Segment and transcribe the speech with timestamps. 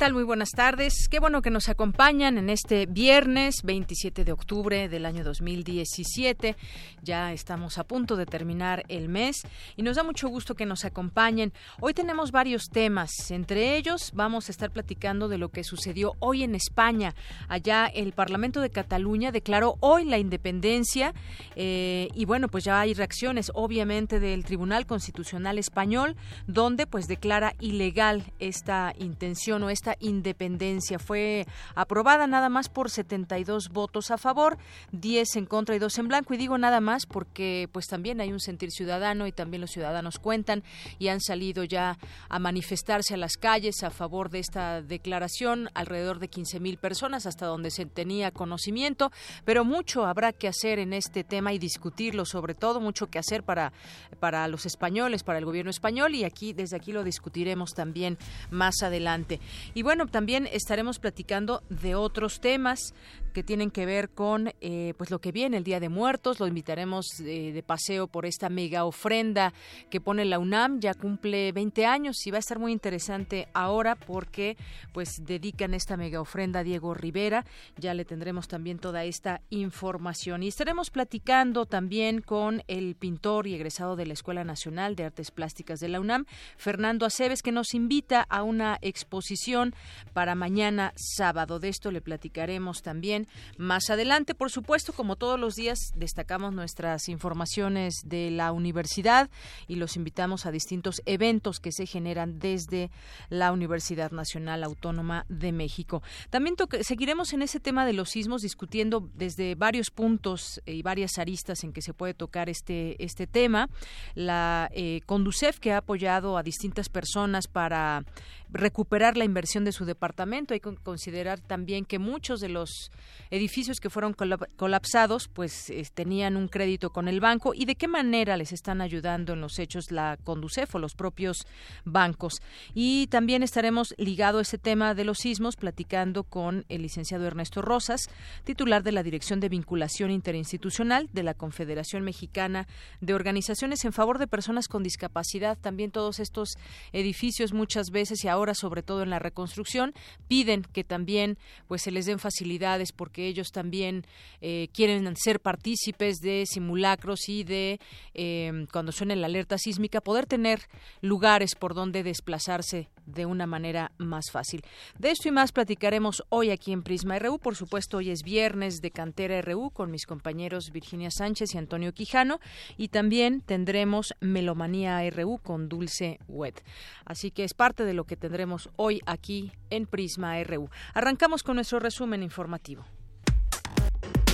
[0.00, 0.14] Tal?
[0.14, 1.08] Muy buenas tardes.
[1.10, 6.56] Qué bueno que nos acompañan en este viernes 27 de octubre del año 2017.
[7.02, 9.42] Ya estamos a punto de terminar el mes
[9.76, 11.52] y nos da mucho gusto que nos acompañen.
[11.80, 13.10] Hoy tenemos varios temas.
[13.30, 17.14] Entre ellos vamos a estar platicando de lo que sucedió hoy en España.
[17.48, 21.12] Allá el Parlamento de Cataluña declaró hoy la independencia
[21.56, 27.54] eh, y bueno, pues ya hay reacciones obviamente del Tribunal Constitucional Español donde pues declara
[27.60, 30.98] ilegal esta intención o esta independencia.
[30.98, 34.58] Fue aprobada nada más por 72 votos a favor,
[34.92, 36.34] 10 en contra y 2 en blanco.
[36.34, 40.18] Y digo nada más porque pues también hay un sentir ciudadano y también los ciudadanos
[40.18, 40.62] cuentan
[40.98, 46.18] y han salido ya a manifestarse a las calles a favor de esta declaración, alrededor
[46.18, 49.10] de 15 mil personas hasta donde se tenía conocimiento,
[49.44, 53.42] pero mucho habrá que hacer en este tema y discutirlo, sobre todo mucho que hacer
[53.42, 53.72] para,
[54.18, 58.18] para los españoles, para el gobierno español y aquí desde aquí lo discutiremos también
[58.50, 59.40] más adelante.
[59.82, 62.94] Bueno, también estaremos platicando de otros temas
[63.30, 66.40] que tienen que ver con eh, pues lo que viene el Día de Muertos.
[66.40, 69.52] Lo invitaremos eh, de paseo por esta mega ofrenda
[69.90, 70.80] que pone la UNAM.
[70.80, 74.56] Ya cumple 20 años y va a estar muy interesante ahora porque
[74.92, 77.44] pues dedican esta mega ofrenda a Diego Rivera.
[77.76, 80.42] Ya le tendremos también toda esta información.
[80.42, 85.30] Y estaremos platicando también con el pintor y egresado de la Escuela Nacional de Artes
[85.30, 86.26] Plásticas de la UNAM,
[86.56, 89.74] Fernando Aceves, que nos invita a una exposición
[90.12, 91.58] para mañana sábado.
[91.58, 93.19] De esto le platicaremos también
[93.56, 94.34] más adelante.
[94.34, 99.30] Por supuesto, como todos los días, destacamos nuestras informaciones de la universidad
[99.68, 102.90] y los invitamos a distintos eventos que se generan desde
[103.28, 106.02] la Universidad Nacional Autónoma de México.
[106.30, 111.64] También seguiremos en ese tema de los sismos discutiendo desde varios puntos y varias aristas
[111.64, 113.68] en que se puede tocar este, este tema.
[114.14, 118.04] La eh, Conducef, que ha apoyado a distintas personas para
[118.52, 120.54] recuperar la inversión de su departamento.
[120.54, 122.90] Hay que considerar también que muchos de los
[123.30, 124.14] edificios que fueron
[124.56, 129.32] colapsados pues tenían un crédito con el banco y de qué manera les están ayudando
[129.32, 131.46] en los hechos la Conducef o los propios
[131.84, 132.40] bancos.
[132.74, 137.62] Y también estaremos ligado a ese tema de los sismos platicando con el licenciado Ernesto
[137.62, 138.08] Rosas,
[138.44, 142.66] titular de la Dirección de Vinculación Interinstitucional de la Confederación Mexicana
[143.00, 145.58] de Organizaciones en favor de personas con discapacidad.
[145.58, 146.56] También todos estos
[146.92, 149.94] edificios muchas veces y ahora sobre todo en la reconstrucción
[150.28, 151.38] piden que también
[151.68, 154.04] pues se les den facilidades porque ellos también
[154.42, 157.80] eh, quieren ser partícipes de simulacros y de
[158.12, 160.60] eh, cuando suene la alerta sísmica poder tener
[161.00, 164.62] lugares por donde desplazarse de una manera más fácil.
[164.98, 167.38] De esto y más platicaremos hoy aquí en Prisma RU.
[167.38, 171.92] Por supuesto, hoy es viernes de Cantera RU con mis compañeros Virginia Sánchez y Antonio
[171.92, 172.38] Quijano.
[172.76, 176.62] Y también tendremos Melomanía RU con Dulce Wet.
[177.06, 180.68] Así que es parte de lo que tendremos hoy aquí en Prisma RU.
[180.94, 182.84] Arrancamos con nuestro resumen informativo.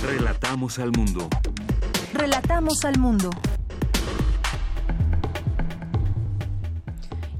[0.07, 1.27] Relatamos al mundo.
[2.13, 3.29] Relatamos al mundo.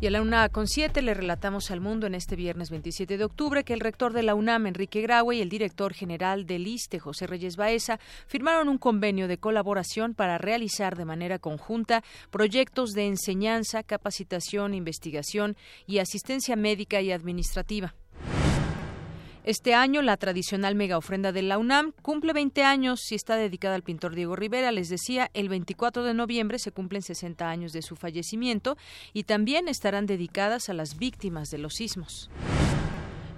[0.01, 3.23] Y a la una con siete le relatamos al mundo en este viernes 27 de
[3.23, 6.99] octubre que el rector de la UNAM, Enrique Graue, y el director general del ISTE,
[6.99, 13.07] José Reyes Baeza, firmaron un convenio de colaboración para realizar de manera conjunta proyectos de
[13.07, 17.95] enseñanza, capacitación, investigación y asistencia médica y administrativa.
[19.47, 23.75] Este año, la tradicional mega ofrenda de la UNAM cumple 20 años y está dedicada
[23.75, 24.73] al pintor Diego Rivera.
[24.73, 28.75] Les decía, el 24 de noviembre se cumplen 60 años de su fallecimiento
[29.13, 32.29] y también estarán dedicadas a las víctimas de los sismos.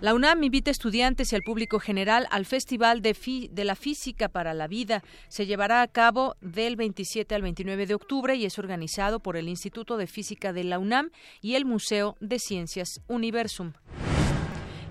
[0.01, 3.15] La UNAM invita a estudiantes y al público general al Festival de,
[3.51, 5.03] de, la Física para la Vida.
[5.27, 9.47] Se llevará a cabo del 27 al 29 de octubre y es organizado por el
[9.47, 13.73] Instituto de Física de la UNAM y el Museo de Ciencias Universum.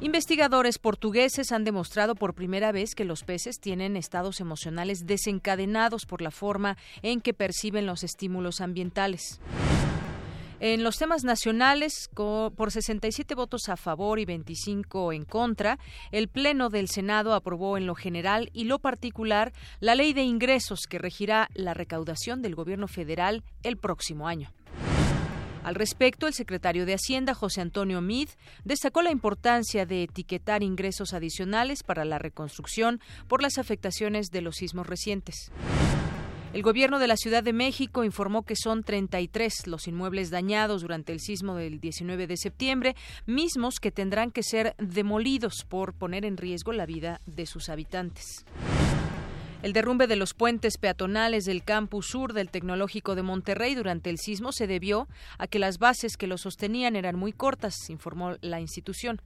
[0.01, 6.23] Investigadores portugueses han demostrado por primera vez que los peces tienen estados emocionales desencadenados por
[6.23, 9.41] la forma en que perciben los estímulos ambientales.
[10.61, 15.81] En los temas nacionales, por 67 votos a favor y 25 en contra,
[16.13, 20.87] el Pleno del Senado aprobó en lo general y lo particular la ley de ingresos
[20.89, 24.53] que regirá la recaudación del gobierno federal el próximo año.
[25.69, 28.31] Al respecto, el secretario de Hacienda, José Antonio Mid,
[28.65, 34.57] destacó la importancia de etiquetar ingresos adicionales para la reconstrucción por las afectaciones de los
[34.57, 35.53] sismos recientes.
[36.55, 41.13] El gobierno de la Ciudad de México informó que son 33 los inmuebles dañados durante
[41.13, 46.39] el sismo del 19 de septiembre, mismos que tendrán que ser demolidos por poner en
[46.39, 48.47] riesgo la vida de sus habitantes.
[49.63, 54.19] El derrumbe de los puentes peatonales del campus sur del Tecnológico de Monterrey durante el
[54.19, 58.61] sismo se debió a que las bases que lo sostenían eran muy cortas, informó la
[58.61, 59.21] institución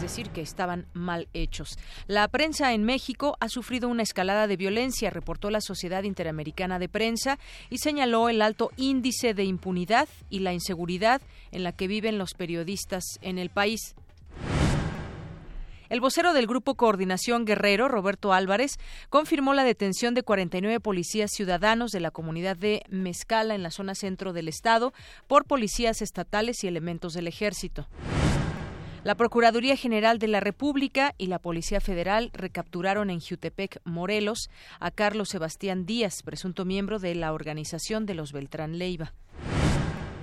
[0.00, 1.78] es decir, que estaban mal hechos.
[2.06, 6.88] La prensa en México ha sufrido una escalada de violencia, reportó la Sociedad Interamericana de
[6.88, 7.38] Prensa
[7.68, 11.20] y señaló el alto índice de impunidad y la inseguridad
[11.52, 13.94] en la que viven los periodistas en el país.
[15.90, 18.78] El vocero del Grupo Coordinación Guerrero, Roberto Álvarez,
[19.08, 23.96] confirmó la detención de 49 policías ciudadanos de la comunidad de Mezcala en la zona
[23.96, 24.92] centro del estado
[25.26, 27.88] por policías estatales y elementos del ejército.
[29.02, 34.48] La Procuraduría General de la República y la Policía Federal recapturaron en Jutepec, Morelos,
[34.78, 39.12] a Carlos Sebastián Díaz, presunto miembro de la organización de los Beltrán Leiva.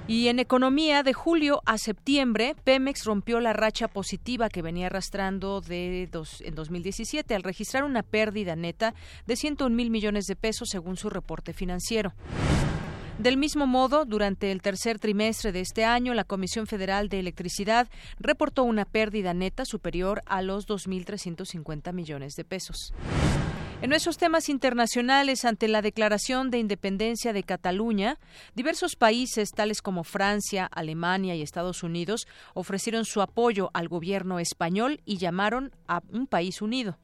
[0.07, 5.61] Y en economía, de julio a septiembre, Pemex rompió la racha positiva que venía arrastrando
[5.69, 8.93] en 2017 al registrar una pérdida neta
[9.25, 12.13] de 101 mil millones de pesos según su reporte financiero.
[13.19, 17.89] Del mismo modo, durante el tercer trimestre de este año, la Comisión Federal de Electricidad
[18.17, 22.93] reportó una pérdida neta superior a los 2.350 millones de pesos.
[23.79, 28.17] En nuestros temas internacionales, ante la declaración de independencia de Cataluña,
[28.55, 34.99] diversos países, tales como Francia, Alemania y Estados Unidos, ofrecieron su apoyo al gobierno español
[35.05, 36.97] y llamaron a un país unido.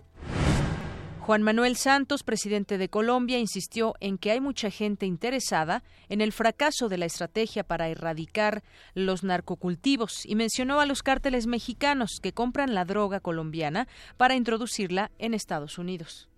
[1.19, 6.33] Juan Manuel Santos, presidente de Colombia, insistió en que hay mucha gente interesada en el
[6.33, 8.63] fracaso de la estrategia para erradicar
[8.95, 13.87] los narcocultivos y mencionó a los cárteles mexicanos que compran la droga colombiana
[14.17, 16.29] para introducirla en Estados Unidos.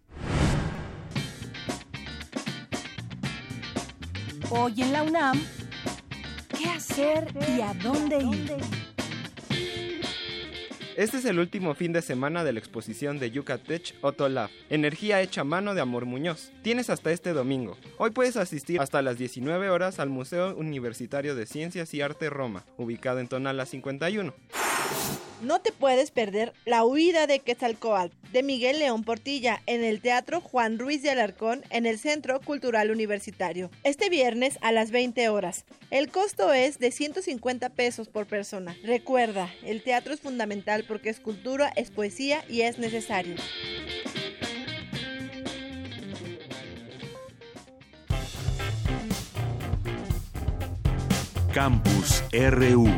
[4.52, 5.42] Hoy en la UNAM,
[6.58, 7.28] ¿qué hacer
[7.58, 8.56] y a dónde ir?
[10.96, 15.42] Este es el último fin de semana de la exposición de Yucatech Otolab, Energía hecha
[15.42, 16.52] a mano de Amor Muñoz.
[16.62, 17.76] Tienes hasta este domingo.
[17.98, 22.66] Hoy puedes asistir hasta las 19 horas al Museo Universitario de Ciencias y Arte Roma,
[22.78, 24.34] ubicado en Tonala 51.
[25.42, 30.42] No te puedes perder La huida de Quetzalcoatl de Miguel León Portilla en el Teatro
[30.42, 33.70] Juan Ruiz de Alarcón en el Centro Cultural Universitario.
[33.84, 35.66] Este viernes a las 20 horas.
[35.92, 38.76] El costo es de 150 pesos por persona.
[38.84, 43.36] Recuerda, el teatro es fundamental porque es cultura, es poesía y es necesario.
[51.54, 52.90] Campus RU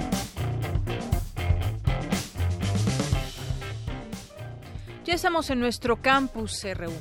[5.07, 6.91] Ya estamos en nuestro campus RU.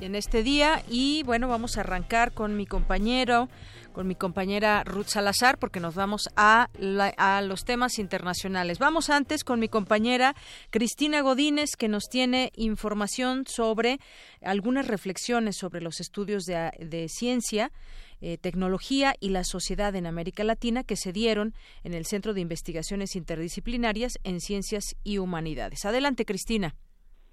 [0.00, 3.48] En este día y bueno, vamos a arrancar con mi compañero,
[3.92, 6.68] con mi compañera Ruth Salazar, porque nos vamos a,
[7.16, 8.80] a los temas internacionales.
[8.80, 10.34] Vamos antes con mi compañera
[10.70, 14.00] Cristina Godínez, que nos tiene información sobre
[14.42, 17.70] algunas reflexiones sobre los estudios de ciencia
[18.20, 22.40] eh, tecnología y la sociedad en América Latina que se dieron en el Centro de
[22.40, 25.84] Investigaciones Interdisciplinarias en Ciencias y Humanidades.
[25.84, 26.74] Adelante, Cristina.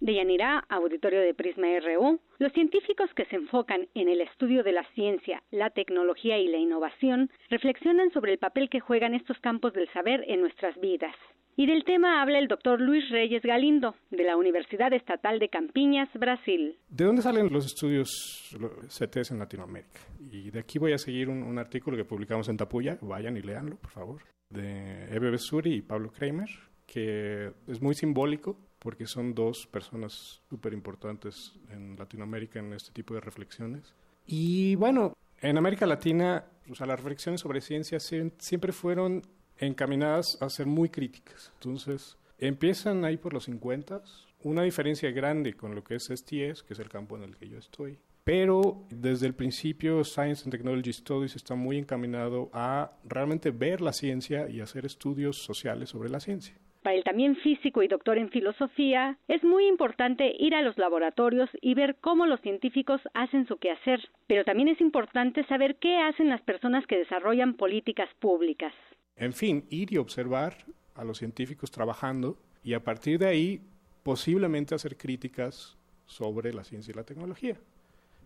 [0.01, 4.71] De Yanira, auditorio de Prisma RU, los científicos que se enfocan en el estudio de
[4.71, 9.73] la ciencia, la tecnología y la innovación reflexionan sobre el papel que juegan estos campos
[9.73, 11.13] del saber en nuestras vidas.
[11.55, 16.09] Y del tema habla el doctor Luis Reyes Galindo, de la Universidad Estatal de Campiñas,
[16.15, 16.79] Brasil.
[16.89, 19.99] ¿De dónde salen los estudios CTS en Latinoamérica?
[20.31, 23.75] Y de aquí voy a seguir un, artículo que publicamos en Tapuya, vayan y leanlo,
[23.75, 26.49] por favor, de Ebe Besuri y Pablo Kramer,
[26.87, 33.13] que es muy simbólico porque son dos personas súper importantes en Latinoamérica en este tipo
[33.13, 33.93] de reflexiones.
[34.25, 39.21] Y bueno, en América Latina, o sea, las reflexiones sobre ciencia siempre fueron
[39.59, 41.51] encaminadas a ser muy críticas.
[41.55, 44.01] Entonces, empiezan ahí por los 50,
[44.43, 47.47] una diferencia grande con lo que es STS, que es el campo en el que
[47.47, 47.99] yo estoy.
[48.23, 53.93] Pero desde el principio Science and Technology Studies está muy encaminado a realmente ver la
[53.93, 56.55] ciencia y hacer estudios sociales sobre la ciencia.
[56.81, 61.49] Para el también físico y doctor en filosofía, es muy importante ir a los laboratorios
[61.61, 66.29] y ver cómo los científicos hacen su quehacer, pero también es importante saber qué hacen
[66.29, 68.73] las personas que desarrollan políticas públicas.
[69.15, 70.57] En fin, ir y observar
[70.95, 73.61] a los científicos trabajando y a partir de ahí
[74.01, 77.57] posiblemente hacer críticas sobre la ciencia y la tecnología.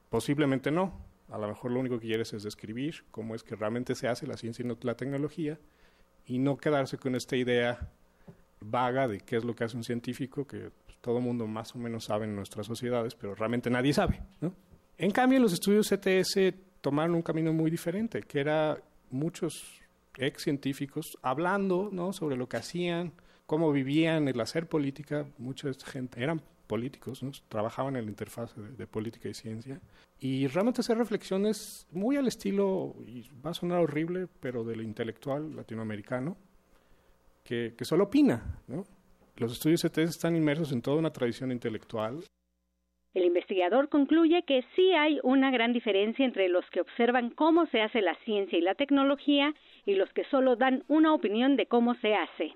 [0.09, 0.93] Posiblemente no.
[1.29, 4.27] A lo mejor lo único que quieres es describir cómo es que realmente se hace
[4.27, 5.59] la ciencia y la tecnología
[6.25, 7.91] y no quedarse con esta idea
[8.59, 11.77] vaga de qué es lo que hace un científico, que pues, todo mundo más o
[11.77, 14.21] menos sabe en nuestras sociedades, pero realmente nadie sabe.
[14.97, 18.77] En cambio, los estudios CTS tomaron un camino muy diferente, que era
[19.09, 19.81] muchos
[20.17, 22.13] ex científicos hablando ¿no?
[22.13, 23.13] sobre lo que hacían,
[23.45, 25.25] cómo vivían el hacer política.
[25.37, 29.79] Mucha gente eran políticos, trabajaban en la interfaz de, política y ciencia.
[30.19, 35.55] Y realmente hacer reflexiones muy al estilo, y va a sonar horrible, pero del intelectual
[35.55, 36.37] latinoamericano,
[37.45, 38.59] que, que solo opina.
[38.67, 38.83] ¿no?
[39.37, 42.23] Los estudios CTS están inmersos en toda una tradición intelectual.
[43.13, 47.81] El investigador concluye que sí hay una gran diferencia entre los que observan cómo se
[47.81, 49.53] hace la ciencia y la tecnología
[49.85, 52.53] y los que solo dan una opinión de cómo se hace.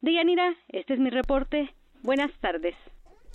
[0.00, 1.68] Deyanira, este es mi reporte.
[2.02, 2.74] Buenas tardes.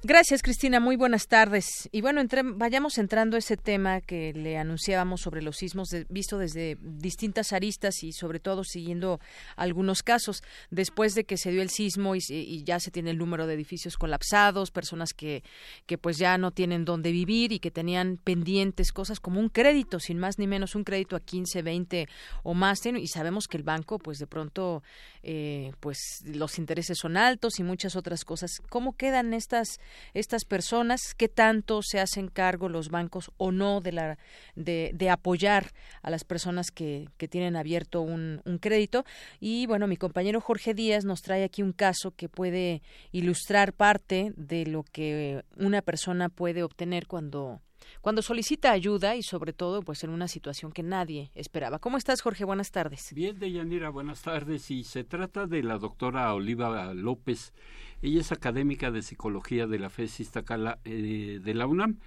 [0.06, 0.82] Gracias, Cristina.
[0.82, 1.88] Muy buenas tardes.
[1.94, 2.22] Y bueno,
[2.56, 8.04] vayamos entrando a ese tema que le anunciábamos sobre los sismos, visto desde distintas aristas
[8.04, 9.22] y sobre todo siguiendo
[9.56, 10.44] algunos casos.
[10.72, 13.96] Después de que se dio el sismo y, ya se tiene el número de edificios
[13.96, 15.42] colapsados, personas que,
[15.86, 20.02] que pues ya no tienen dónde vivir y que tenían pendientes cosas como un crédito,
[20.02, 22.10] sin más ni menos, un crédito a 15, 20
[22.44, 22.86] o más.
[22.86, 24.84] Y sabemos que el banco, pues de pronto,
[25.24, 28.52] eh, pues los intereses son altos y muchas otras cosas.
[28.70, 29.80] ¿Cómo quedan estas
[30.14, 34.18] estas personas, qué tanto se hacen cargo los bancos o no de, la,
[34.56, 39.06] de, apoyar a las personas que, que tienen abierto un, un crédito.
[39.40, 44.34] Y bueno, mi compañero Jorge Díaz nos trae aquí un caso que puede ilustrar parte
[44.36, 47.62] de lo que una persona puede obtener cuando
[48.02, 51.80] cuando solicita ayuda y sobre todo pues en una situación que nadie esperaba.
[51.80, 52.46] ¿Cómo estás, Jorge?
[52.46, 53.14] Buenas tardes.
[53.14, 54.70] Bien, Deyanira, buenas tardes.
[54.72, 57.54] Y se trata de la doctora Oliva López.
[58.02, 62.00] Ella es académica de psicología de la FES Iztacala eh, de la UNAM.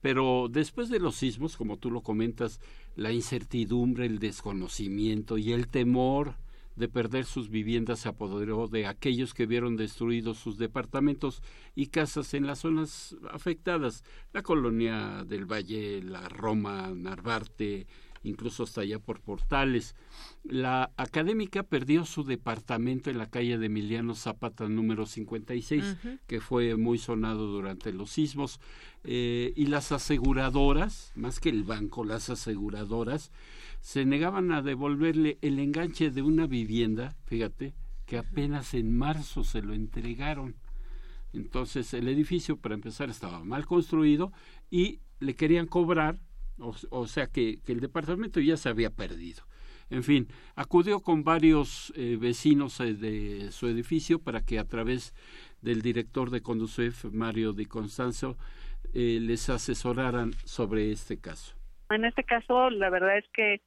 [0.00, 2.60] Pero después de los sismos, como tú lo comentas,
[2.96, 6.36] la incertidumbre, el desconocimiento y el temor
[6.80, 11.42] de perder sus viviendas se apoderó de aquellos que vieron destruidos sus departamentos
[11.76, 17.86] y casas en las zonas afectadas, la colonia del Valle, la Roma, Narvarte,
[18.22, 19.94] incluso hasta allá por Portales.
[20.42, 25.96] La académica perdió su departamento en la calle de Emiliano Zapata número 56,
[26.26, 28.58] que fue muy sonado durante los sismos,
[29.04, 33.32] eh, y las aseguradoras, más que el banco, las aseguradoras,
[33.80, 37.74] se negaban a devolverle el enganche de una vivienda, fíjate,
[38.06, 40.56] que apenas en marzo se lo entregaron.
[41.32, 44.32] Entonces el edificio, para empezar, estaba mal construido
[44.70, 46.18] y le querían cobrar
[46.90, 49.44] o, sea que, el departamento ya se había perdido.
[49.88, 55.14] En fin, acudió con varios eh, vecinos eh, de su edificio para que a través
[55.62, 58.36] del director de Conducef, Mario Di Constanzo,
[58.94, 61.56] eh, les asesoraran sobre este caso.
[61.90, 63.60] En este caso, la verdad es que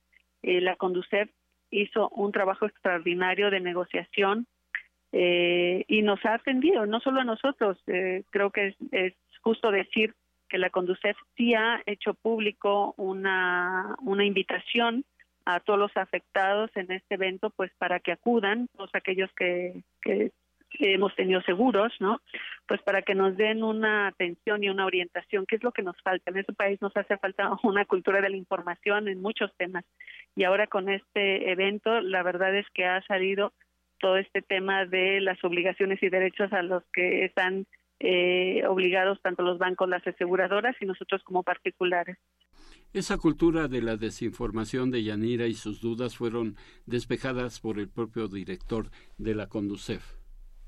[0.43, 1.29] la Conducef
[1.71, 4.45] hizo un trabajo extraordinario de negociación
[5.11, 10.15] y nos ha atendido, no solo a nosotros, creo que es justo decir
[10.49, 15.03] que la Conducef sí ha hecho público una, una invitación
[15.45, 20.31] a todos los afectados en este evento, pues para que acudan, todos aquellos que, que
[20.79, 22.21] hemos tenido seguros, ¿no?
[22.67, 25.99] Pues para que nos den una atención y una orientación, ¿qué es lo que nos
[26.01, 26.31] falta.
[26.31, 29.85] En este país nos hace falta una cultura de la información en muchos temas.
[30.35, 33.53] Y ahora con este evento, la verdad es que ha salido
[33.99, 37.65] todo este tema de las obligaciones y derechos a los que están
[37.99, 42.17] eh, obligados tanto los bancos, las aseguradoras y nosotros como particulares.
[42.91, 48.27] Esa cultura de la desinformación de Yanira y sus dudas fueron despejadas por el propio
[48.27, 50.22] director de la Conducef.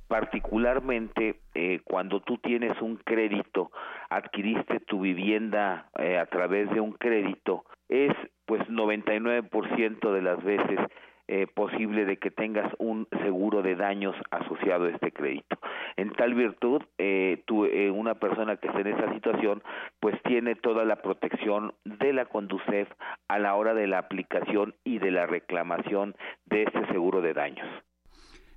[0.07, 3.71] Particularmente eh, cuando tú tienes un crédito,
[4.09, 8.13] adquiriste tu vivienda eh, a través de un crédito, es
[8.45, 10.79] pues 99% de las veces
[11.27, 15.57] eh, posible de que tengas un seguro de daños asociado a este crédito.
[15.97, 19.63] En tal virtud, eh, eh, una persona que esté en esa situación,
[19.99, 22.87] pues tiene toda la protección de la Conducef
[23.27, 27.67] a la hora de la aplicación y de la reclamación de este seguro de daños.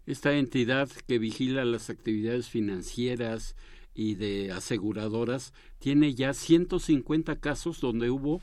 [0.08, 3.56] Esta entidad que vigila las actividades financieras
[3.94, 8.40] y de aseguradoras tiene ya 150 casos donde hubo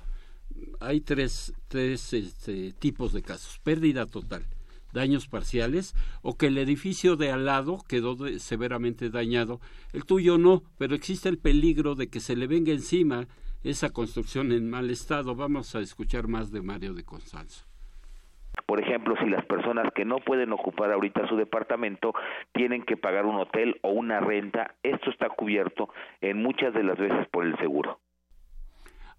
[0.80, 3.60] hay tres, tres este, tipos de casos.
[3.64, 4.46] Pérdida total,
[4.94, 9.60] daños parciales o que el edificio de al lado quedó severamente dañado.
[9.92, 13.28] El tuyo no, pero existe el peligro de que se le venga encima
[13.64, 15.34] esa construcción en mal estado.
[15.34, 17.66] Vamos a escuchar más de Mario de Constanzo.
[18.66, 22.14] Por ejemplo, si las personas que no pueden ocupar ahorita su departamento
[22.54, 25.90] tienen que pagar un hotel o una renta, esto está cubierto
[26.22, 28.00] en muchas de las veces por el seguro.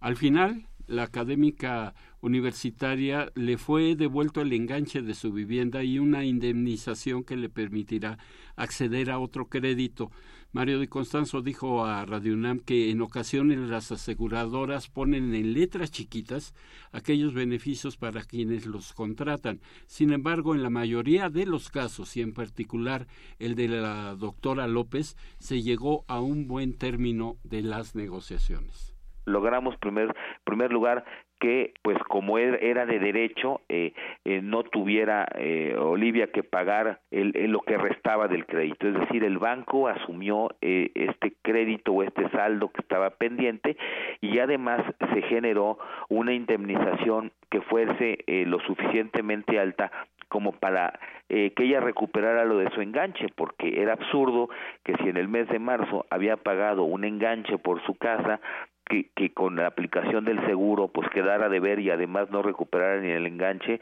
[0.00, 6.24] Al final, la académica universitaria le fue devuelto el enganche de su vivienda y una
[6.24, 8.18] indemnización que le permitirá
[8.56, 10.10] acceder a otro crédito.
[10.56, 15.90] Mario de Constanzo dijo a Radio UNAM que en ocasiones las aseguradoras ponen en letras
[15.90, 16.54] chiquitas
[16.92, 19.60] aquellos beneficios para quienes los contratan.
[19.86, 23.06] Sin embargo, en la mayoría de los casos, y en particular
[23.38, 28.95] el de la doctora López, se llegó a un buen término de las negociaciones
[29.26, 30.14] logramos primer
[30.44, 31.04] primer lugar
[31.38, 33.92] que pues como er, era de derecho eh,
[34.24, 38.88] eh, no tuviera eh, Olivia que pagar el, lo que restaba del crédito.
[38.88, 43.76] Es decir el banco asumió este crédito o este saldo que estaba pendiente
[44.20, 45.78] y además se generó
[46.08, 49.90] una indemnización que fuese lo suficientemente alta
[50.28, 54.48] como para que ella recuperara lo de su enganche, porque era absurdo
[54.84, 58.40] que si en el mes de marzo había pagado un enganche por su casa,
[58.88, 63.10] que, con la aplicación del seguro pues quedara de ver y además no recuperara ni
[63.10, 63.80] el enganche.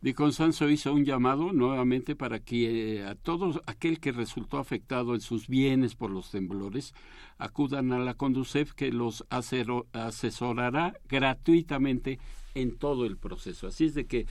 [0.00, 5.14] Di Constanzo hizo un llamado nuevamente para que eh, a todo aquel que resultó afectado
[5.14, 6.94] en sus bienes por los temblores
[7.36, 12.20] acudan a la Conducef que los asesorará gratuitamente
[12.54, 13.66] en todo el proceso.
[13.66, 14.26] Así es de que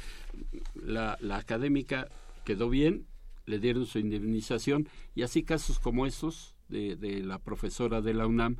[0.74, 2.08] la, la académica
[2.46, 3.06] quedó bien,
[3.46, 8.28] le dieron su indemnización y así casos como estos de, de la profesora de la
[8.28, 8.56] UNAM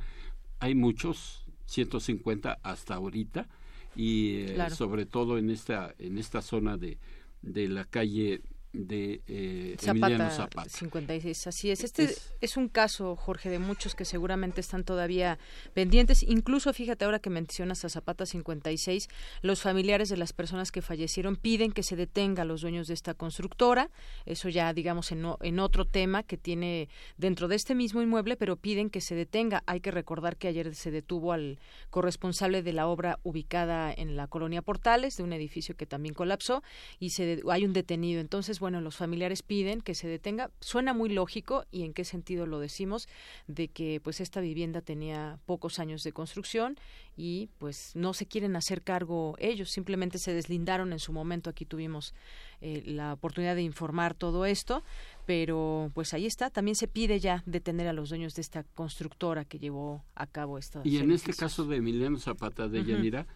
[0.60, 3.48] hay muchos, 150 hasta ahorita,
[3.96, 6.98] y eh, sobre todo en esta, en esta zona de,
[7.42, 10.68] de la calle de eh, Emiliano Zapata.
[10.68, 11.84] 56, así es.
[11.84, 15.38] Este es, un caso, Jorge, de muchos que seguramente están todavía
[15.72, 16.22] pendientes.
[16.22, 19.08] Incluso, fíjate, ahora que mencionas a Zapata 56,
[19.40, 22.94] los familiares de las personas que fallecieron piden que se detenga a los dueños de
[22.94, 23.90] esta constructora.
[24.26, 28.56] Eso ya, digamos, en, en otro tema que tiene dentro de este mismo inmueble, pero
[28.56, 29.62] piden que se detenga.
[29.66, 31.58] Hay que recordar que ayer se detuvo al
[31.90, 36.62] corresponsable de la obra ubicada en la colonia Portales, de un edificio que también colapsó,
[36.98, 38.20] y se hay un detenido.
[38.20, 40.50] Entonces, bueno, los familiares piden que se detenga.
[40.60, 43.08] Suena muy lógico y en qué sentido lo decimos
[43.46, 46.76] de que pues esta vivienda tenía pocos años de construcción
[47.16, 51.50] y pues no se quieren hacer cargo ellos, simplemente se deslindaron en su momento.
[51.50, 52.14] Aquí tuvimos
[52.60, 54.84] eh, la oportunidad de informar todo esto,
[55.26, 56.50] pero pues ahí está.
[56.50, 60.58] También se pide ya detener a los dueños de esta constructora que llevó a cabo
[60.58, 60.80] esta.
[60.84, 63.26] Y en este caso de Emiliano Zapata de Yanira,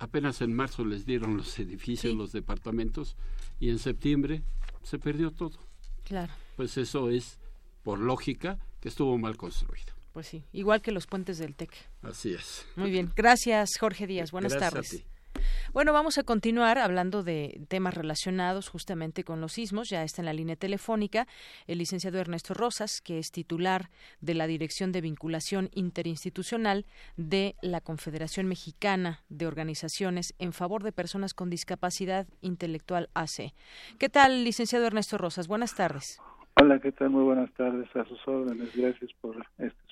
[0.00, 3.16] apenas en marzo les dieron los edificios, los departamentos,
[3.60, 4.42] y en septiembre
[4.82, 5.58] se perdió todo.
[6.04, 6.32] Claro.
[6.56, 7.38] Pues eso es,
[7.82, 9.92] por lógica, que estuvo mal construido.
[10.12, 11.70] Pues sí, igual que los puentes del TEC.
[12.02, 12.66] Así es.
[12.76, 15.04] Muy bien, gracias Jorge Díaz, buenas tardes.
[15.72, 19.88] Bueno, vamos a continuar hablando de temas relacionados justamente con los sismos.
[19.88, 21.26] Ya está en la línea telefónica
[21.66, 27.80] el licenciado Ernesto Rosas, que es titular de la Dirección de Vinculación Interinstitucional de la
[27.80, 33.52] Confederación Mexicana de Organizaciones en favor de personas con discapacidad intelectual AC.
[33.98, 35.48] ¿Qué tal, licenciado Ernesto Rosas?
[35.48, 36.20] Buenas tardes.
[36.60, 37.10] Hola, ¿qué tal?
[37.10, 37.88] Muy buenas tardes.
[37.96, 38.74] A sus órdenes.
[38.76, 39.89] Gracias por este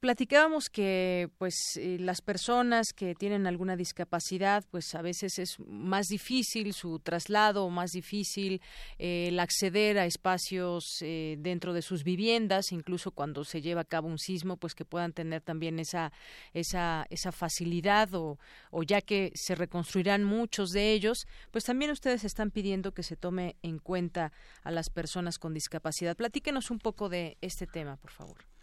[0.00, 6.08] Platicábamos que pues eh, las personas que tienen alguna discapacidad pues a veces es más
[6.08, 8.60] difícil su traslado, más difícil
[8.98, 13.84] eh, el acceder a espacios eh, dentro de sus viviendas, incluso cuando se lleva a
[13.84, 16.12] cabo un sismo, pues que puedan tener también esa
[16.52, 18.38] esa esa facilidad o,
[18.70, 23.16] o ya que se reconstruirán muchos de ellos, pues también ustedes están pidiendo que se
[23.16, 26.16] tome en cuenta a las personas con discapacidad.
[26.16, 28.53] Platíquenos un poco de este tema, por favor.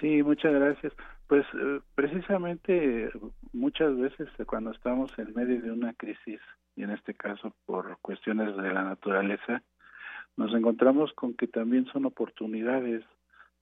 [0.00, 0.92] Sí, muchas gracias.
[1.26, 3.10] Pues eh, precisamente
[3.52, 6.40] muchas veces cuando estamos en medio de una crisis,
[6.76, 9.62] y en este caso por cuestiones de la naturaleza,
[10.36, 13.02] nos encontramos con que también son oportunidades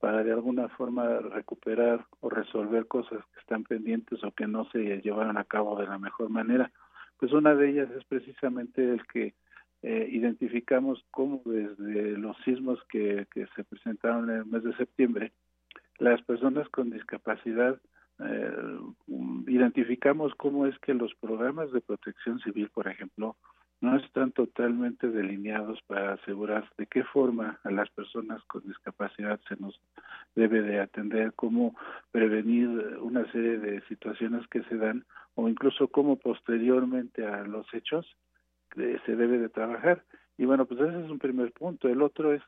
[0.00, 5.00] para de alguna forma recuperar o resolver cosas que están pendientes o que no se
[5.00, 6.72] llevaron a cabo de la mejor manera.
[7.18, 9.34] Pues una de ellas es precisamente el que
[9.82, 15.32] eh, identificamos cómo desde los sismos que, que se presentaron en el mes de septiembre,
[15.98, 17.78] las personas con discapacidad
[18.20, 18.78] eh,
[19.46, 23.36] identificamos cómo es que los programas de protección civil, por ejemplo,
[23.80, 29.56] no están totalmente delineados para asegurar de qué forma a las personas con discapacidad se
[29.56, 29.78] nos
[30.34, 31.76] debe de atender, cómo
[32.10, 32.68] prevenir
[33.00, 35.04] una serie de situaciones que se dan
[35.34, 38.06] o incluso cómo posteriormente a los hechos
[38.76, 40.02] eh, se debe de trabajar.
[40.38, 41.88] Y bueno, pues ese es un primer punto.
[41.88, 42.42] El otro es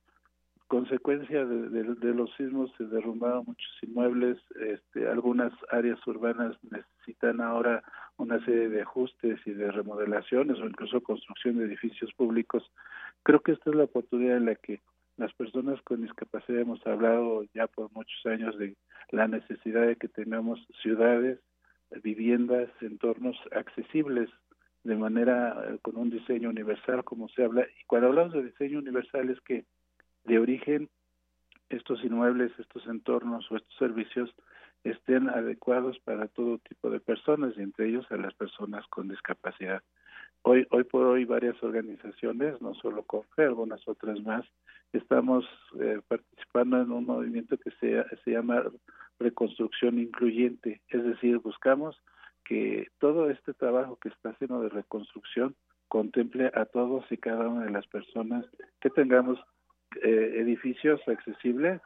[0.68, 7.82] consecuencia de, los sismos se derrumbaron muchos inmuebles, este, algunas áreas urbanas necesitan ahora
[8.16, 12.70] una serie de ajustes y de remodelaciones o incluso construcción de edificios públicos.
[13.22, 14.80] Creo que esta es la oportunidad en la que
[15.16, 18.76] las personas con discapacidad hemos hablado ya por muchos años de
[19.10, 21.38] la necesidad de que tengamos ciudades,
[22.02, 24.28] viviendas, entornos accesibles
[24.82, 28.78] de manera eh, con un diseño universal como se habla y cuando hablamos de diseño
[28.78, 29.64] universal es que
[30.26, 30.88] de origen
[31.68, 34.32] estos inmuebles, estos entornos o estos servicios
[34.84, 39.82] estén adecuados para todo tipo de personas y entre ellos a las personas con discapacidad.
[40.42, 44.44] Hoy, hoy por hoy varias organizaciones, no solo COFE, algunas otras más,
[44.92, 45.44] estamos
[45.80, 48.62] eh, participando en un movimiento que se, se llama
[49.18, 52.00] reconstrucción incluyente, es decir, buscamos
[52.44, 55.56] que todo este trabajo que está haciendo de reconstrucción
[55.88, 58.44] contemple a todos y cada una de las personas
[58.80, 59.40] que tengamos
[60.02, 61.80] eh, edificios accesibles,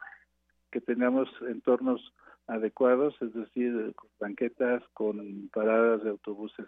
[0.71, 2.13] que tengamos entornos
[2.47, 6.65] adecuados, es decir, con banquetas, con paradas de autobuses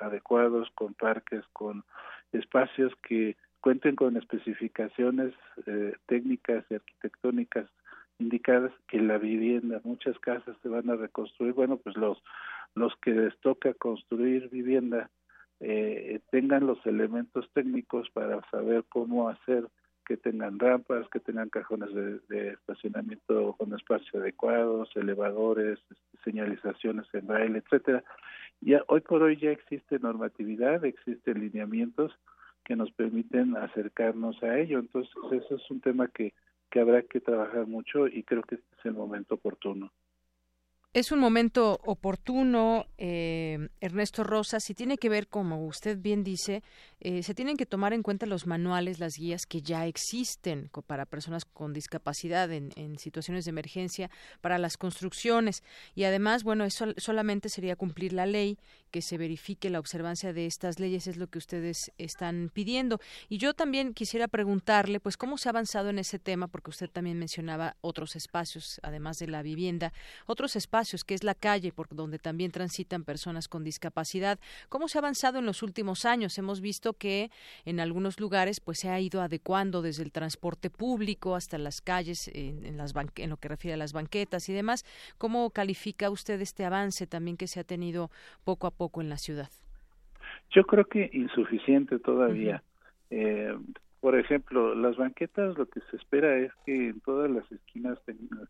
[0.00, 1.84] adecuados, con parques, con
[2.32, 5.34] espacios que cuenten con especificaciones
[5.66, 7.66] eh, técnicas y arquitectónicas
[8.18, 12.22] indicadas que la vivienda, muchas casas se van a reconstruir, bueno, pues los
[12.76, 15.10] los que les toca construir vivienda
[15.60, 19.66] eh, tengan los elementos técnicos para saber cómo hacer
[20.06, 21.92] que tengan rampas, que tengan cajones
[22.28, 28.04] de, estacionamiento con espacios adecuados, elevadores, este, señalizaciones en braille, etcétera.
[28.60, 32.12] Ya hoy por hoy ya existe normatividad, existen lineamientos
[32.64, 34.78] que nos permiten acercarnos a ello.
[34.78, 36.32] Entonces, eso es un tema que,
[36.70, 39.92] que habrá que trabajar mucho y creo que este es el momento oportuno.
[40.96, 46.62] Es un momento oportuno, eh, Ernesto Rosas, y tiene que ver, como usted bien dice,
[47.00, 51.04] eh, se tienen que tomar en cuenta los manuales, las guías que ya existen para
[51.04, 55.62] personas con discapacidad en, situaciones de emergencia, para las construcciones.
[55.94, 58.58] Y además, bueno, eso solamente sería cumplir la ley,
[58.90, 63.00] que se verifique la observancia de estas leyes, es lo que ustedes están pidiendo.
[63.28, 66.88] Y yo también quisiera preguntarle, pues, cómo se ha avanzado en ese tema, porque usted
[66.88, 69.92] también mencionaba otros espacios, además de la vivienda,
[70.24, 74.38] otros espacios que es la calle por donde también transitan personas con discapacidad.
[74.68, 76.38] ¿Cómo se ha avanzado en los últimos años?
[76.38, 77.30] Hemos visto que
[77.64, 82.30] en algunos lugares pues se ha ido adecuando desde el transporte público hasta las calles
[82.32, 84.84] en, las en lo que refiere a las banquetas y demás.
[85.18, 88.10] ¿Cómo califica usted este avance también que se ha tenido
[88.44, 89.50] poco a poco en la ciudad?
[90.50, 92.62] Yo creo que insuficiente todavía.
[94.06, 97.98] Por ejemplo, las banquetas lo que se espera es que en todas las esquinas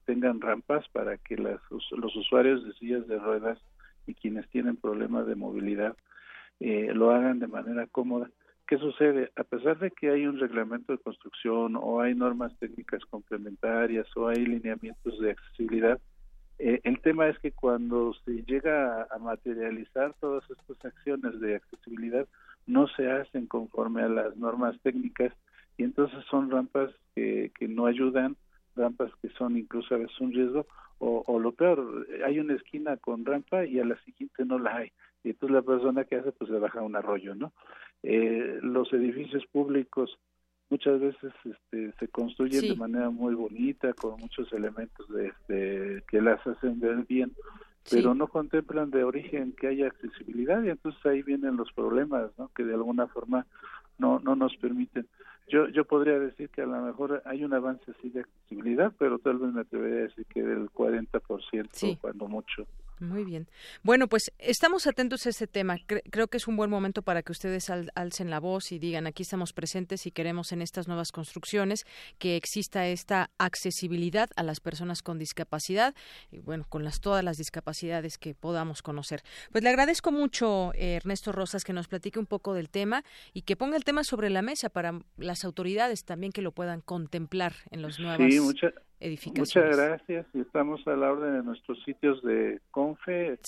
[0.04, 3.58] tengan rampas para que las, los usuarios de sillas de ruedas
[4.06, 5.96] y quienes tienen problemas de movilidad
[6.60, 8.28] eh, lo hagan de manera cómoda.
[8.66, 9.32] ¿Qué sucede?
[9.34, 14.28] A pesar de que hay un reglamento de construcción o hay normas técnicas complementarias o
[14.28, 15.98] hay lineamientos de accesibilidad,
[16.58, 22.28] eh, el tema es que cuando se llega a materializar todas estas acciones de accesibilidad,
[22.66, 25.32] no se hacen conforme a las normas técnicas
[25.76, 28.36] y entonces son rampas que, que no ayudan,
[28.74, 30.66] rampas que son incluso a veces un riesgo,
[30.98, 34.76] o, o lo peor, hay una esquina con rampa y a la siguiente no la
[34.76, 34.92] hay,
[35.24, 37.52] y entonces la persona que hace pues se baja un arroyo, ¿no?
[38.02, 40.18] Eh, los edificios públicos
[40.70, 46.20] muchas veces este, se construyen de manera muy bonita, con muchos elementos de, de que
[46.20, 47.32] las hacen ver bien,
[47.90, 52.48] pero no contemplan de origen que haya accesibilidad y entonces ahí vienen los problemas, ¿no?
[52.48, 53.46] Que de alguna forma
[53.98, 55.06] no no nos permiten
[55.48, 59.18] yo yo podría decir que a lo mejor hay un avance así de accesibilidad, pero
[59.18, 62.66] tal vez me atrevería a decir que del 40% cuando mucho.
[62.98, 63.46] Muy bien.
[63.82, 65.76] Bueno, pues estamos atentos a este tema.
[65.86, 69.22] creo que es un buen momento para que ustedes alcen la voz y digan aquí
[69.22, 71.84] estamos presentes y queremos en estas nuevas construcciones
[72.18, 75.94] que exista esta accesibilidad a las personas con discapacidad
[76.30, 79.22] y bueno, con las todas las discapacidades que podamos conocer.
[79.52, 83.04] Pues le agradezco mucho eh, Ernesto Rosas que nos platique un poco del tema
[83.34, 86.80] y que ponga el tema sobre la mesa para las autoridades también que lo puedan
[86.80, 88.72] contemplar en los nuevos sí, Muchas
[89.70, 93.38] gracias y estamos a la orden de nuestros sitios de Confe,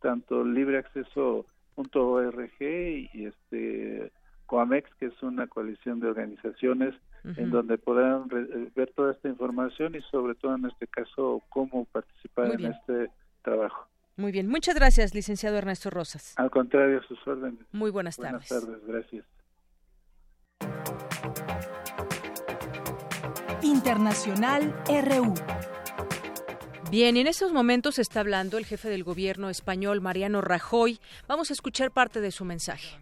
[0.00, 4.12] tanto libreacceso.org y este
[4.46, 9.94] Coamex, que es una coalición de organizaciones en donde podrán eh, ver toda esta información
[9.94, 13.10] y sobre todo en este caso cómo participar en este
[13.42, 13.88] trabajo.
[14.16, 16.34] Muy bien, muchas gracias, licenciado Ernesto Rosas.
[16.36, 17.60] Al contrario, sus órdenes.
[17.72, 18.48] Muy buenas tardes.
[18.48, 19.24] Buenas tardes, gracias.
[23.64, 25.34] Internacional RU.
[26.90, 31.00] Bien, en estos momentos está hablando el jefe del gobierno español, Mariano Rajoy.
[31.26, 32.98] Vamos a escuchar parte de su mensaje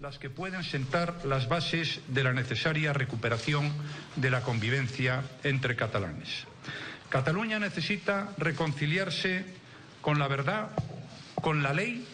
[0.00, 3.70] las que pueden sentar las bases de la necesaria recuperación
[4.16, 6.46] de la convivencia entre catalanes.
[7.10, 9.44] Cataluña necesita reconciliarse
[10.00, 10.70] con la verdad,
[11.42, 12.06] con la ley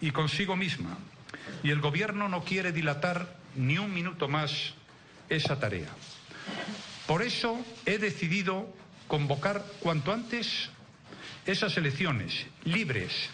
[0.00, 0.96] y consigo misma.
[1.64, 4.74] Y el Gobierno no quiere dilatar ni un minuto más
[5.28, 5.90] esa tarea.
[7.06, 8.68] Por eso he decidido
[9.06, 10.68] convocar cuanto antes
[11.46, 13.30] esas elecciones libres,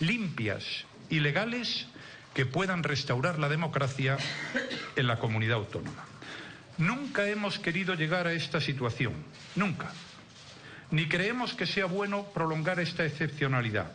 [0.00, 1.86] limpias y legales
[2.34, 4.18] que puedan restaurar la democracia
[4.96, 6.04] en la comunidad autónoma.
[6.76, 9.14] Nunca hemos querido llegar a esta situación,
[9.56, 9.90] nunca.
[10.90, 13.92] Ni creemos que sea bueno prolongar esta excepcionalidad.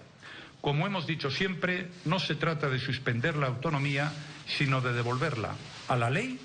[0.59, 4.11] Como hemos dicho siempre, no se trata de suspender la autonomía,
[4.47, 5.55] sino de devolverla
[5.87, 6.39] a la ley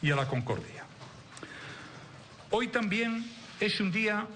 [0.00, 0.77] y a la concordia.
[2.50, 3.24] Hoy también
[3.60, 4.26] es un día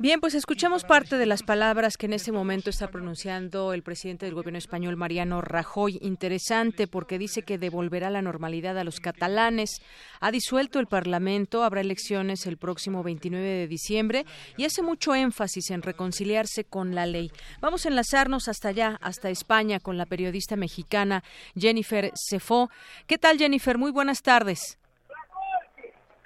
[0.00, 4.26] Bien, pues escuchamos parte de las palabras que en este momento está pronunciando el presidente
[4.26, 5.98] del gobierno español, Mariano Rajoy.
[6.02, 9.80] Interesante porque dice que devolverá la normalidad a los catalanes.
[10.18, 15.70] Ha disuelto el Parlamento, habrá elecciones el próximo 29 de diciembre y hace mucho énfasis
[15.70, 17.30] en reconciliarse con la ley.
[17.60, 21.22] Vamos a enlazarnos hasta allá, hasta España, con la periodista mexicana
[21.56, 22.70] Jennifer Cefó.
[23.06, 23.78] ¿Qué tal, Jennifer?
[23.78, 24.78] Muy buenas tardes.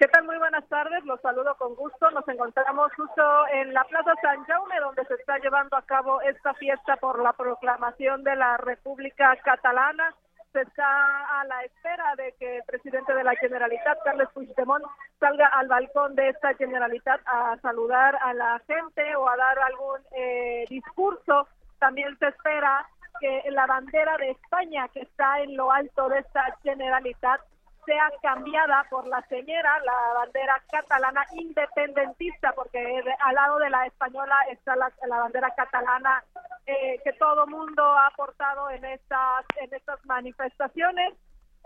[0.01, 0.25] ¿Qué tal?
[0.25, 2.11] Muy buenas tardes, los saludo con gusto.
[2.13, 6.55] Nos encontramos justo en la Plaza San Jaume, donde se está llevando a cabo esta
[6.55, 10.15] fiesta por la proclamación de la República Catalana.
[10.55, 14.87] Se está a la espera de que el presidente de la Generalitat, Carles Puigdemont,
[15.19, 20.01] salga al balcón de esta Generalitat a saludar a la gente o a dar algún
[20.13, 21.47] eh, discurso.
[21.79, 22.89] También se espera
[23.21, 27.43] que la bandera de España, que está en lo alto de esta Generalitat,
[27.85, 34.37] sea cambiada por la señora, la bandera catalana independentista, porque al lado de la española
[34.51, 36.23] está la, bandera catalana
[36.67, 41.15] eh, que todo mundo ha aportado en estas, en estas manifestaciones.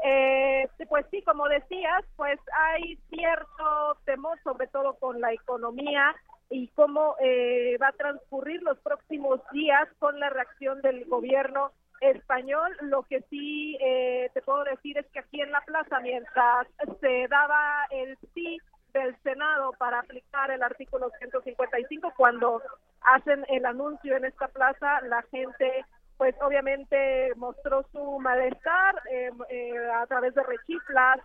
[0.03, 6.15] Eh, pues sí, como decías, pues hay cierto temor, sobre todo con la economía
[6.51, 12.77] y cómo eh, va a transcurrir los próximos días con la reacción del gobierno español.
[12.83, 16.67] Lo que sí eh, te puedo decir es que aquí en la plaza, mientras
[17.01, 18.59] se daba el sí
[18.93, 22.63] del Senado para aplicar el artículo 155, cuando
[23.01, 25.85] hacen el anuncio en esta plaza, la gente
[26.17, 31.19] pues obviamente mostró su malestar eh, eh, a través de rechiflas,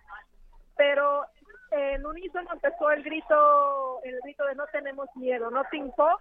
[0.76, 1.26] pero
[1.72, 6.20] en unísono empezó el grito, el grito de no tenemos miedo, no tinco,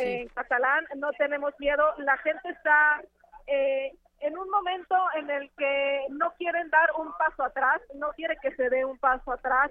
[0.00, 3.00] en catalán, no tenemos miedo, la gente está
[3.48, 8.36] eh, en un momento en el que no quieren dar un paso atrás, no quiere
[8.42, 9.70] que se dé un paso atrás.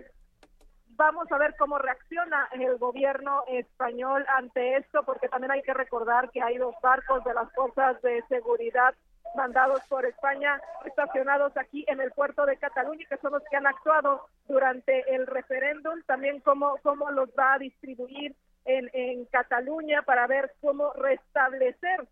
[0.91, 6.31] Vamos a ver cómo reacciona el gobierno español ante esto, porque también hay que recordar
[6.31, 8.95] que hay dos barcos de las fuerzas de seguridad
[9.35, 13.67] mandados por España estacionados aquí en el puerto de Cataluña, que son los que han
[13.67, 18.35] actuado durante el referéndum, también cómo, cómo los va a distribuir
[18.65, 22.07] en, en Cataluña para ver cómo restablecer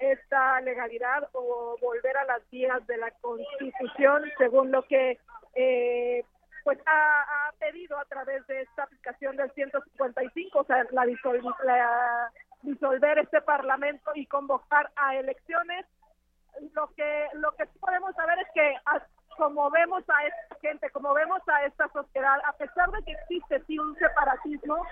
[0.00, 5.18] esta legalidad o volver a las vías de la Constitución, según lo que
[5.54, 6.24] eh,
[6.64, 12.30] pues ha, pedido a través de esta aplicación del 155, o sea, la,
[12.62, 15.86] disolver este Parlamento y convocar a elecciones.
[16.74, 18.74] Lo que lo que podemos saber es que
[19.36, 23.62] como vemos a esta gente, como vemos a esta sociedad, a pesar de que existe
[23.66, 24.84] sí un separatismo,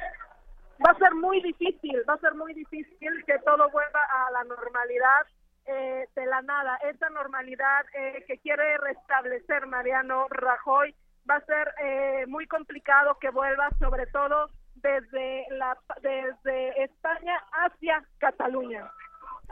[0.85, 4.45] va a ser muy difícil, va a ser muy difícil que todo vuelva a la
[4.45, 5.27] normalidad
[5.67, 6.79] eh, de la nada.
[6.89, 10.95] Esa normalidad eh, que quiere restablecer Mariano Rajoy
[11.29, 18.05] va a ser eh, muy complicado que vuelva, sobre todo desde la desde España hacia
[18.19, 18.91] Cataluña.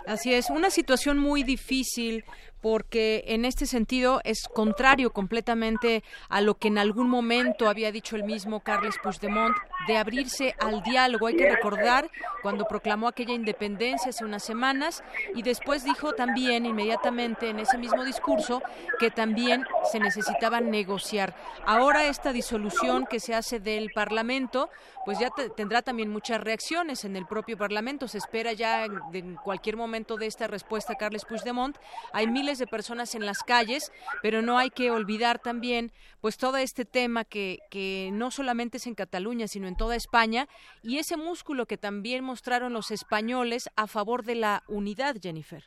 [0.07, 2.25] Así es, una situación muy difícil
[2.65, 8.17] porque en este sentido es contrario completamente a lo que en algún momento había dicho
[8.17, 9.55] el mismo Carles Puigdemont
[9.87, 11.27] de abrirse al diálogo.
[11.27, 17.51] Hay que recordar cuando proclamó aquella independencia hace unas semanas y después dijo también inmediatamente
[17.51, 18.63] en ese mismo discurso
[18.99, 21.35] que también se necesitaba negociar.
[21.67, 24.71] Ahora esta disolución que se hace del Parlamento,
[25.05, 28.09] pues ya tendrá también muchas reacciones en el propio Parlamento.
[28.09, 31.77] Se espera ya en, cualquier momento de esta respuesta Carles Puigdemont.
[32.15, 36.57] Hay miles de personas en las calles, pero no hay que olvidar también pues todo
[36.57, 40.49] este tema que, que no solamente es en Cataluña, sino en toda España,
[40.83, 45.65] y ese músculo que también mostraron los españoles a favor de la unidad, Jennifer.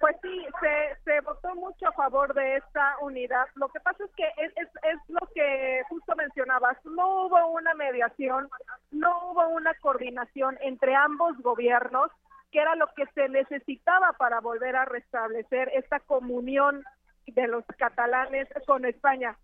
[0.00, 0.46] Pues sí,
[1.04, 3.46] se, votó mucho a favor de esta unidad.
[3.54, 8.48] Lo que pasa es que es, es, lo que justo mencionabas, no hubo una mediación,
[8.90, 12.10] no hubo una coordinación entre ambos gobiernos
[12.56, 16.82] que era lo que se necesitaba para volver a restablecer esta comunión
[17.26, 19.36] de los catalanes con España.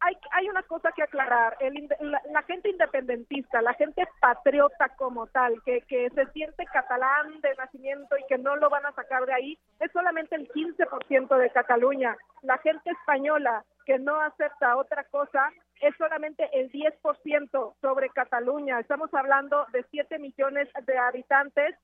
[0.00, 5.62] Hay, hay una cosa que aclarar, el, la, gente independentista, la gente patriota como tal,
[5.62, 9.34] que, que se siente catalán de nacimiento y que no lo van a sacar de
[9.34, 12.16] ahí, es solamente el 15% de Cataluña.
[12.42, 18.80] La gente española que no acepta otra cosa es solamente el 10% sobre Cataluña.
[18.80, 21.76] Estamos hablando de 7 millones de habitantes,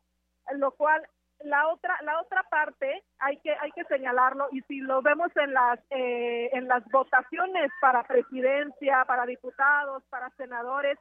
[0.56, 1.02] lo cual
[1.44, 5.52] la otra la otra parte hay que hay que señalarlo y si lo vemos en
[5.52, 10.98] las eh, en las votaciones para presidencia para diputados para senadores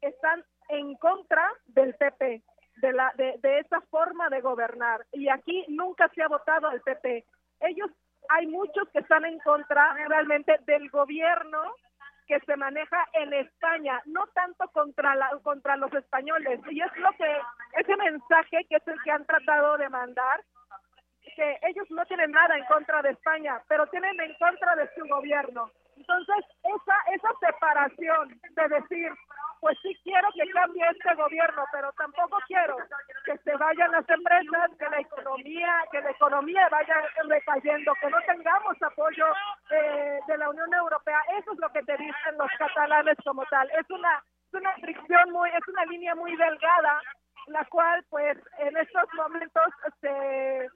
[0.00, 2.42] están en contra del PP
[2.76, 6.80] de la de, de esa forma de gobernar y aquí nunca se ha votado al
[6.80, 7.24] PP
[7.60, 7.90] ellos
[8.28, 11.60] hay muchos que están en contra realmente del gobierno
[12.26, 16.60] que se maneja en España, no tanto contra la, contra los españoles.
[16.70, 17.40] Y es lo que
[17.78, 20.42] ese mensaje que es el que han tratado de mandar
[21.36, 25.06] que ellos no tienen nada en contra de España, pero tienen en contra de su
[25.06, 25.70] gobierno.
[25.96, 29.12] Entonces, esa esa separación de decir,
[29.60, 32.76] pues sí quiero que cambie este gobierno, pero tampoco quiero
[33.24, 36.96] que se vayan las empresas, que la economía, que la economía vaya
[37.28, 39.26] recayendo, que no tengamos apoyo
[39.70, 41.20] eh, de la Unión Europea.
[41.38, 43.70] Eso es lo que te dicen los catalanes como tal.
[43.70, 47.00] Es una es una fricción muy, es una línea muy delgada,
[47.46, 49.64] la cual, pues, en estos momentos
[50.00, 50.68] se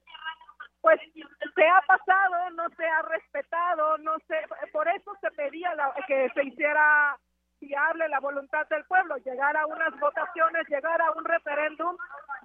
[0.86, 1.00] pues
[1.56, 4.36] se ha pasado, no se ha respetado, no se,
[4.70, 5.74] por eso se pedía
[6.06, 7.18] que se hiciera
[7.60, 11.96] viable la voluntad del pueblo, llegar a unas votaciones, llegar a un referéndum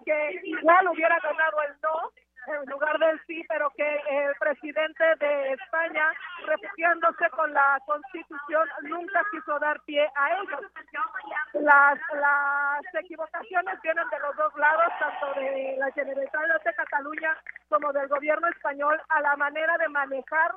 [0.04, 2.12] que igual hubiera ganado el no
[2.48, 6.12] en lugar del sí, pero que el presidente de España,
[6.46, 10.62] refugiándose con la constitución, nunca quiso dar pie a ellos.
[11.54, 17.38] Las, las equivocaciones vienen de los dos lados, tanto de la Generalitat de Cataluña
[17.70, 20.52] como del gobierno español, a la manera de manejar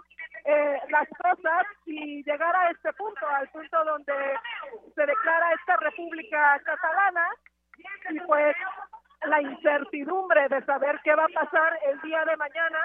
[0.44, 4.14] eh, las cosas y llegar a este punto, al punto donde
[4.94, 7.28] se declara esta República Catalana
[8.10, 8.56] y pues
[9.26, 12.78] la incertidumbre de saber qué va a pasar el día de mañana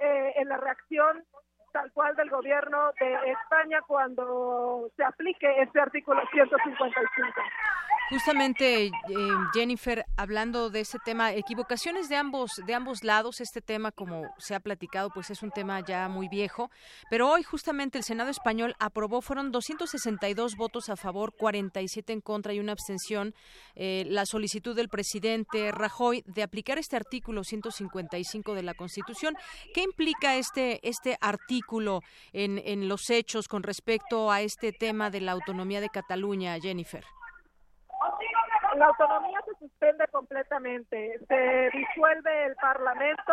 [0.00, 1.24] eh, en la reacción
[1.72, 7.40] tal cual del gobierno de España cuando se aplique este artículo 155.
[8.10, 8.90] Justamente, eh,
[9.54, 13.40] Jennifer, hablando de ese tema, equivocaciones de ambos de ambos lados.
[13.40, 16.70] Este tema, como se ha platicado, pues es un tema ya muy viejo.
[17.08, 22.52] Pero hoy, justamente, el Senado español aprobó, fueron 262 votos a favor, 47 en contra
[22.52, 23.34] y una abstención,
[23.74, 29.34] eh, la solicitud del presidente Rajoy de aplicar este artículo 155 de la Constitución.
[29.72, 32.02] ¿Qué implica este este artículo
[32.34, 37.04] en, en los hechos con respecto a este tema de la autonomía de Cataluña, Jennifer?
[38.76, 43.32] La autonomía se suspende completamente, se disuelve el Parlamento,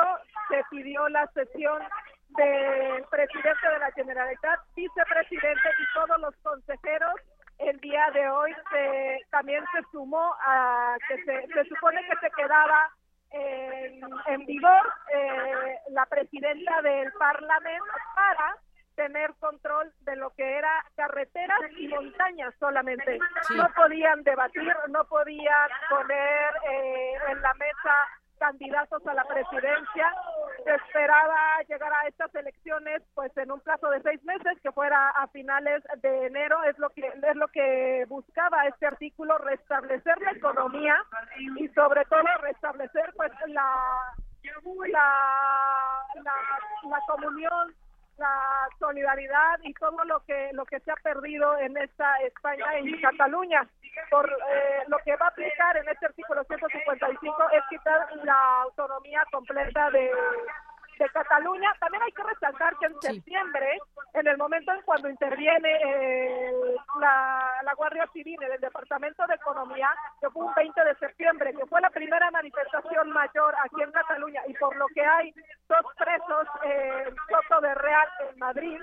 [0.50, 1.82] se pidió la sesión
[2.30, 7.14] del presidente de la Generalitat, vicepresidente y todos los consejeros.
[7.58, 12.32] El día de hoy se, también se sumó a que se, se supone que se
[12.32, 12.90] quedaba
[13.32, 18.58] en, en vigor eh, la presidenta del Parlamento para
[18.96, 23.20] tener control de lo que era carreteras y montañas solamente.
[23.56, 27.96] No podían debatir, no podían poner eh, en la mesa
[28.42, 30.14] candidatos a la presidencia.
[30.64, 35.10] Se esperaba llegar a estas elecciones pues en un plazo de seis meses, que fuera
[35.10, 40.32] a finales de enero, es lo que es lo que buscaba este artículo, restablecer la
[40.32, 40.96] economía
[41.58, 43.66] y sobre todo restablecer pues la
[44.92, 46.34] la, la,
[46.90, 47.76] la comunión
[48.22, 53.02] la solidaridad y todo lo que lo que se ha perdido en esta España en
[53.02, 53.68] Cataluña.
[54.10, 59.24] Por eh, lo que va a aplicar en este artículo 155 es quitar la autonomía
[59.32, 60.12] completa de
[61.02, 61.74] de Cataluña.
[61.80, 63.80] También hay que resaltar que en septiembre,
[64.14, 66.52] en el momento en cuando interviene eh,
[67.00, 71.54] la, la, Guardia Civil en el Departamento de Economía, que fue un 20 de septiembre,
[71.54, 75.34] que fue la primera manifestación mayor aquí en Cataluña y por lo que hay
[75.68, 78.82] dos presos eh, en Soto de Real en Madrid,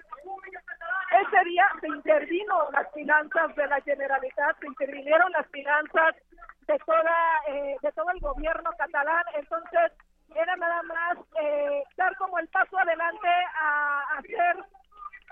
[1.23, 6.17] ese día se intervino las finanzas de la Generalitat, se intervinieron las finanzas
[6.67, 9.93] de toda eh, de todo el gobierno catalán, entonces
[10.35, 13.29] era nada más eh, dar como el paso adelante
[13.61, 14.57] a, hacer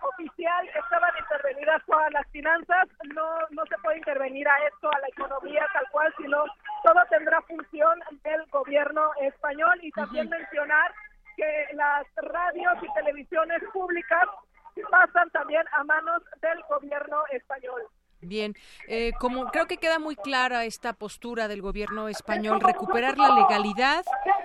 [0.02, 5.00] oficial que estaban intervenidas todas las finanzas, no, no se puede intervenir a esto, a
[5.00, 6.44] la economía tal cual, sino
[6.84, 9.78] todo tendrá función del gobierno español.
[9.82, 10.92] Y también mencionar
[11.36, 14.28] que las radios y televisiones públicas
[14.90, 17.82] pasan también a manos del gobierno español.
[18.22, 18.54] Bien,
[18.88, 24.04] eh, como creo que queda muy clara esta postura del gobierno español, recuperar la legalidad,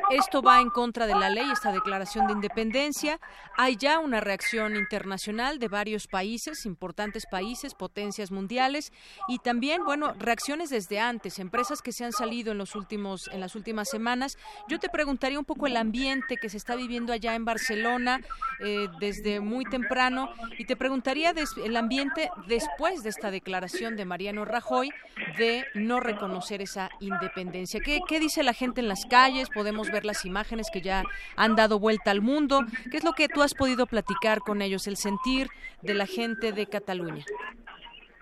[0.10, 3.18] esto va en contra de la ley, esta declaración de independencia.
[3.58, 8.92] Hay ya una reacción internacional de varios países, importantes países, potencias mundiales,
[9.30, 13.40] y también, bueno, reacciones desde antes, empresas que se han salido en los últimos, en
[13.40, 14.38] las últimas semanas.
[14.68, 18.20] Yo te preguntaría un poco el ambiente que se está viviendo allá en Barcelona
[18.60, 24.44] eh, desde muy temprano, y te preguntaría el ambiente después de esta declaración de Mariano
[24.44, 24.92] Rajoy
[25.38, 27.80] de no reconocer esa independencia.
[27.80, 29.52] ¿Qué, ¿Qué dice la gente en las calles?
[29.52, 31.04] Podemos ver las imágenes que ya
[31.36, 32.62] han dado vuelta al mundo.
[32.90, 35.48] ¿Qué es lo que tú has podido platicar con ellos, el sentir
[35.84, 37.24] de la gente de Cataluña?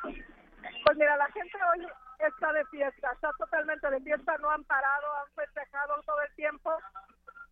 [0.03, 1.87] Pues mira, la gente hoy
[2.19, 6.71] está de fiesta, está totalmente de fiesta, no han parado, han festejado todo el tiempo.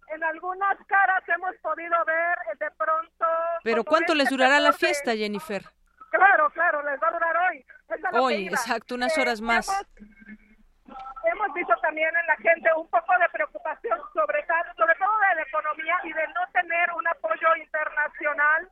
[0.09, 3.25] En algunas caras hemos podido ver eh, de pronto...
[3.63, 5.63] Pero ¿cuánto les durará la fiesta, Jennifer?
[6.09, 7.65] Claro, claro, les va a durar hoy.
[8.13, 9.67] Hoy, exacto, unas horas más.
[11.31, 14.45] Hemos, visto también en la gente un poco de preocupación sobre,
[14.77, 18.69] sobre todo de la economía y de no tener un apoyo internacional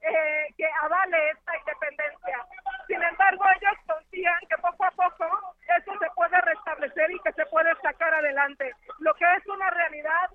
[0.00, 2.46] eh, que avale esta independencia.
[2.86, 7.46] Sin embargo, ellos confían que poco a poco eso se puede restablecer y que se
[7.46, 8.72] puede sacar adelante.
[8.98, 10.28] Lo que es una realidad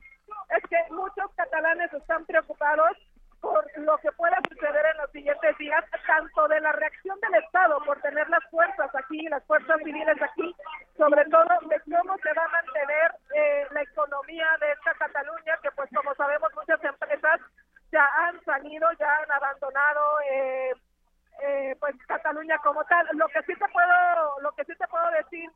[0.57, 2.97] es que muchos catalanes están preocupados
[3.41, 7.79] por lo que pueda suceder en los siguientes días, tanto de la reacción del Estado
[7.85, 10.53] por tener las fuerzas aquí, las fuerzas civiles aquí,
[10.97, 15.71] sobre todo de cómo se va a mantener eh, la economía de esta Cataluña, que
[15.71, 17.39] pues como sabemos muchas empresas
[17.91, 20.73] ya han salido, ya han abandonado eh,
[21.41, 23.07] eh, pues Cataluña como tal.
[23.13, 25.49] Lo que sí te puedo, lo que sí te puedo decir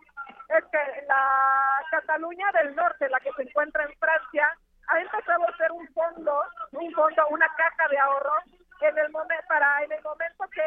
[0.50, 4.48] es que la Cataluña del norte, la que se encuentra en Francia,
[4.88, 8.34] ha empezado a ser un fondo, un fondo, una caja de ahorro
[8.82, 10.62] en el momento para en el momento que,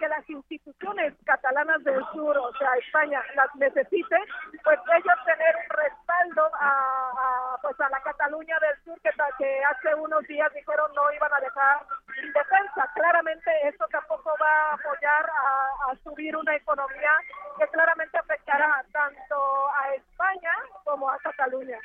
[0.00, 4.22] que, las instituciones catalanas del sur, o sea España, las necesiten,
[4.64, 9.94] pues ellos tener un respaldo a, pues a la Cataluña del sur que, que hace
[9.96, 11.86] unos días dijeron no iban a dejar
[12.32, 12.90] defensa.
[12.94, 17.12] Claramente eso tampoco va a apoyar a, a subir una economía
[17.58, 19.36] que claramente afectará tanto
[19.74, 20.52] a España
[20.84, 21.78] como a Cataluña.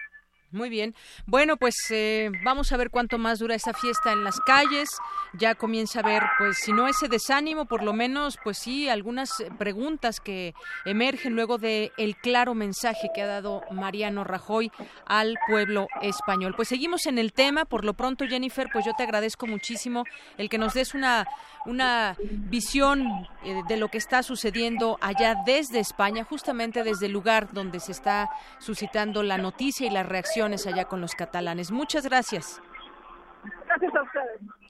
[0.53, 0.93] Muy bien.
[1.33, 4.87] Bueno, pues eh, vamos a ver cuánto más dura esa fiesta en las calles.
[5.33, 9.43] Ya comienza a ver, pues, si no ese desánimo, por lo menos, pues sí, algunas
[9.57, 10.53] preguntas que
[10.85, 14.71] emergen luego de el claro mensaje que ha dado Mariano Rajoy
[15.07, 16.53] al pueblo español.
[16.55, 17.65] Pues seguimos en el tema.
[17.65, 20.03] Por lo pronto, Jennifer, pues yo te agradezco muchísimo
[20.37, 21.27] el que nos des una,
[21.65, 23.07] una visión
[23.43, 27.91] eh, de lo que está sucediendo allá desde España, justamente desde el lugar donde se
[27.91, 28.29] está
[28.59, 31.71] suscitando la noticia y la reacción allá con los catalanes.
[31.71, 32.61] Muchas gracias.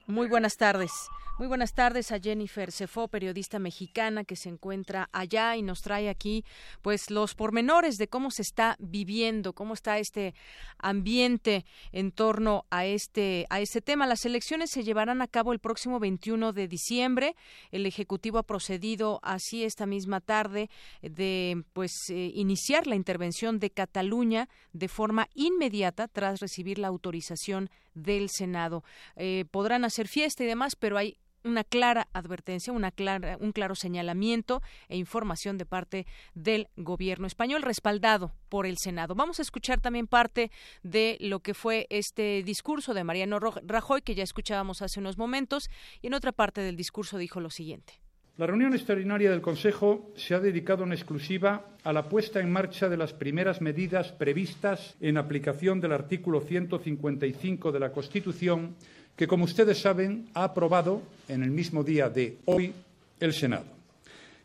[0.06, 0.92] Muy buenas tardes.
[1.38, 6.10] Muy buenas tardes a Jennifer Cefó, periodista mexicana que se encuentra allá y nos trae
[6.10, 6.44] aquí
[6.82, 10.34] pues los pormenores de cómo se está viviendo, cómo está este
[10.78, 14.06] ambiente en torno a este a este tema.
[14.06, 17.34] Las elecciones se llevarán a cabo el próximo 21 de diciembre.
[17.72, 20.68] El ejecutivo ha procedido así esta misma tarde
[21.00, 27.70] de pues eh, iniciar la intervención de Cataluña de forma inmediata tras recibir la autorización
[27.94, 28.84] del Senado.
[29.16, 33.74] Eh, podrán hacer fiesta y demás, pero hay una clara advertencia, una clara, un claro
[33.74, 39.14] señalamiento e información de parte del gobierno español respaldado por el Senado.
[39.14, 40.50] Vamos a escuchar también parte
[40.82, 45.68] de lo que fue este discurso de Mariano Rajoy que ya escuchábamos hace unos momentos
[46.00, 48.03] y en otra parte del discurso dijo lo siguiente.
[48.36, 52.88] La reunión extraordinaria del Consejo se ha dedicado en exclusiva a la puesta en marcha
[52.88, 58.74] de las primeras medidas previstas en aplicación del artículo 155 de la Constitución
[59.14, 62.72] que, como ustedes saben, ha aprobado en el mismo día de hoy
[63.20, 63.66] el Senado.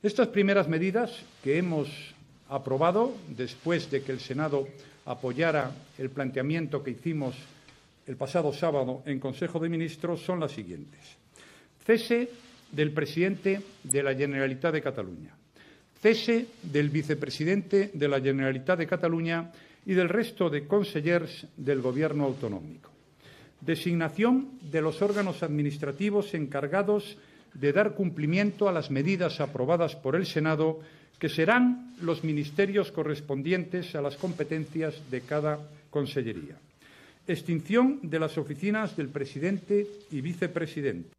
[0.03, 1.89] Estas primeras medidas que hemos
[2.47, 4.67] aprobado después de que el Senado
[5.07, 7.35] apoyara el planteamiento que hicimos
[8.05, 10.99] el pasado sábado en Consejo de Ministros son las siguientes.
[11.83, 12.29] Cese
[12.71, 15.35] del presidente de la Generalitat de Cataluña.
[16.01, 19.51] Cese del vicepresidente de la Generalitat de Cataluña
[19.85, 22.89] y del resto de consellers del Gobierno autonómico
[23.61, 27.17] designación de los órganos administrativos encargados
[27.53, 30.79] de dar cumplimiento a las medidas aprobadas por el Senado,
[31.17, 35.59] que serán los ministerios correspondientes a las competencias de cada
[35.89, 36.55] consellería.
[37.27, 41.18] Extinción de las oficinas del presidente y vicepresidente.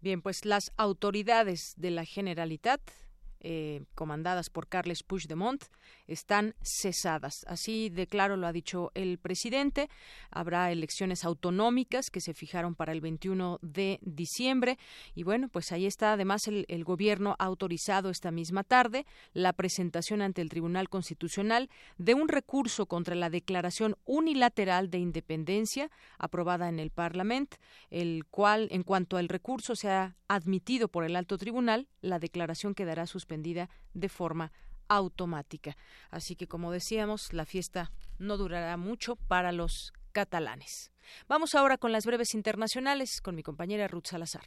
[0.00, 2.80] Bien, pues las autoridades de la Generalitat
[3.40, 5.62] eh, comandadas por Carles Puigdemont
[6.06, 7.44] están cesadas.
[7.46, 9.88] Así de claro lo ha dicho el presidente.
[10.30, 14.78] Habrá elecciones autonómicas que se fijaron para el 21 de diciembre.
[15.14, 16.14] Y bueno, pues ahí está.
[16.14, 21.68] Además, el, gobierno ha autorizado esta misma tarde la presentación ante el Tribunal Constitucional
[21.98, 27.58] de un recurso contra la declaración unilateral de independencia aprobada en el Parlamento,
[27.90, 33.06] el cual, en cuanto al recurso sea admitido por el alto tribunal, la declaración quedará
[33.28, 34.52] suspendida de forma
[34.88, 35.76] automática.
[36.10, 40.90] Así que, como decíamos, la fiesta no durará mucho para los catalanes.
[41.28, 44.44] Vamos ahora con las breves internacionales con mi compañera Ruth Salazar.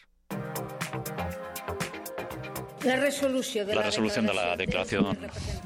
[2.84, 5.16] La resolución de la, la, resolución de la declaración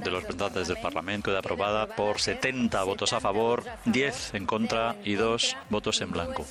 [0.03, 4.97] de los representantes del Parlamento queda aprobada por 70 votos a favor, 10 en contra
[5.05, 6.45] y 2 votos en blanco.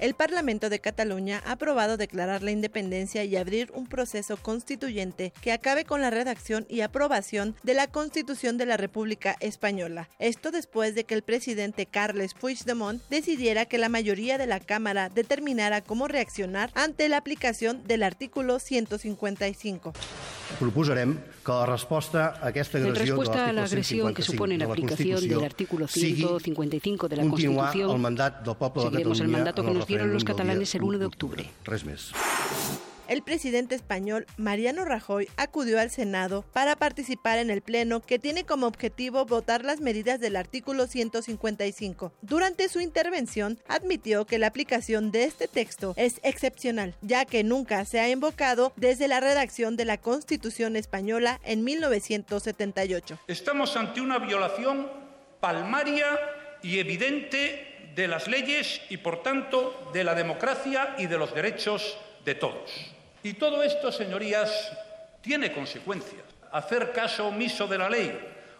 [0.00, 5.52] El Parlamento de Cataluña ha aprobado declarar la independencia y abrir un proceso constituyente que
[5.52, 10.08] acabe con la redacción y aprobación de la Constitución de la República Española.
[10.18, 15.08] Esto después de que el presidente Carles Puigdemont decidiera que la mayoría de la Cámara
[15.08, 19.92] determinara cómo reaccionar ante la aplicación del artículo 155.
[20.58, 24.56] Proposarem que la respuesta a aquesta En agressió respuesta a la de agresión que supone
[24.58, 29.04] la aplicación del artículo 155 de la continuar el Constitución, mandat del poble de el
[29.04, 31.50] Catalunya mandato en que el nos dieron los catalanes el 1 de octubre.
[31.64, 32.12] Res més.
[33.08, 38.44] El presidente español Mariano Rajoy acudió al Senado para participar en el Pleno que tiene
[38.44, 42.12] como objetivo votar las medidas del artículo 155.
[42.22, 47.84] Durante su intervención admitió que la aplicación de este texto es excepcional, ya que nunca
[47.84, 53.20] se ha invocado desde la redacción de la Constitución española en 1978.
[53.28, 54.90] Estamos ante una violación
[55.38, 56.06] palmaria
[56.60, 61.96] y evidente de las leyes y, por tanto, de la democracia y de los derechos
[62.24, 62.95] de todos.
[63.26, 64.70] Y todo esto, señorías,
[65.20, 66.22] tiene consecuencias.
[66.52, 68.16] Hacer caso omiso de la ley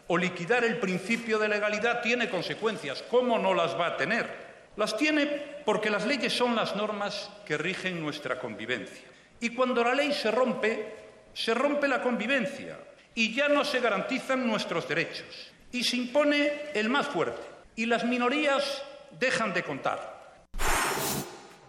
[0.09, 3.05] o liquidar el principio de legalidad tiene consecuencias.
[3.09, 4.27] ¿Cómo no las va a tener?
[4.75, 5.27] Las tiene
[5.65, 9.07] porque las leyes son las normas que rigen nuestra convivencia.
[9.39, 10.95] Y cuando la ley se rompe,
[11.33, 12.77] se rompe la convivencia
[13.15, 15.53] y ya no se garantizan nuestros derechos.
[15.71, 17.47] Y se impone el más fuerte.
[17.77, 20.16] Y las minorías dejan de contar.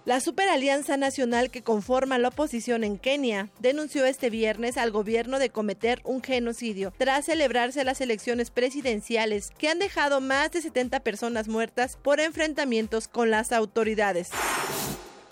[0.07, 5.49] La Superalianza Nacional que conforma la oposición en Kenia denunció este viernes al gobierno de
[5.49, 11.49] cometer un genocidio tras celebrarse las elecciones presidenciales que han dejado más de 70 personas
[11.49, 14.29] muertas por enfrentamientos con las autoridades.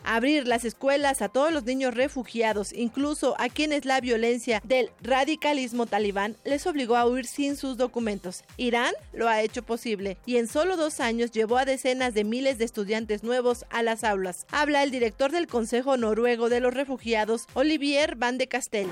[0.06, 5.88] Abrir las escuelas a todos los niños refugiados, incluso a quienes la violencia del radicalismo
[5.88, 8.44] talibán les obligó a huir sin sus documentos.
[8.56, 12.60] Irán lo ha hecho posible y en solo dos años llevó a decenas de miles
[12.60, 14.46] de estudiantes nuevos a las aulas.
[14.52, 18.88] Habla el director del Consejo Noruego de los Refugiados, Olivier Van de Castel.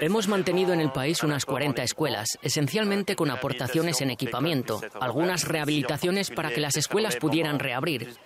[0.00, 6.30] Hemos mantenido en el país unas 40 escuelas, esencialmente con aportaciones en equipamiento, algunas rehabilitaciones
[6.30, 8.16] para que las escuelas pudieran reabrir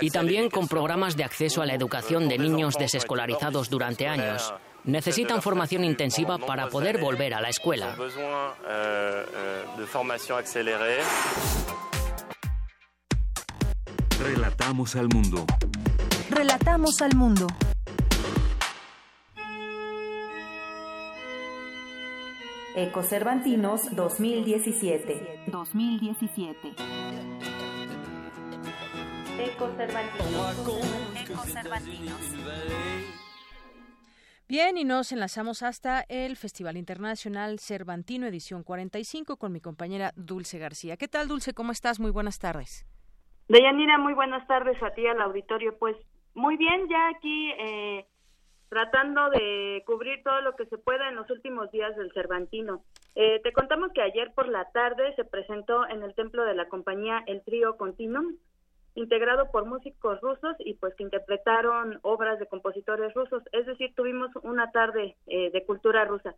[0.00, 4.52] y también con programas de acceso a la educación de niños desescolarizados durante años.
[4.84, 7.96] Necesitan formación intensiva para poder volver a la escuela.
[14.20, 15.44] Relatamos al mundo.
[16.30, 17.46] Relatamos al mundo.
[22.76, 25.44] Ecocervantinos 2017.
[25.46, 26.74] 2017.
[34.48, 40.58] Bien, y nos enlazamos hasta el Festival Internacional Cervantino, edición 45, con mi compañera Dulce
[40.58, 40.96] García.
[40.96, 41.52] ¿Qué tal, Dulce?
[41.52, 41.98] ¿Cómo estás?
[41.98, 42.86] Muy buenas tardes.
[43.48, 45.76] Deyanira, muy buenas tardes a ti, al auditorio.
[45.78, 45.96] Pues
[46.34, 48.06] muy bien, ya aquí eh,
[48.68, 52.82] tratando de cubrir todo lo que se pueda en los últimos días del Cervantino.
[53.14, 56.68] Eh, te contamos que ayer por la tarde se presentó en el templo de la
[56.68, 58.36] compañía el trío Continuum,
[58.96, 64.30] integrado por músicos rusos y pues que interpretaron obras de compositores rusos, es decir, tuvimos
[64.42, 66.34] una tarde eh, de cultura rusa.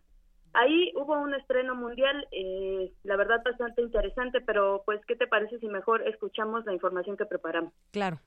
[0.53, 5.59] Ahí hubo un estreno mundial, eh, la verdad bastante interesante, pero pues, ¿qué te parece
[5.59, 7.73] si mejor escuchamos la información que preparamos?
[7.91, 8.19] Claro.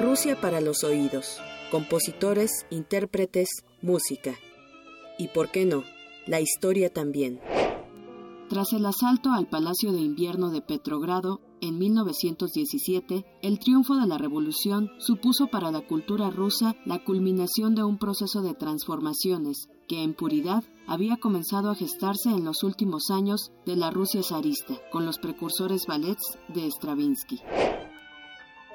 [0.00, 1.40] Rusia para los oídos,
[1.70, 3.48] compositores, intérpretes,
[3.82, 4.32] música.
[5.18, 5.84] Y por qué no,
[6.26, 7.40] la historia también.
[8.48, 14.18] Tras el asalto al Palacio de Invierno de Petrogrado en 1917, el triunfo de la
[14.18, 20.14] revolución supuso para la cultura rusa la culminación de un proceso de transformaciones que en
[20.14, 25.18] puridad había comenzado a gestarse en los últimos años de la Rusia zarista, con los
[25.18, 27.40] precursores ballets de Stravinsky.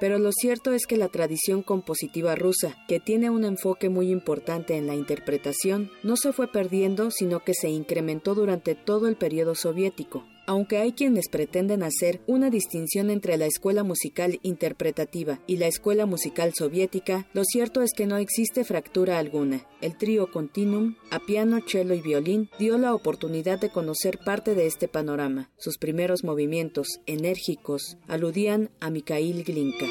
[0.01, 4.75] Pero lo cierto es que la tradición compositiva rusa, que tiene un enfoque muy importante
[4.75, 9.53] en la interpretación, no se fue perdiendo, sino que se incrementó durante todo el periodo
[9.53, 15.67] soviético, aunque hay quienes pretenden hacer una distinción entre la escuela musical interpretativa y la
[15.67, 19.65] escuela musical soviética, lo cierto es que no existe fractura alguna.
[19.81, 24.67] El trío Continuum, a piano, cello y violín, dio la oportunidad de conocer parte de
[24.67, 25.49] este panorama.
[25.57, 29.87] Sus primeros movimientos, enérgicos, aludían a Mikhail Glinka.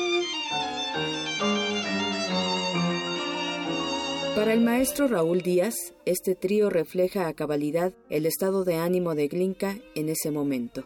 [4.41, 5.75] Para el maestro Raúl Díaz,
[6.07, 10.85] este trío refleja a cabalidad el estado de ánimo de Glinka en ese momento.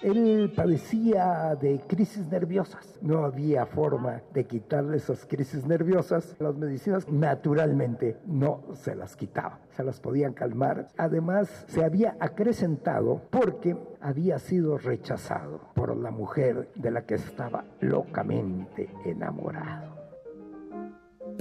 [0.00, 2.98] Él padecía de crisis nerviosas.
[3.02, 6.34] No había forma de quitarle esas crisis nerviosas.
[6.38, 10.88] Las medicinas naturalmente no se las quitaban, se las podían calmar.
[10.96, 17.66] Además, se había acrecentado porque había sido rechazado por la mujer de la que estaba
[17.80, 19.91] locamente enamorado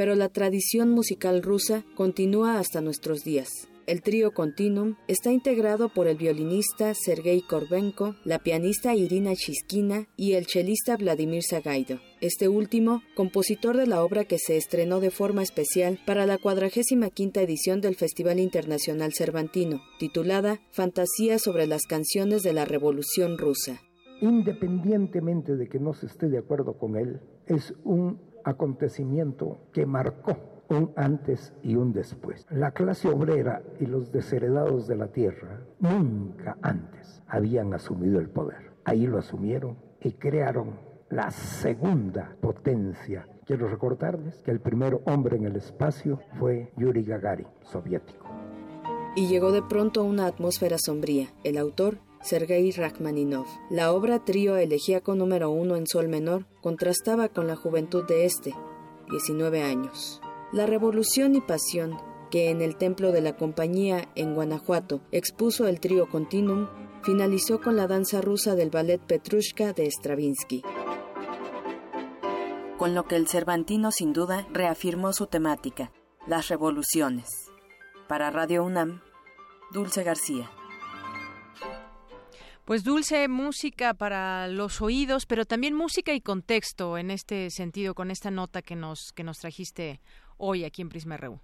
[0.02, 3.70] pero la tradición musical rusa continúa hasta nuestros días.
[3.86, 10.34] El trío Continuum está integrado por el violinista Sergei Korbenko, la pianista Irina Chiskina y
[10.34, 12.00] el chelista Vladimir Sagaido.
[12.20, 17.40] Este último, compositor de la obra que se estrenó de forma especial para la 45
[17.40, 23.82] edición del Festival Internacional Cervantino, titulada Fantasía sobre las canciones de la Revolución Rusa.
[24.20, 30.38] Independientemente de que no se esté de acuerdo con él, es un acontecimiento que marcó
[30.70, 32.46] un antes y un después.
[32.50, 38.72] La clase obrera y los desheredados de la tierra nunca antes habían asumido el poder.
[38.86, 40.80] Ahí lo asumieron y crearon
[41.10, 43.28] la segunda potencia.
[43.46, 48.26] Quiero recordarles que el primer hombre en el espacio fue Yuri Gagarin, soviético.
[49.16, 51.28] Y llegó de pronto una atmósfera sombría.
[51.44, 53.48] El autor Sergei Rachmaninov.
[53.70, 58.54] La obra trío elegíaco número uno en sol menor contrastaba con la juventud de este,
[59.10, 60.22] 19 años.
[60.52, 61.98] La revolución y pasión
[62.30, 66.68] que en el templo de la compañía en Guanajuato expuso el trío Continuum
[67.04, 70.64] finalizó con la danza rusa del ballet Petrushka de Stravinsky.
[72.78, 75.92] Con lo que el Cervantino sin duda reafirmó su temática,
[76.26, 77.28] las revoluciones.
[78.08, 79.02] Para Radio UNAM,
[79.72, 80.50] Dulce García.
[82.66, 88.12] Pues dulce música para los oídos, pero también música y contexto en este sentido, con
[88.12, 90.00] esta nota que nos, que nos trajiste
[90.38, 91.40] hoy aquí en Prisma RU.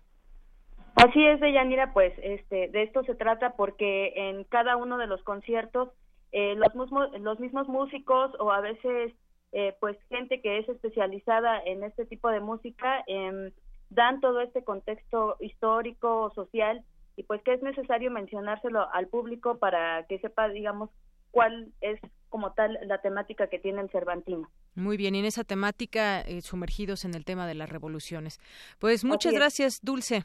[0.96, 5.22] Así es, Deyanira, pues este, de esto se trata porque en cada uno de los
[5.24, 5.90] conciertos
[6.32, 9.14] eh, los, mismos, los mismos músicos o a veces
[9.54, 13.52] eh, pues gente que es especializada en este tipo de música eh,
[13.90, 16.84] dan todo este contexto histórico, social
[17.16, 20.90] y pues que es necesario mencionárselo al público para que sepa, digamos,
[21.38, 24.50] cuál es como tal la temática que tiene el Cervantino.
[24.74, 28.40] Muy bien, y en esa temática eh, sumergidos en el tema de las revoluciones.
[28.80, 30.24] Pues muchas gracias, Dulce.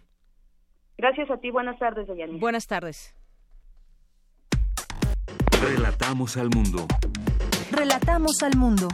[0.96, 2.38] Gracias a ti, buenas tardes, Deyanira.
[2.40, 3.14] Buenas tardes.
[5.62, 6.86] Relatamos al mundo.
[7.70, 8.88] Relatamos al mundo.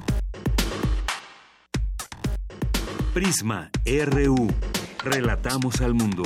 [3.15, 4.49] Prisma RU.
[5.05, 6.25] Relatamos al mundo.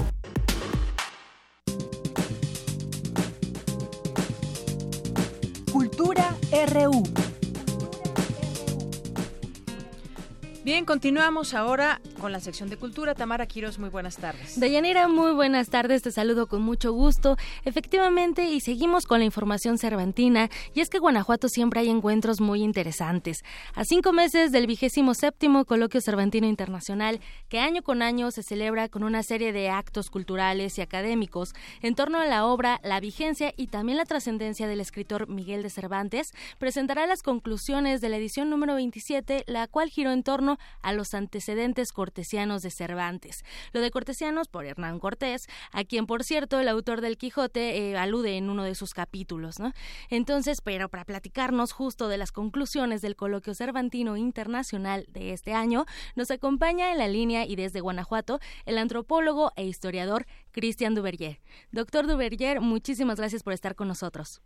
[10.65, 13.17] Bien, continuamos ahora con la sección de cultura.
[13.17, 14.59] Tamara Quiros, muy buenas tardes.
[14.59, 16.03] Dayanira, muy buenas tardes.
[16.03, 17.37] Te saludo con mucho gusto.
[17.65, 22.63] Efectivamente, y seguimos con la información cervantina, y es que Guanajuato siempre hay encuentros muy
[22.63, 23.43] interesantes.
[23.75, 27.19] A cinco meses del vigésimo séptimo Coloquio Cervantino Internacional,
[27.49, 31.97] que año con año se celebra con una serie de actos culturales y académicos en
[31.97, 36.31] torno a la obra, la vigencia y también la trascendencia del escritor Miguel de Cervantes,
[36.61, 41.15] presentará las conclusiones de la edición número 27, la cual giró en torno a los
[41.15, 43.43] antecedentes cortesianos cortesianos de Cervantes.
[43.73, 47.97] Lo de cortesianos por Hernán Cortés, a quien, por cierto, el autor del Quijote eh,
[47.97, 49.59] alude en uno de sus capítulos.
[49.59, 49.73] ¿no?
[50.11, 55.87] Entonces, pero para platicarnos justo de las conclusiones del Coloquio Cervantino Internacional de este año,
[56.15, 61.39] nos acompaña en la línea y desde Guanajuato el antropólogo e historiador Cristian Duverger.
[61.71, 64.43] Doctor Duverger, muchísimas gracias por estar con nosotros.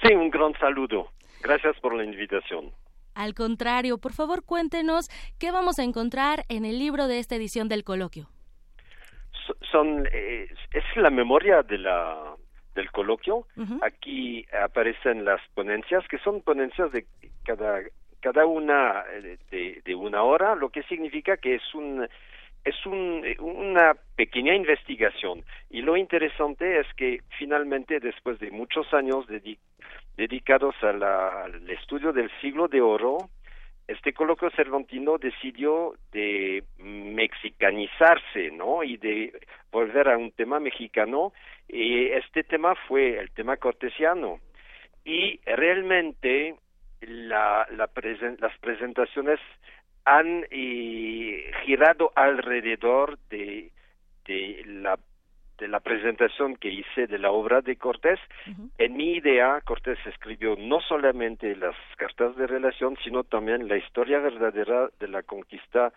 [0.00, 1.10] Sí, un gran saludo.
[1.42, 2.70] Gracias por la invitación.
[3.18, 5.08] Al contrario, por favor cuéntenos
[5.40, 8.28] qué vamos a encontrar en el libro de esta edición del coloquio.
[9.72, 12.36] Son, eh, es la memoria de la,
[12.76, 13.48] del coloquio.
[13.82, 17.06] Aquí aparecen las ponencias, que son ponencias de
[17.44, 17.80] cada,
[18.20, 22.06] cada una eh, de, de una hora, lo que significa que es un
[22.64, 29.26] es un, una pequeña investigación y lo interesante es que finalmente después de muchos años
[30.18, 33.30] dedicados al estudio del siglo de oro,
[33.86, 38.82] este coloquio cervantino decidió de mexicanizarse, ¿no?
[38.82, 39.32] Y de
[39.70, 41.32] volver a un tema mexicano.
[41.68, 44.40] Y este tema fue el tema cortesiano.
[45.04, 46.56] Y realmente
[47.00, 47.88] la, la
[48.40, 49.38] las presentaciones
[50.04, 53.70] han eh, girado alrededor de,
[54.26, 54.98] de la
[55.58, 58.20] de la presentación que hice de la obra de Cortés.
[58.78, 64.20] En mi idea, Cortés escribió no solamente las cartas de relación, sino también la historia
[64.20, 65.92] verdadera de la conquista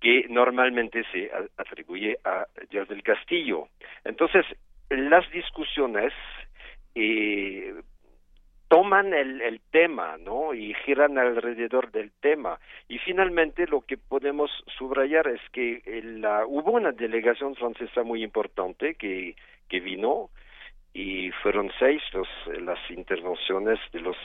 [0.00, 3.68] que normalmente se atribuye a Dios del Castillo.
[4.04, 4.44] Entonces,
[4.90, 6.12] las discusiones
[6.94, 7.74] eh,
[8.72, 10.54] toman el, el, tema, ¿no?
[10.54, 12.58] Y giran alrededor del tema.
[12.88, 18.94] Y finalmente lo que podemos subrayar es que la, hubo una delegación francesa muy importante
[18.94, 19.36] que,
[19.68, 20.30] que vino
[20.94, 22.28] y fueron seis los,
[22.62, 24.16] las intervenciones de los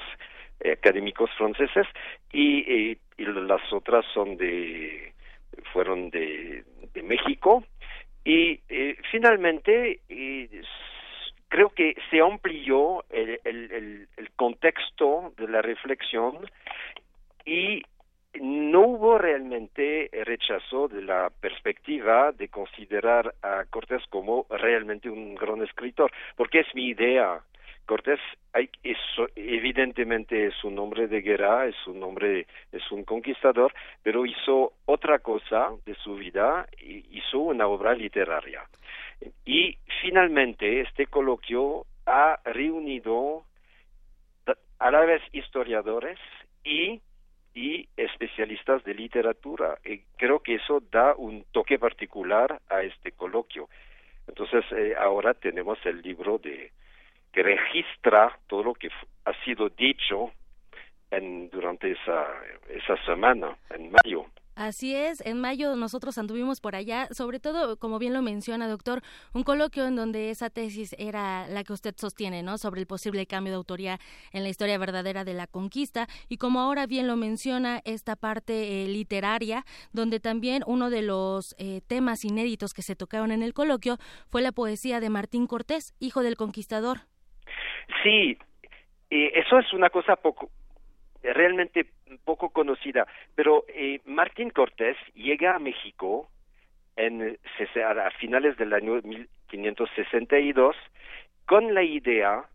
[0.63, 1.85] académicos franceses
[2.31, 5.13] y, y, las otras son de
[5.73, 7.65] fueron de, de México
[8.23, 9.99] y eh, finalmente
[11.47, 16.39] creo que se amplió el, el, el, contexto de la reflexión
[17.45, 17.81] y
[18.39, 25.63] no hubo realmente rechazo de la perspectiva de considerar a Cortés como realmente un gran
[25.63, 27.41] escritor, porque es mi idea.
[27.87, 28.19] Cortés
[28.51, 28.69] hay,
[29.35, 33.73] evidentemente es un hombre de guerra, es un hombre, es un conquistador,
[34.03, 38.63] pero hizo otra cosa de su vida, hizo una obra literaria.
[39.45, 43.43] Y finalmente este coloquio ha reunido
[44.79, 46.19] a la vez historiadores
[46.65, 47.01] y,
[47.55, 49.77] y especialistas de literatura.
[49.85, 53.69] Y creo que eso da un toque particular a este coloquio.
[54.27, 56.71] Entonces eh, ahora tenemos el libro de
[57.31, 58.89] que registra todo lo que
[59.25, 60.31] ha sido dicho
[61.11, 62.25] en, durante esa,
[62.69, 64.25] esa semana, en mayo.
[64.57, 69.03] Así es, en mayo nosotros anduvimos por allá, sobre todo, como bien lo menciona, doctor,
[69.35, 72.57] un coloquio en donde esa tesis era la que usted sostiene, ¿no?
[72.57, 73.99] Sobre el posible cambio de autoría
[74.31, 78.83] en la historia verdadera de la conquista y como ahora bien lo menciona, esta parte
[78.83, 79.63] eh, literaria,
[79.93, 84.41] donde también uno de los eh, temas inéditos que se tocaron en el coloquio fue
[84.41, 87.01] la poesía de Martín Cortés, hijo del conquistador.
[88.03, 88.37] Sí,
[89.09, 90.49] eso es una cosa poco
[91.21, 91.87] realmente
[92.23, 96.29] poco conocida, pero eh, Martín Cortés llega a México
[96.95, 97.37] en,
[97.85, 100.75] a finales del año 1562
[101.45, 102.45] con la idea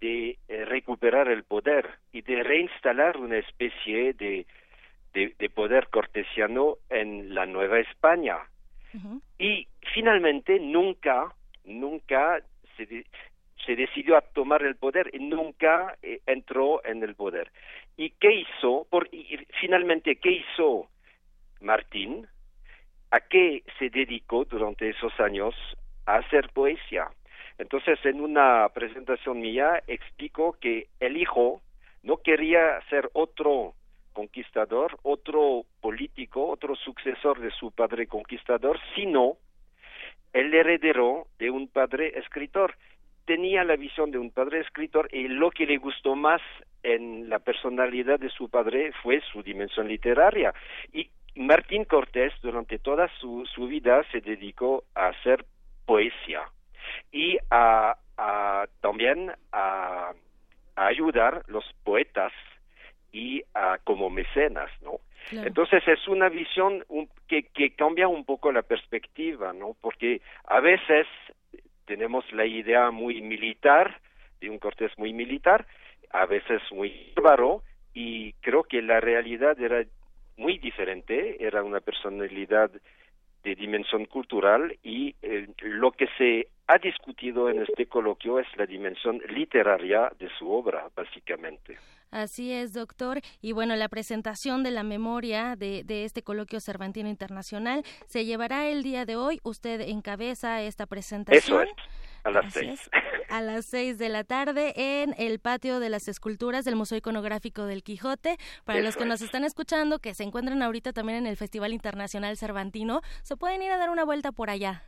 [0.00, 4.46] de eh, recuperar el poder y de reinstalar una especie de,
[5.12, 8.38] de, poder cortesiano en la Nueva España.
[9.38, 11.32] Y finalmente nunca,
[11.64, 12.42] nunca
[12.76, 13.06] se,
[13.64, 17.50] se decidió a tomar el poder y nunca eh, entró en el poder.
[17.96, 18.86] ¿Y qué hizo?
[18.90, 20.88] Por, y finalmente, ¿qué hizo
[21.60, 22.26] Martín?
[23.10, 25.54] ¿A qué se dedicó durante esos años?
[26.06, 27.08] A hacer poesía.
[27.58, 31.60] Entonces, en una presentación mía, explico que el hijo
[32.02, 33.74] no quería ser otro
[34.12, 39.36] conquistador, otro político, otro sucesor de su padre conquistador, sino
[40.32, 42.74] el heredero de un padre escritor
[43.24, 46.40] tenía la visión de un padre escritor y lo que le gustó más
[46.82, 50.52] en la personalidad de su padre fue su dimensión literaria.
[50.92, 55.44] Y Martín Cortés durante toda su, su vida se dedicó a hacer
[55.86, 56.42] poesía
[57.10, 60.12] y a, a también a,
[60.76, 62.32] a, ayudar los poetas
[63.12, 64.98] y a, como mecenas, ¿no?
[65.30, 66.84] Entonces es una visión
[67.28, 69.76] que, que cambia un poco la perspectiva, ¿no?
[69.80, 71.06] Porque a veces
[71.86, 74.00] tenemos la idea muy militar,
[74.40, 75.66] de un Cortés muy militar,
[76.10, 77.62] a veces muy bárbaro,
[77.94, 79.84] y creo que la realidad era
[80.36, 82.70] muy diferente, era una personalidad
[83.42, 88.66] de dimensión cultural y eh, lo que se ha discutido en este coloquio es la
[88.66, 91.76] dimensión literaria de su obra, básicamente.
[92.12, 93.20] Así es, doctor.
[93.40, 98.68] Y bueno, la presentación de la memoria de, de, este coloquio Cervantino Internacional se llevará
[98.68, 99.40] el día de hoy.
[99.44, 101.42] Usted encabeza esta presentación.
[101.42, 101.70] Eso es.
[102.24, 102.90] A las seis.
[103.30, 107.64] a las seis de la tarde en el patio de las esculturas del Museo Iconográfico
[107.64, 108.36] del Quijote.
[108.64, 112.36] Para los que nos están escuchando, que se encuentran ahorita también en el Festival Internacional
[112.36, 114.84] Cervantino, se pueden ir a dar una vuelta por allá.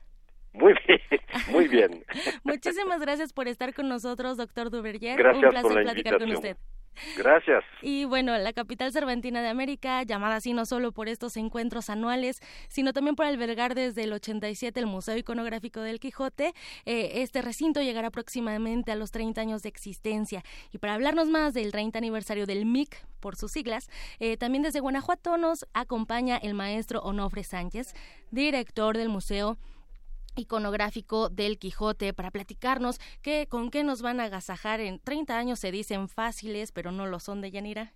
[0.52, 1.00] Muy bien,
[1.50, 2.04] muy bien.
[2.44, 5.26] Muchísimas gracias por estar con nosotros, doctor Duverger.
[5.34, 6.56] Un placer platicar con usted.
[7.16, 7.64] Gracias.
[7.82, 12.40] Y bueno, la capital cervantina de América, llamada así no solo por estos encuentros anuales,
[12.68, 16.54] sino también por albergar desde el 87 el Museo Iconográfico del Quijote.
[16.84, 20.42] Eh, este recinto llegará próximamente a los 30 años de existencia.
[20.72, 23.88] Y para hablarnos más del 30 aniversario del MIC, por sus siglas,
[24.20, 27.94] eh, también desde Guanajuato nos acompaña el maestro Onofre Sánchez,
[28.30, 29.56] director del Museo
[30.36, 35.58] iconográfico del Quijote para platicarnos qué, con qué nos van a agasajar en 30 años
[35.58, 37.92] se dicen fáciles pero no lo son de Yanira.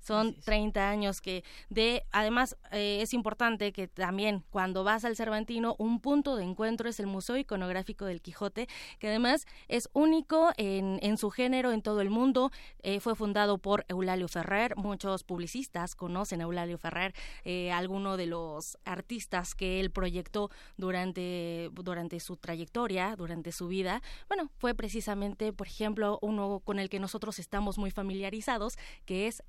[0.00, 5.76] Son 30 años que de, además eh, es importante que también cuando vas al Cervantino,
[5.78, 10.98] un punto de encuentro es el Museo Iconográfico del Quijote, que además es único en,
[11.02, 12.50] en su género en todo el mundo.
[12.82, 18.26] Eh, fue fundado por Eulalio Ferrer, muchos publicistas conocen a Eulalio Ferrer, eh, alguno de
[18.26, 24.02] los artistas que él proyectó durante, durante su trayectoria, durante su vida.
[24.28, 29.42] Bueno, fue precisamente, por ejemplo, uno con el que nosotros estamos muy familiarizados, que es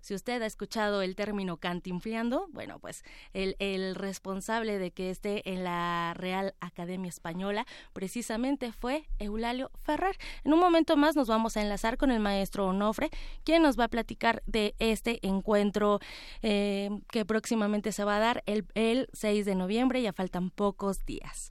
[0.00, 5.48] Si usted ha escuchado el término cantinfleando, bueno, pues el, el responsable de que esté
[5.50, 10.16] en la Real Academia Española precisamente fue Eulalio Ferrer.
[10.44, 13.10] En un momento más nos vamos a enlazar con el maestro Onofre,
[13.44, 16.00] quien nos va a platicar de este encuentro
[16.42, 21.06] eh, que próximamente se va a dar el, el 6 de noviembre, ya faltan pocos
[21.06, 21.50] días.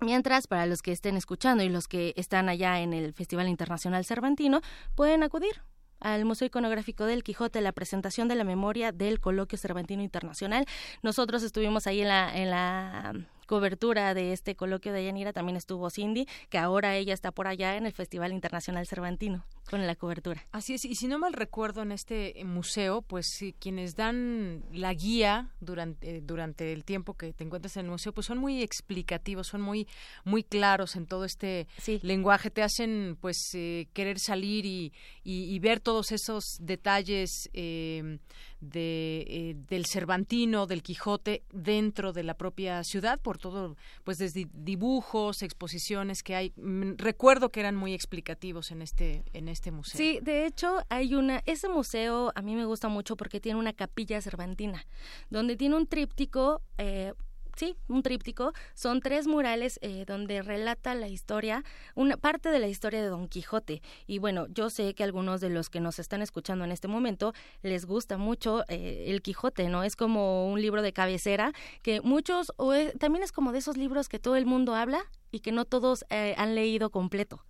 [0.00, 4.04] Mientras, para los que estén escuchando y los que están allá en el Festival Internacional
[4.04, 4.60] Cervantino,
[4.94, 5.60] pueden acudir
[6.00, 10.66] al Museo Iconográfico del Quijote la presentación de la memoria del Coloquio Cervantino Internacional.
[11.02, 13.14] Nosotros estuvimos ahí en la, en la
[13.48, 17.76] cobertura de este coloquio de Yanira también estuvo Cindy, que ahora ella está por allá
[17.76, 20.46] en el Festival Internacional Cervantino con la cobertura.
[20.52, 23.26] Así es, y si no mal recuerdo en este museo, pues
[23.58, 28.26] quienes dan la guía durante, durante el tiempo que te encuentras en el museo, pues
[28.26, 29.88] son muy explicativos, son muy,
[30.24, 31.66] muy claros en todo este
[32.02, 34.92] lenguaje, te hacen pues eh, querer salir y,
[35.24, 38.18] y, ver todos esos detalles eh,
[38.60, 44.48] de, eh, del Cervantino, del Quijote, dentro de la propia ciudad, por todo, pues desde
[44.52, 46.52] dibujos, exposiciones que hay.
[46.56, 49.98] Mm, recuerdo que eran muy explicativos en este, en este museo.
[49.98, 53.72] Sí, de hecho hay una, ese museo a mí me gusta mucho porque tiene una
[53.72, 54.84] capilla cervantina,
[55.30, 57.12] donde tiene un tríptico eh,
[57.58, 62.68] sí, un tríptico, son tres murales eh, donde relata la historia, una parte de la
[62.68, 63.82] historia de Don Quijote.
[64.06, 67.34] Y bueno, yo sé que algunos de los que nos están escuchando en este momento
[67.62, 69.82] les gusta mucho eh, el Quijote, ¿no?
[69.82, 71.52] Es como un libro de cabecera
[71.82, 75.00] que muchos, o también es como de esos libros que todo el mundo habla
[75.32, 77.44] y que no todos eh, han leído completo.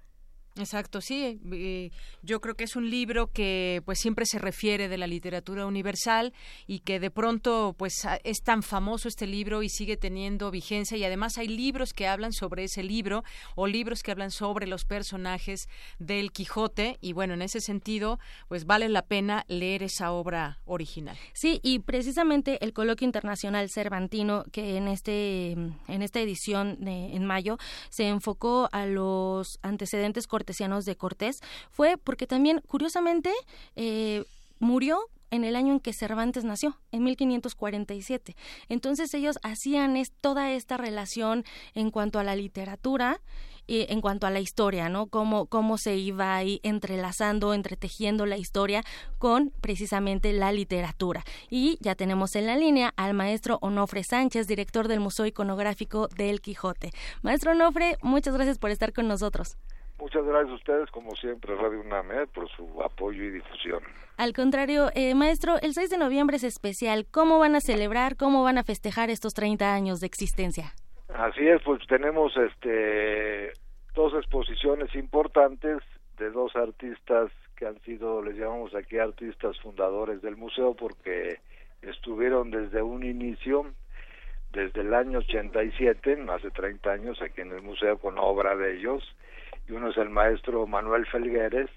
[0.59, 1.41] Exacto, sí.
[1.53, 1.91] Eh,
[2.23, 6.33] yo creo que es un libro que pues siempre se refiere de la literatura universal
[6.67, 7.95] y que de pronto pues
[8.25, 12.33] es tan famoso este libro y sigue teniendo vigencia y además hay libros que hablan
[12.33, 13.23] sobre ese libro
[13.55, 18.67] o libros que hablan sobre los personajes del Quijote y bueno, en ese sentido pues
[18.67, 21.17] vale la pena leer esa obra original.
[21.35, 27.25] Sí, y precisamente el Coloquio Internacional Cervantino que en este en esta edición de, en
[27.25, 27.59] mayo
[27.91, 30.27] se enfocó a los antecedentes
[30.85, 31.41] de Cortés
[31.71, 33.33] fue porque también, curiosamente,
[33.77, 34.25] eh,
[34.59, 34.99] murió
[35.31, 38.35] en el año en que Cervantes nació, en 1547.
[38.69, 41.45] Entonces ellos hacían toda esta relación
[41.75, 43.21] en cuanto a la literatura
[43.67, 45.09] y en cuanto a la historia, ¿no?
[45.09, 48.83] Cómo, cómo se iba ahí entrelazando, entretejiendo la historia
[49.19, 51.23] con precisamente la literatura.
[51.51, 56.41] Y ya tenemos en la línea al maestro Onofre Sánchez, director del Museo Iconográfico del
[56.41, 56.93] Quijote.
[57.21, 59.59] Maestro Onofre, muchas gracias por estar con nosotros.
[59.99, 63.83] Muchas gracias a ustedes, como siempre, Radio UNAMED, por su apoyo y difusión.
[64.17, 67.07] Al contrario, eh, maestro, el 6 de noviembre es especial.
[67.11, 70.73] ¿Cómo van a celebrar, cómo van a festejar estos 30 años de existencia?
[71.15, 73.53] Así es, pues tenemos este
[73.95, 75.79] dos exposiciones importantes
[76.17, 81.41] de dos artistas que han sido, les llamamos aquí artistas fundadores del museo, porque
[81.83, 83.67] estuvieron desde un inicio,
[84.53, 89.03] desde el año 87, hace 30 años, aquí en el museo con obra de ellos
[89.69, 91.71] y uno es el maestro Manuel Felgueres,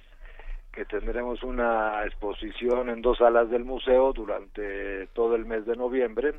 [0.71, 6.33] que tendremos una exposición en dos salas del museo durante todo el mes de noviembre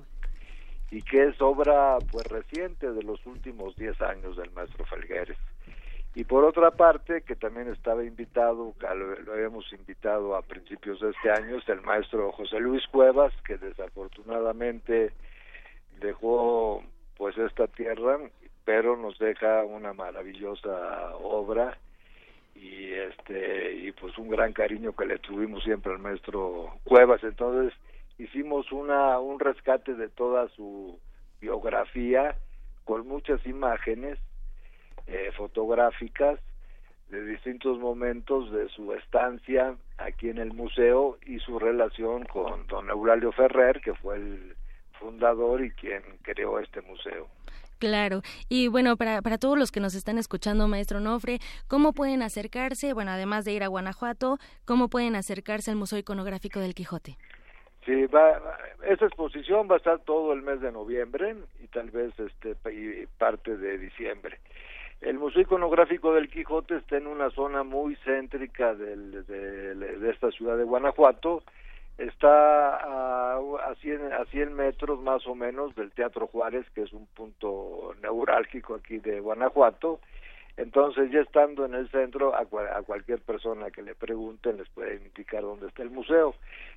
[0.90, 5.36] y que es obra pues reciente de los últimos 10 años del maestro Felgueres.
[6.14, 11.30] Y por otra parte, que también estaba invitado, lo, habíamos invitado a principios de este
[11.30, 15.12] año, es el maestro José Luis Cuevas, que desafortunadamente
[16.00, 16.82] dejó
[17.16, 18.18] pues esta tierra
[18.64, 21.78] pero nos deja una maravillosa obra
[22.54, 27.72] y este y pues un gran cariño que le tuvimos siempre al maestro Cuevas entonces
[28.18, 30.98] hicimos una un rescate de toda su
[31.40, 32.36] biografía
[32.84, 34.18] con muchas imágenes
[35.06, 36.38] eh, fotográficas
[37.12, 42.88] de distintos momentos de su estancia aquí en el museo y su relación con don
[42.88, 44.56] Eulalio Ferrer, que fue el
[44.98, 47.28] fundador y quien creó este museo.
[47.82, 48.22] Claro.
[48.48, 52.92] Y bueno, para, para todos los que nos están escuchando, maestro Nofre, ¿cómo pueden acercarse?
[52.92, 57.16] Bueno, además de ir a Guanajuato, ¿cómo pueden acercarse al Museo Iconográfico del Quijote?
[57.84, 58.40] Sí, va,
[58.88, 62.54] esta exposición va a estar todo el mes de noviembre y tal vez este
[63.18, 64.38] parte de diciembre.
[65.00, 70.56] El Museo Iconográfico del Quijote está en una zona muy céntrica del, de, esta ciudad
[70.56, 71.42] de Guanajuato.
[71.98, 76.92] Está a, a, 100, a 100 metros más o menos del Teatro Juárez, que es
[76.92, 80.00] un punto neurálgico aquí de Guanajuato.
[80.56, 84.96] Entonces, ya estando en el centro, a, a cualquier persona que le pregunten les puede
[84.96, 86.34] indicar dónde está el museo.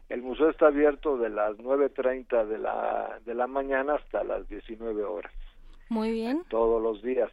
[0.07, 5.03] El museo está abierto de las 9.30 de la, de la mañana hasta las 19
[5.03, 5.31] horas.
[5.89, 6.43] Muy bien.
[6.49, 7.31] Todos los días.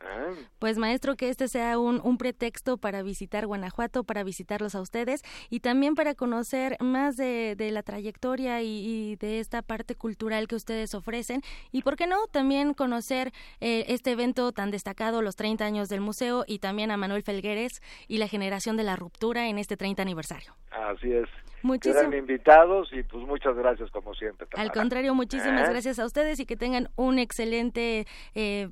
[0.00, 0.30] Ah.
[0.58, 5.22] Pues maestro, que este sea un, un, pretexto para visitar Guanajuato, para visitarlos a ustedes
[5.50, 10.54] y también para conocer más de, de la trayectoria y, de esta parte cultural que
[10.54, 15.64] ustedes ofrecen y, ¿por qué no?, también conocer eh, este evento tan destacado, los 30
[15.64, 19.58] años del museo y también a Manuel Felgueres y la generación de la ruptura en
[19.58, 20.54] este 30 aniversario.
[20.70, 21.28] Así es.
[21.62, 24.46] Muchísimas invitados y pues muchas gracias como siempre.
[24.56, 25.72] Al contrario, muchísimas ¿Eh?
[25.72, 28.70] gracias a ustedes y que tengan un excelente eh,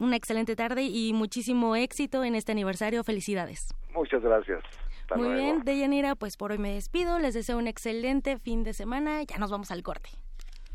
[0.00, 3.04] una excelente tarde y muchísimo éxito en este aniversario.
[3.04, 3.68] Felicidades.
[3.94, 4.62] Muchas gracias.
[5.14, 7.18] Muy bien, Deyanira, pues por hoy me despido.
[7.18, 9.22] Les deseo un excelente fin de semana.
[9.22, 10.10] Ya nos vamos al corte.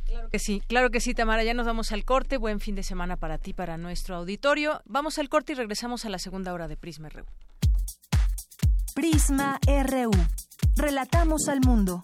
[0.05, 1.43] Claro que sí, claro que sí, Tamara.
[1.43, 2.37] Ya nos vamos al corte.
[2.37, 4.81] Buen fin de semana para ti, para nuestro auditorio.
[4.85, 7.25] Vamos al corte y regresamos a la segunda hora de Prisma RU.
[8.93, 10.11] Prisma RU.
[10.75, 12.03] Relatamos al mundo.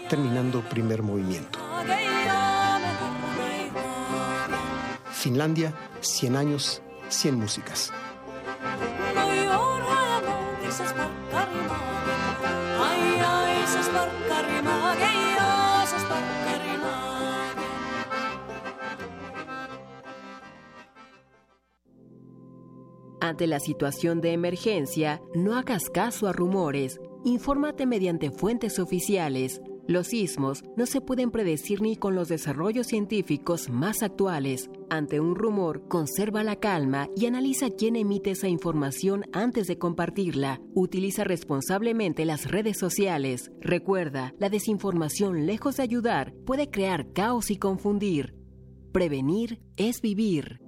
[0.11, 1.57] terminando primer movimiento.
[5.13, 7.93] Finlandia, 100 años, 100 músicas.
[23.21, 29.61] Ante la situación de emergencia, no hagas caso a rumores, infórmate mediante fuentes oficiales.
[29.87, 34.69] Los sismos no se pueden predecir ni con los desarrollos científicos más actuales.
[34.89, 40.61] Ante un rumor, conserva la calma y analiza quién emite esa información antes de compartirla.
[40.73, 43.51] Utiliza responsablemente las redes sociales.
[43.59, 48.35] Recuerda, la desinformación, lejos de ayudar, puede crear caos y confundir.
[48.91, 50.61] Prevenir es vivir.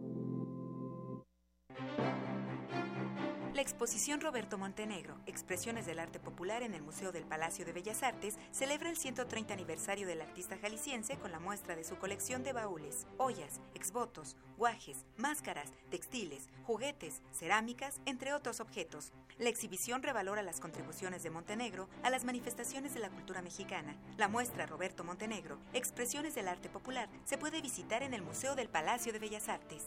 [3.61, 8.39] Exposición Roberto Montenegro, Expresiones del Arte Popular en el Museo del Palacio de Bellas Artes,
[8.51, 13.05] celebra el 130 aniversario del artista jalisciense con la muestra de su colección de baúles,
[13.17, 19.11] ollas, exvotos, guajes, máscaras, textiles, juguetes, cerámicas, entre otros objetos.
[19.37, 23.95] La exhibición revalora las contribuciones de Montenegro a las manifestaciones de la cultura mexicana.
[24.17, 28.69] La muestra Roberto Montenegro, Expresiones del Arte Popular, se puede visitar en el Museo del
[28.69, 29.83] Palacio de Bellas Artes.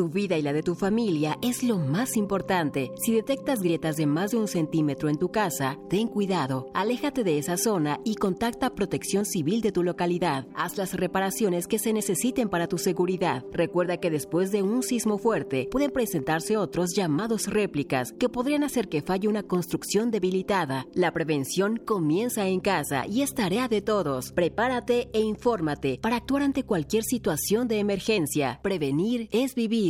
[0.00, 2.90] Tu vida y la de tu familia es lo más importante.
[2.96, 7.36] Si detectas grietas de más de un centímetro en tu casa, ten cuidado, aléjate de
[7.36, 10.46] esa zona y contacta Protección Civil de tu localidad.
[10.54, 13.44] Haz las reparaciones que se necesiten para tu seguridad.
[13.52, 18.88] Recuerda que después de un sismo fuerte pueden presentarse otros llamados réplicas que podrían hacer
[18.88, 20.86] que falle una construcción debilitada.
[20.94, 24.32] La prevención comienza en casa y es tarea de todos.
[24.32, 28.60] Prepárate e infórmate para actuar ante cualquier situación de emergencia.
[28.62, 29.89] Prevenir es vivir.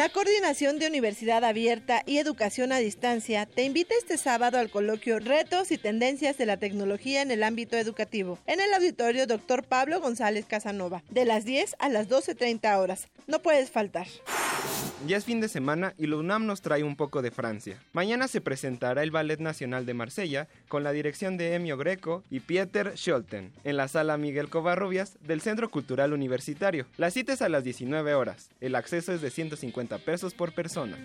[0.00, 5.18] La Coordinación de Universidad Abierta y Educación a Distancia te invita este sábado al coloquio
[5.18, 9.62] Retos y Tendencias de la Tecnología en el ámbito educativo, en el auditorio Dr.
[9.62, 13.08] Pablo González Casanova, de las 10 a las 12.30 horas.
[13.26, 14.06] No puedes faltar.
[15.06, 17.78] Ya es fin de semana y la nos trae un poco de Francia.
[17.92, 22.40] Mañana se presentará el Ballet Nacional de Marsella con la dirección de Emio Greco y
[22.40, 26.86] Pieter Scholten en la sala Miguel Covarrubias del Centro Cultural Universitario.
[26.98, 28.50] La cita es a las 19 horas.
[28.60, 30.96] El acceso es de 150 pesos por persona.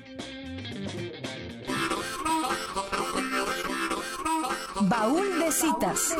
[4.81, 6.15] Baúl de citas.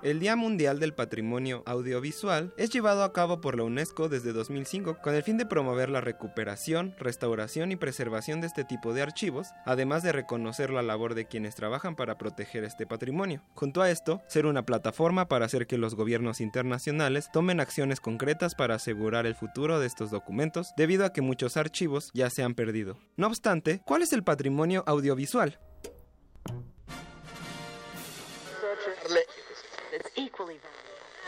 [0.00, 4.98] El Día Mundial del Patrimonio Audiovisual es llevado a cabo por la UNESCO desde 2005
[5.02, 9.48] con el fin de promover la recuperación, restauración y preservación de este tipo de archivos,
[9.66, 13.42] además de reconocer la labor de quienes trabajan para proteger este patrimonio.
[13.54, 18.54] Junto a esto, ser una plataforma para hacer que los gobiernos internacionales tomen acciones concretas
[18.54, 22.54] para asegurar el futuro de estos documentos, debido a que muchos archivos ya se han
[22.54, 22.98] perdido.
[23.16, 25.58] No obstante, ¿cuál es el patrimonio audiovisual?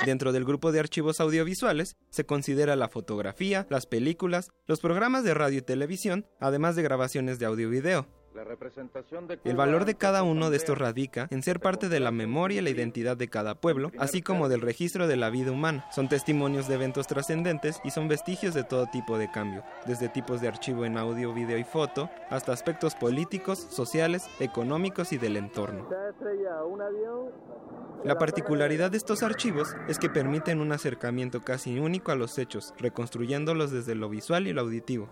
[0.05, 5.35] Dentro del grupo de archivos audiovisuales se considera la fotografía, las películas, los programas de
[5.35, 8.07] radio y televisión, además de grabaciones de audio y video.
[9.45, 12.63] El valor de cada uno de estos radica en ser parte de la memoria y
[12.63, 15.87] la identidad de cada pueblo, así como del registro de la vida humana.
[15.91, 20.41] Son testimonios de eventos trascendentes y son vestigios de todo tipo de cambio, desde tipos
[20.41, 25.89] de archivo en audio, video y foto, hasta aspectos políticos, sociales, económicos y del entorno.
[28.05, 32.73] La particularidad de estos archivos es que permiten un acercamiento casi único a los hechos,
[32.79, 35.11] reconstruyéndolos desde lo visual y lo auditivo.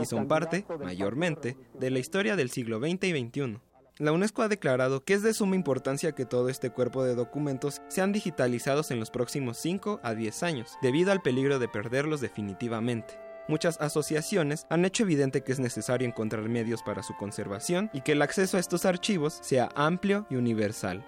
[0.00, 3.60] Y son parte, mayormente, de la historia del siglo XX y XXI.
[3.98, 7.82] La UNESCO ha declarado que es de suma importancia que todo este cuerpo de documentos
[7.88, 13.20] sean digitalizados en los próximos 5 a 10 años, debido al peligro de perderlos definitivamente.
[13.46, 18.12] Muchas asociaciones han hecho evidente que es necesario encontrar medios para su conservación y que
[18.12, 21.04] el acceso a estos archivos sea amplio y universal.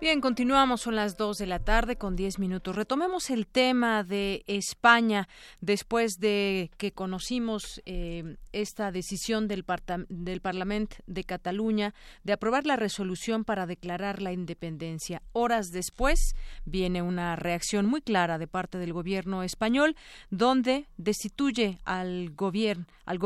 [0.00, 2.76] Bien, continuamos, son las 2 de la tarde con 10 minutos.
[2.76, 5.28] Retomemos el tema de España
[5.60, 11.94] después de que conocimos eh, esta decisión del, Parlamento de Cataluña
[12.24, 15.22] de aprobar la resolución para declarar la independencia.
[15.32, 16.34] Horas después
[16.64, 19.96] viene una reacción muy clara de parte del gobierno español
[20.30, 23.18] donde destituye al gobierno al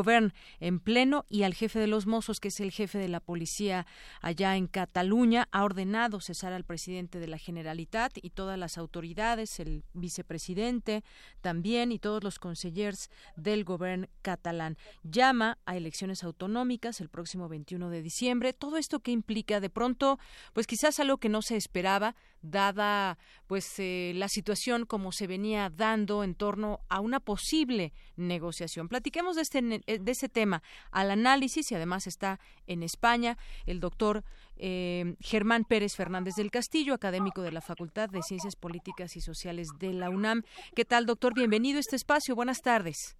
[0.60, 3.86] en pleno y al jefe de los Mossos, que es el jefe de la policía
[4.20, 9.58] allá en Cataluña, ha ordenado cesar al presidente de la Generalitat y todas las autoridades,
[9.58, 11.02] el vicepresidente
[11.40, 14.76] también y todos los consellers del gobierno catalán.
[15.12, 18.54] Llama a elecciones autonómicas el próximo 21 de diciembre.
[18.54, 20.18] Todo esto que implica de pronto,
[20.54, 25.68] pues quizás algo que no se esperaba, dada pues eh, la situación como se venía
[25.68, 28.88] dando en torno a una posible negociación.
[28.88, 33.36] Platiquemos de este de ese tema al análisis y además está en España
[33.66, 34.24] el doctor
[34.56, 39.68] eh, Germán Pérez Fernández del Castillo, académico de la Facultad de Ciencias Políticas y Sociales
[39.78, 40.42] de la UNAM.
[40.74, 41.34] ¿Qué tal, doctor?
[41.34, 42.34] Bienvenido a este espacio.
[42.34, 43.18] Buenas tardes.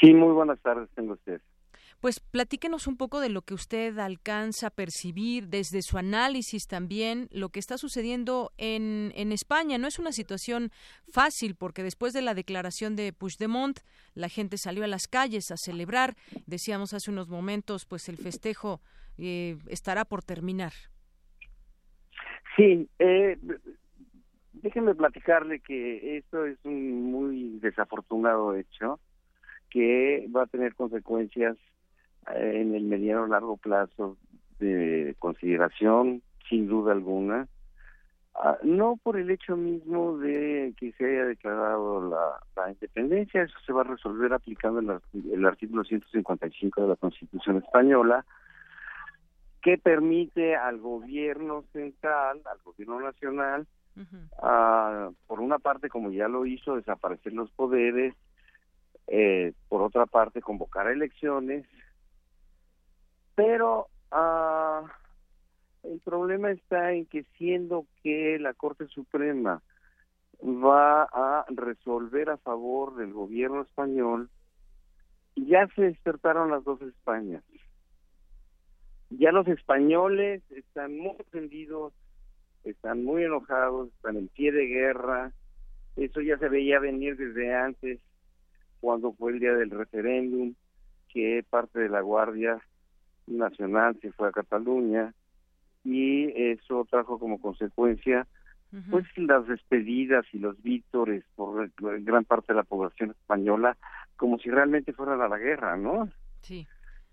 [0.00, 1.40] Sí, muy buenas tardes, tengo usted.
[2.00, 7.26] Pues platíquenos un poco de lo que usted alcanza a percibir desde su análisis también,
[7.32, 9.78] lo que está sucediendo en, en España.
[9.78, 10.70] No es una situación
[11.12, 13.80] fácil porque después de la declaración de Puigdemont,
[14.14, 16.14] la gente salió a las calles a celebrar.
[16.46, 18.80] Decíamos hace unos momentos, pues el festejo
[19.18, 20.72] eh, estará por terminar.
[22.56, 23.36] Sí, eh,
[24.52, 29.00] déjenme platicarle que esto es un muy desafortunado hecho
[29.78, 31.56] que va a tener consecuencias
[32.34, 34.16] en el mediano largo plazo
[34.58, 37.46] de consideración, sin duda alguna,
[38.34, 43.72] ah, no por el hecho mismo de que se haya declarado la, independencia, eso se
[43.72, 48.26] va a resolver aplicando el, artículo 155 de la Constitución española,
[49.62, 53.64] que permite al gobierno central, al gobierno nacional,
[54.42, 58.16] ah, por una parte, como ya lo hizo, desaparecer los poderes,
[59.08, 61.66] eh, por otra parte, convocar elecciones,
[63.34, 64.84] pero ah,
[65.82, 69.62] el problema está en que siendo que la Corte Suprema
[70.42, 74.30] va a resolver a favor del gobierno español,
[75.36, 77.42] ya se despertaron las dos Españas.
[79.10, 81.94] Ya los españoles están muy ofendidos
[82.64, 85.32] están muy enojados, están en pie de guerra.
[85.96, 88.00] Eso ya se veía venir desde antes,
[88.80, 90.54] cuando fue el día del referéndum,
[91.08, 92.60] que parte de la Guardia
[93.26, 95.14] Nacional se fue a Cataluña
[95.84, 98.26] y eso trajo como consecuencia
[98.90, 103.78] pues las despedidas y los vítores por gran parte de la población española
[104.16, 106.10] como si realmente fueran a la guerra, ¿no?
[106.42, 106.66] Sí.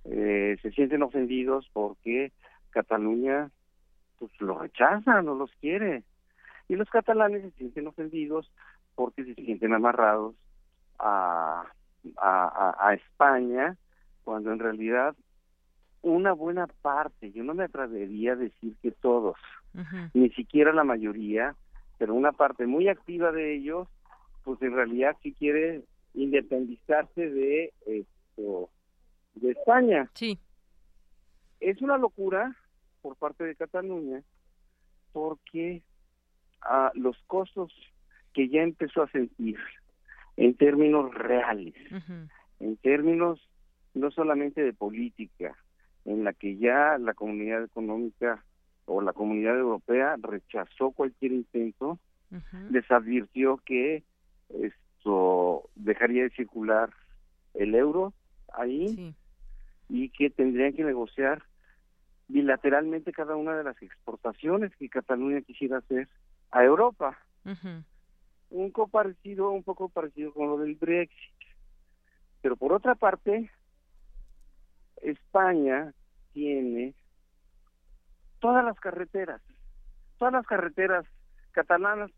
[0.03, 2.33] Eh, se sienten ofendidos porque
[2.71, 3.51] Cataluña
[4.19, 6.03] pues lo rechaza, no los quiere.
[6.67, 8.51] Y los catalanes se sienten ofendidos
[8.95, 10.35] porque se sienten amarrados
[10.99, 11.65] a,
[12.17, 13.77] a, a España,
[14.23, 15.15] cuando en realidad
[16.01, 19.37] una buena parte, yo no me atrevería a decir que todos,
[20.13, 21.55] ni siquiera la mayoría,
[21.97, 23.87] pero una parte muy activa de ellos,
[24.43, 28.69] pues en realidad sí quiere independizarse de esto,
[29.33, 30.09] de España.
[30.13, 30.37] Sí.
[31.59, 32.55] Es una locura
[33.01, 34.21] por parte de Cataluña
[35.11, 35.81] porque
[36.61, 37.73] a los costos
[38.33, 39.57] que ya empezó a sentir
[40.37, 41.73] en términos reales,
[42.59, 43.49] en términos
[43.93, 45.55] no solamente de política,
[46.03, 48.43] en la que ya la comunidad económica
[48.85, 51.99] o la comunidad europea rechazó cualquier intento,
[52.69, 54.03] les advirtió que
[54.61, 56.89] esto dejaría de circular
[57.53, 58.13] el euro
[58.53, 59.15] ahí
[59.89, 61.43] y que tendrían que negociar
[62.27, 66.07] bilateralmente cada una de las exportaciones que Cataluña quisiera hacer
[66.51, 67.17] a Europa.
[68.49, 71.33] Un poco parecido, un poco parecido con lo del Brexit.
[72.41, 73.49] Pero por otra parte,
[75.01, 75.93] España
[76.31, 76.93] tiene
[78.39, 79.41] todas las carreteras,
[80.17, 81.05] todas las carreteras
[81.51, 82.11] catalanas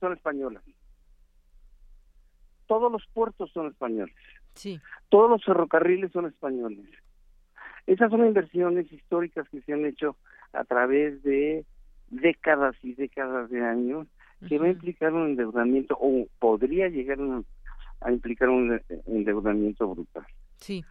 [0.00, 0.62] son españolas.
[2.66, 4.14] Todos los puertos son españoles.
[4.54, 4.80] Sí.
[5.10, 6.88] Todos los ferrocarriles son españoles.
[7.86, 10.16] Esas son inversiones históricas que se han hecho
[10.52, 11.66] a través de
[12.08, 14.08] décadas y décadas de años
[14.48, 17.18] que va a implicar un endeudamiento o podría llegar
[18.00, 20.26] a implicar un endeudamiento brutal.
[20.56, 20.84] Sí.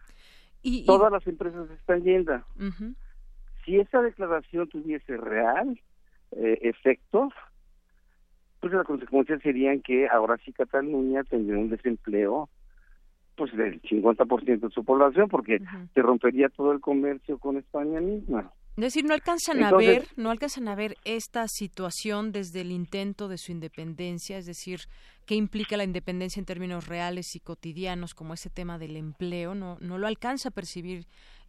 [0.62, 2.42] Y, Todas las empresas están yendo.
[3.64, 5.78] Si esa declaración tuviese real
[6.32, 7.30] eh, efecto,
[8.60, 12.48] pues las consecuencias serían que ahora sí Cataluña tendría un desempleo
[13.36, 15.60] pues del 50% de su población porque
[15.92, 18.52] se rompería todo el comercio con España misma.
[18.76, 23.28] Es decir, no alcanzan a ver, no alcanzan a ver esta situación desde el intento
[23.28, 24.80] de su independencia, es decir,
[25.26, 29.78] qué implica la independencia en términos reales y cotidianos, como ese tema del empleo, no,
[29.80, 31.06] no lo alcanza a percibir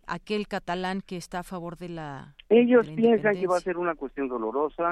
[0.08, 2.36] aquel catalán que está a favor de la.
[2.50, 4.92] Ellos piensan que va a ser una cuestión dolorosa,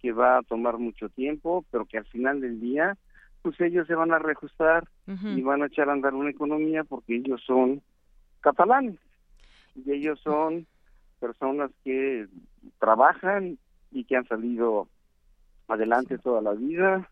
[0.00, 2.96] que va a tomar mucho tiempo, pero que al final del día
[3.42, 7.14] pues ellos se van a reajustar y van a echar a andar una economía porque
[7.14, 7.80] ellos son
[8.40, 8.98] catalanes.
[9.76, 10.66] Y ellos son
[11.20, 12.26] personas que
[12.78, 13.58] trabajan
[13.90, 14.88] y que han salido
[15.68, 17.08] adelante toda la vida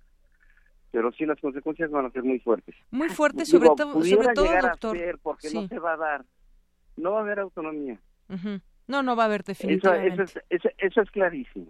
[0.95, 2.77] pero sí las consecuencias van a ser muy fuertes.
[2.93, 5.19] Muy fuertes sobre, todo sobre todo doctor.
[5.25, 6.25] porque no se va a dar.
[6.97, 7.99] No va a haber autonomía.
[8.87, 10.23] No no va a haber definitivamente.
[10.23, 11.67] eso, eso, eso es clarísimo.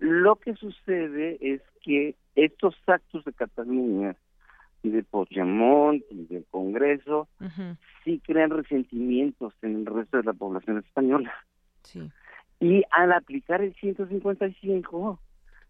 [0.00, 4.16] Lo que sucede es que estos actos de Cataluña
[4.82, 7.28] y de Puigdemont y del Congreso
[8.04, 11.32] sí crean resentimientos en el resto de la población española.
[12.60, 15.18] Y al aplicar el 155,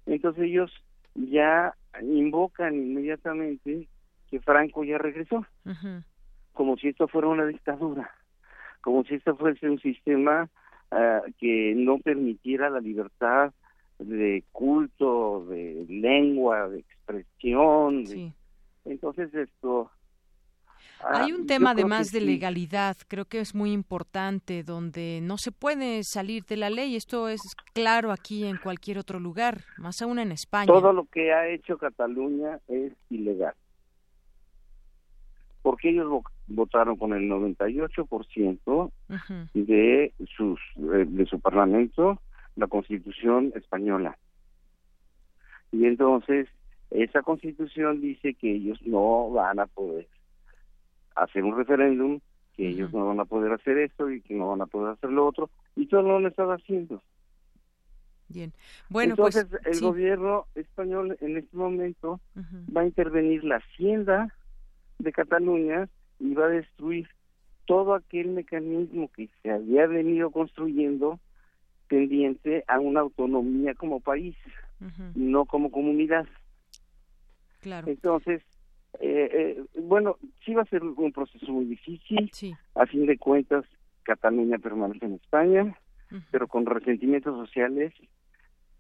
[0.07, 0.73] entonces ellos
[1.15, 3.89] ya invocan inmediatamente
[4.29, 5.45] que Franco ya regresó,
[6.53, 8.11] como si esto fuera una dictadura,
[8.81, 10.49] como si esto fuese un sistema
[10.91, 13.53] ah, que no permitiera la libertad
[13.99, 18.05] de culto, de lengua, de expresión.
[18.85, 19.91] Entonces esto...
[21.03, 25.53] Ah, Hay un tema además de legalidad, creo que es muy importante, donde no se
[25.53, 26.97] puede salir de la ley.
[26.97, 27.41] Esto es
[27.75, 30.67] claro aquí en cualquier otro lugar, más aún en España.
[30.67, 33.55] Todo lo que ha hecho Cataluña es ilegal.
[35.63, 38.91] Porque ellos votaron con el 98%
[39.55, 42.21] de sus eh, de su parlamento
[42.57, 44.19] la Constitución española.
[45.73, 46.49] Y entonces,
[46.91, 50.09] esa Constitución dice que ellos no van a poder
[51.15, 52.21] hacer un referéndum,
[52.57, 55.11] que ellos no van a poder hacer esto y que no van a poder hacer
[55.11, 57.03] lo otro, y todo lo han estado haciendo.
[58.29, 58.53] Bien.
[58.89, 62.21] Bueno, pues, Entonces, el gobierno español en este momento
[62.75, 64.33] va a intervenir la hacienda
[64.99, 65.89] de Cataluña
[66.21, 67.09] y va a destruir
[67.67, 71.19] todo aquel mecanismo que se había venido construyendo
[71.89, 74.37] pendiente a una autonomía como país,
[75.15, 76.27] no como comunidad.
[77.61, 77.89] Claro.
[77.89, 78.43] Entonces,
[78.99, 82.31] eh, eh, bueno, sí va a ser un proceso muy difícil.
[82.75, 83.65] A fin de cuentas,
[84.03, 85.79] Cataluña permanece en España,
[86.31, 87.93] pero con resentimientos sociales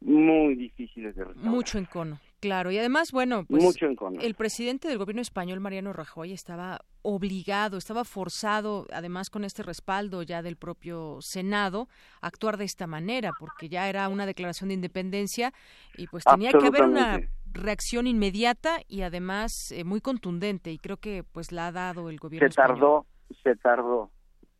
[0.00, 1.50] muy difíciles de resolver.
[1.50, 2.70] Mucho encono, claro.
[2.70, 3.86] Y además, bueno, pues Mucho
[4.20, 10.22] el presidente del gobierno español, Mariano Rajoy, estaba obligado, estaba forzado, además con este respaldo
[10.22, 11.88] ya del propio Senado,
[12.20, 15.52] a actuar de esta manera, porque ya era una declaración de independencia
[15.96, 17.20] y pues tenía que haber una.
[17.52, 22.18] Reacción inmediata y además eh, muy contundente y creo que pues la ha dado el
[22.18, 23.06] gobierno Se tardó,
[23.42, 24.10] se tardó,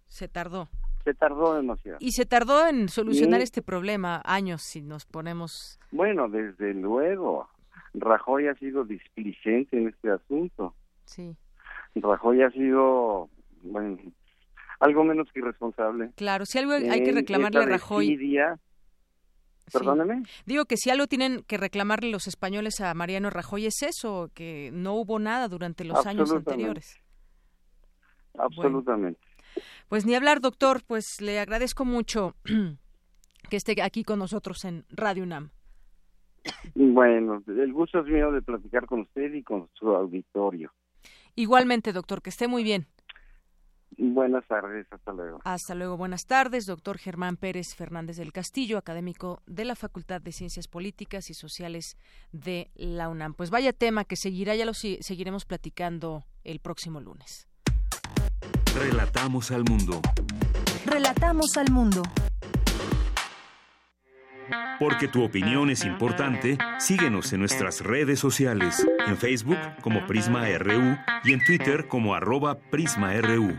[0.08, 0.68] se tardó
[1.04, 1.96] se tardó demasiado.
[2.00, 7.48] y se tardó en solucionar Y- este problema años si nos ponemos Bueno, desde luego,
[7.94, 10.74] Rajoy ha sido displicente en este asunto.
[11.06, 11.34] sí
[11.94, 13.28] Rajoy ha sido,
[13.62, 13.98] bueno,
[14.78, 16.10] algo menos que irresponsable.
[16.16, 18.58] claro si algo hay que reclamarle a Rajoy desidia-
[19.72, 20.22] Perdóneme.
[20.47, 24.70] Digo que si algo tienen que reclamarle los españoles a Mariano Rajoy es eso, que
[24.72, 27.01] no hubo nada durante los años anteriores.
[28.38, 29.20] Absolutamente.
[29.88, 32.34] Pues ni hablar, doctor, pues le agradezco mucho
[33.51, 35.51] que esté aquí con nosotros en Radio UNAM.
[36.74, 40.72] Bueno, el gusto es mío de platicar con usted y con su auditorio.
[41.34, 42.86] Igualmente, doctor, que esté muy bien.
[44.02, 45.40] Buenas tardes, hasta luego.
[45.44, 50.32] Hasta luego, buenas tardes, doctor Germán Pérez Fernández del Castillo, académico de la Facultad de
[50.32, 51.98] Ciencias Políticas y Sociales
[52.32, 53.35] de la UNAM.
[53.35, 57.47] Pues vaya tema que seguirá, ya lo seguiremos platicando el próximo lunes.
[58.74, 60.01] Relatamos al mundo.
[60.86, 62.02] Relatamos al mundo.
[64.78, 70.97] Porque tu opinión es importante, síguenos en nuestras redes sociales, en Facebook como Prisma RU
[71.22, 73.59] y en Twitter como arroba PrismaRU.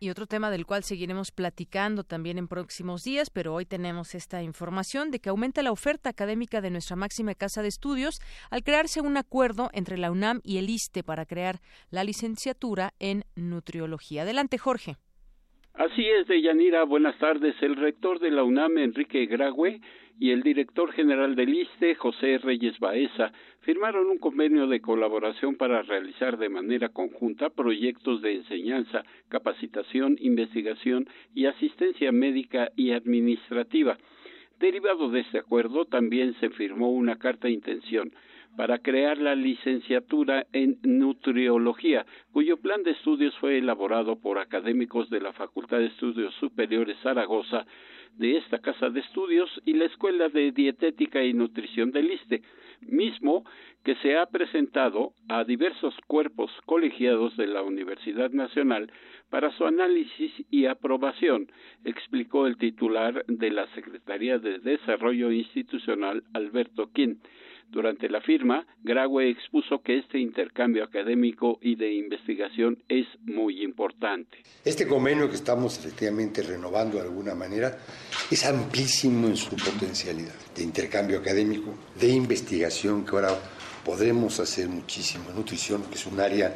[0.00, 4.44] Y otro tema del cual seguiremos platicando también en próximos días, pero hoy tenemos esta
[4.44, 8.20] información de que aumenta la oferta académica de nuestra máxima casa de estudios
[8.52, 11.56] al crearse un acuerdo entre la UNAM y el ISTE para crear
[11.90, 14.22] la licenciatura en nutriología.
[14.22, 14.94] Adelante, Jorge.
[15.74, 16.84] Así es, Deyanira.
[16.84, 17.56] Buenas tardes.
[17.60, 19.80] El rector de la UNAM, Enrique Graue,
[20.18, 25.82] y el director general del ISTE, José Reyes Baeza, firmaron un convenio de colaboración para
[25.82, 33.98] realizar de manera conjunta proyectos de enseñanza, capacitación, investigación y asistencia médica y administrativa.
[34.58, 38.12] Derivado de este acuerdo, también se firmó una carta de intención
[38.56, 45.20] para crear la licenciatura en nutriología, cuyo plan de estudios fue elaborado por académicos de
[45.20, 47.66] la Facultad de Estudios Superiores Zaragoza,
[48.16, 52.42] de esta casa de estudios y la Escuela de Dietética y Nutrición del ISTE,
[52.80, 53.44] mismo
[53.84, 58.90] que se ha presentado a diversos cuerpos colegiados de la Universidad Nacional
[59.30, 61.50] para su análisis y aprobación,
[61.84, 67.20] explicó el titular de la Secretaría de Desarrollo Institucional, Alberto Quinn.
[67.70, 74.38] Durante la firma, Graue expuso que este intercambio académico y de investigación es muy importante.
[74.64, 77.78] Este convenio que estamos efectivamente renovando de alguna manera
[78.30, 83.38] es amplísimo en su potencialidad de intercambio académico, de investigación, que ahora
[83.84, 85.30] podremos hacer muchísimo.
[85.36, 86.54] Nutrición, que es un área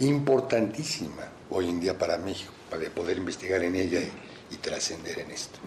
[0.00, 5.30] importantísima hoy en día para México, para poder investigar en ella y, y trascender en
[5.30, 5.60] esto.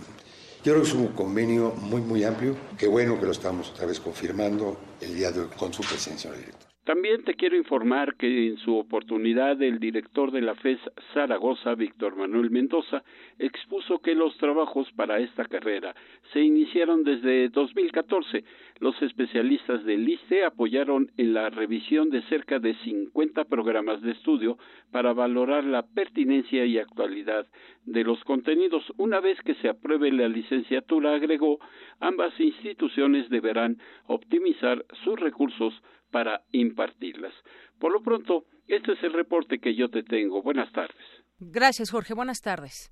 [0.63, 2.55] Yo creo que es un convenio muy, muy amplio.
[2.77, 6.29] Qué bueno que lo estamos otra vez confirmando el día de hoy con su presencia,
[6.29, 6.71] señor director.
[6.83, 10.79] También te quiero informar que en su oportunidad el director de la FES
[11.15, 13.03] Zaragoza, Víctor Manuel Mendoza,
[13.39, 15.95] expuso que los trabajos para esta carrera
[16.31, 18.43] se iniciaron desde 2014.
[18.81, 24.57] Los especialistas del ISTE apoyaron en la revisión de cerca de 50 programas de estudio
[24.91, 27.45] para valorar la pertinencia y actualidad
[27.85, 28.83] de los contenidos.
[28.97, 31.59] Una vez que se apruebe la licenciatura, agregó,
[31.99, 33.77] ambas instituciones deberán
[34.07, 35.75] optimizar sus recursos
[36.09, 37.35] para impartirlas.
[37.77, 40.41] Por lo pronto, este es el reporte que yo te tengo.
[40.41, 41.05] Buenas tardes.
[41.39, 42.15] Gracias, Jorge.
[42.15, 42.91] Buenas tardes.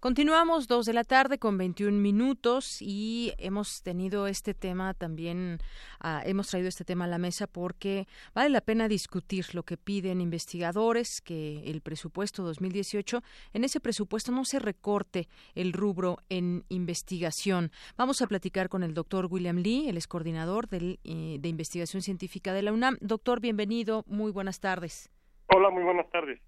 [0.00, 5.58] Continuamos dos de la tarde con 21 minutos y hemos tenido este tema también,
[5.98, 9.76] ah, hemos traído este tema a la mesa porque vale la pena discutir lo que
[9.76, 13.22] piden investigadores, que el presupuesto 2018,
[13.54, 15.26] en ese presupuesto no se recorte
[15.56, 17.72] el rubro en investigación.
[17.96, 22.52] Vamos a platicar con el doctor William Lee, el es coordinador eh, de investigación científica
[22.52, 22.98] de la UNAM.
[23.00, 25.10] Doctor, bienvenido, muy buenas tardes.
[25.48, 26.40] Hola, muy buenas tardes.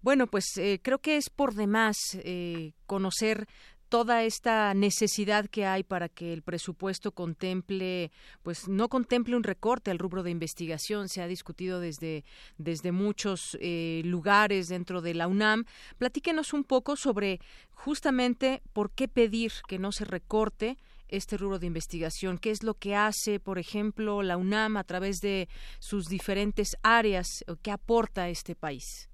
[0.00, 3.46] Bueno, pues eh, creo que es por demás eh, conocer
[3.92, 8.10] toda esta necesidad que hay para que el presupuesto contemple,
[8.42, 11.10] pues no contemple un recorte al rubro de investigación.
[11.10, 12.24] Se ha discutido desde,
[12.56, 15.66] desde muchos eh, lugares dentro de la UNAM.
[15.98, 17.38] Platíquenos un poco sobre
[17.72, 20.78] justamente por qué pedir que no se recorte
[21.08, 22.38] este rubro de investigación?
[22.38, 27.44] ¿Qué es lo que hace, por ejemplo, la UNAM a través de sus diferentes áreas?
[27.60, 29.11] ¿Qué aporta a este país?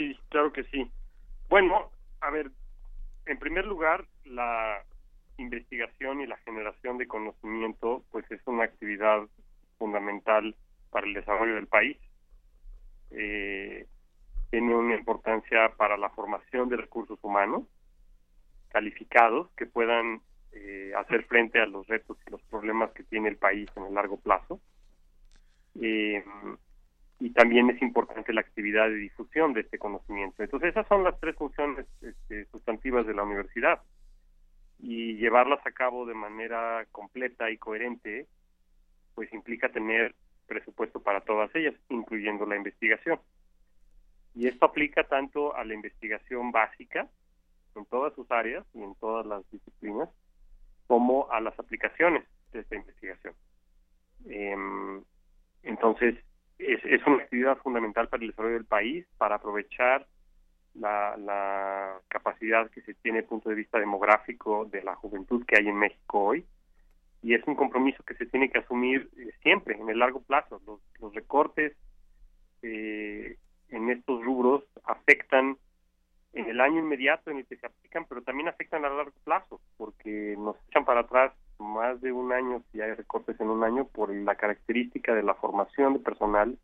[0.00, 0.90] Sí, claro que sí.
[1.50, 1.90] Bueno,
[2.22, 2.50] a ver,
[3.26, 4.82] en primer lugar, la
[5.36, 9.28] investigación y la generación de conocimiento, pues es una actividad
[9.76, 10.56] fundamental
[10.88, 11.98] para el desarrollo del país.
[13.10, 13.86] Eh,
[14.48, 17.64] tiene una importancia para la formación de recursos humanos
[18.70, 20.22] calificados que puedan
[20.52, 23.92] eh, hacer frente a los retos y los problemas que tiene el país en el
[23.92, 24.62] largo plazo.
[25.78, 26.24] Eh,
[27.20, 30.42] y también es importante la actividad de difusión de este conocimiento.
[30.42, 33.82] Entonces, esas son las tres funciones este, sustantivas de la universidad.
[34.78, 38.26] Y llevarlas a cabo de manera completa y coherente,
[39.14, 40.14] pues implica tener
[40.46, 43.20] presupuesto para todas ellas, incluyendo la investigación.
[44.34, 47.06] Y esto aplica tanto a la investigación básica,
[47.76, 50.08] en todas sus áreas y en todas las disciplinas,
[50.86, 53.34] como a las aplicaciones de esta investigación.
[54.24, 55.04] Em,
[55.62, 56.16] entonces,
[56.60, 60.06] es, una actividad fundamental para el desarrollo del país, para aprovechar
[60.74, 65.56] la, capacidad que se tiene desde el punto de vista demográfico de la juventud que
[65.56, 66.46] hay en México hoy.
[67.22, 70.60] Y es un compromiso que se tiene que asumir eh, siempre, en el largo plazo.
[70.66, 71.76] Los, recortes
[72.62, 73.36] eh,
[73.68, 75.58] en estos rubros afectan
[76.32, 79.60] en el año inmediato en el que se aplican, pero también afectan a largo plazo,
[79.76, 83.86] porque nos echan para atrás más de un año si hay recortes en un año
[83.86, 86.58] por la característica de la formación de personal.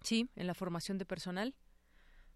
[0.00, 1.54] Sí, en la formación de personal.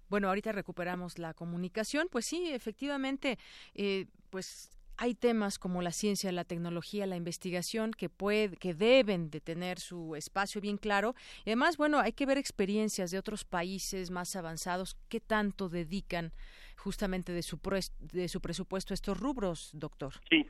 [0.09, 2.09] Bueno, ahorita recuperamos la comunicación.
[2.11, 3.39] Pues sí, efectivamente,
[3.74, 9.31] eh, pues hay temas como la ciencia, la tecnología, la investigación que puede, que deben
[9.31, 11.14] de tener su espacio bien claro.
[11.44, 16.32] Y además, bueno, hay que ver experiencias de otros países más avanzados que tanto dedican
[16.77, 17.59] justamente de su
[18.01, 20.14] de su presupuesto a estos rubros, doctor.
[20.28, 20.47] Sí,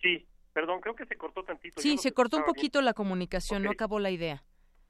[0.00, 0.26] sí.
[0.52, 1.80] Perdón, creo que se cortó tantito.
[1.80, 4.44] Sí, se cortó un poquito la comunicación, no acabó la idea.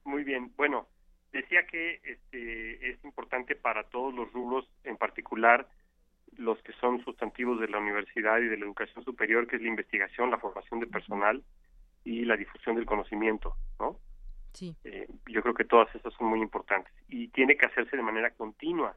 [0.05, 0.53] Muy bien.
[0.57, 0.89] Bueno,
[1.33, 5.67] decía que este, es importante para todos los rubros, en particular
[6.39, 9.69] los que son sustantivos de la universidad y de la educación superior, que es la
[9.69, 11.43] investigación, la formación de personal
[12.05, 13.99] y la difusión del conocimiento, ¿no?
[14.53, 14.77] Sí.
[14.85, 18.31] Eh, yo creo que todas esas son muy importantes y tiene que hacerse de manera
[18.31, 18.97] continua.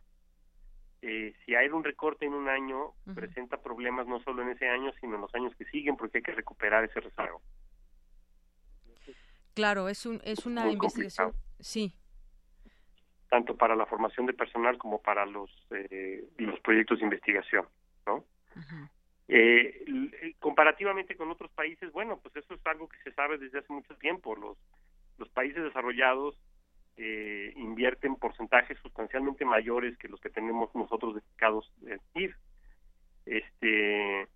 [1.01, 4.91] Eh, si hay un recorte en un año, presenta problemas no solo en ese año,
[4.99, 7.41] sino en los años que siguen, porque hay que recuperar ese rezago.
[9.53, 11.33] Claro, es, un, es una investigación.
[11.59, 11.93] Sí,
[13.29, 17.65] tanto para la formación de personal como para los eh, los proyectos de investigación,
[18.05, 18.23] ¿no?
[19.27, 23.73] Eh, comparativamente con otros países, bueno, pues eso es algo que se sabe desde hace
[23.73, 24.35] mucho tiempo.
[24.35, 24.57] Los
[25.17, 26.39] los países desarrollados
[26.95, 32.35] eh, invierten porcentajes sustancialmente mayores que los que tenemos nosotros dedicados a ir.
[33.25, 34.27] Este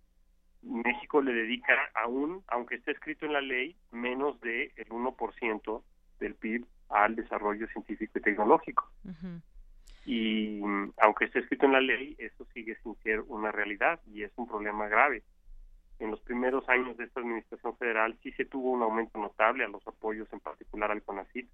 [0.62, 5.84] México le dedica aún, aunque esté escrito en la ley, menos del de 1%
[6.20, 8.90] del PIB al desarrollo científico y tecnológico.
[10.06, 10.62] Y
[10.98, 14.48] aunque esté escrito en la ley, eso sigue sin ser una realidad y es un
[14.48, 15.24] problema grave.
[16.00, 19.68] En los primeros años de esta administración federal sí se tuvo un aumento notable a
[19.68, 21.48] los apoyos, en particular al CONACYT,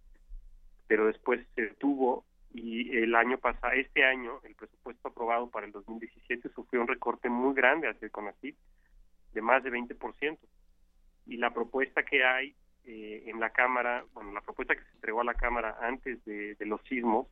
[0.88, 2.24] pero después se tuvo
[2.54, 7.30] y el año pasado, este año, el presupuesto aprobado para el 2017 sufrió un recorte
[7.30, 8.56] muy grande hacia el CONACYT
[9.34, 10.38] de más de 20%.
[11.28, 12.56] Y la propuesta que hay
[12.90, 16.56] eh, en la Cámara, bueno, la propuesta que se entregó a la Cámara antes de,
[16.62, 17.28] los sismos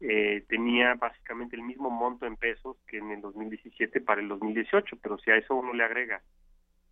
[0.00, 4.96] eh, tenía básicamente el mismo monto en pesos que en el 2017 para el 2018,
[5.00, 6.20] pero si a eso uno le agrega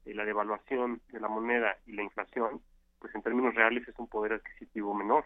[0.05, 2.62] eh, la devaluación de la moneda y la inflación,
[3.01, 5.24] pues en términos reales es un poder adquisitivo menor.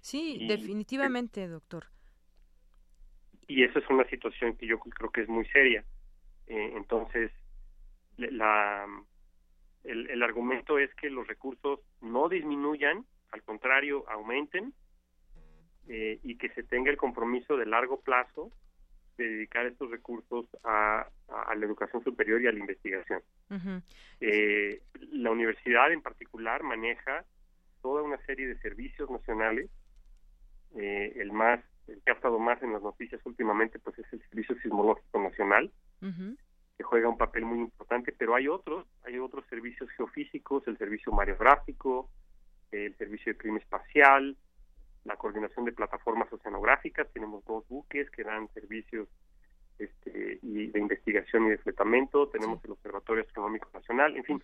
[0.00, 1.84] Sí, definitivamente, doctor.
[3.46, 5.84] Y esa es una situación que yo creo que es muy seria.
[6.46, 7.30] entonces,
[8.16, 8.86] la,
[9.84, 14.72] el, argumento es que los recursos no disminuyan, al contrario, aumenten
[15.88, 18.50] eh, y que se tenga el compromiso de largo plazo
[19.18, 23.22] de dedicar estos recursos a, la educación superior y a la investigación.
[24.20, 24.80] Eh,
[25.12, 27.24] la universidad en particular maneja
[27.82, 29.70] toda una serie de servicios nacionales.
[30.76, 34.20] Eh, el más, el que ha estado más en las noticias últimamente, pues es el
[34.28, 35.70] Servicio Sismológico Nacional,
[36.76, 41.12] que juega un papel muy importante, pero hay otros, hay otros servicios geofísicos, el servicio
[41.12, 42.10] mareográfico,
[42.72, 44.36] el servicio de clima espacial,
[45.04, 49.08] la coordinación de plataformas oceanográficas, tenemos dos buques que dan servicios
[50.42, 54.42] y de investigación y de fletamento, tenemos el Observatorio Astronómico Nacional, en fin,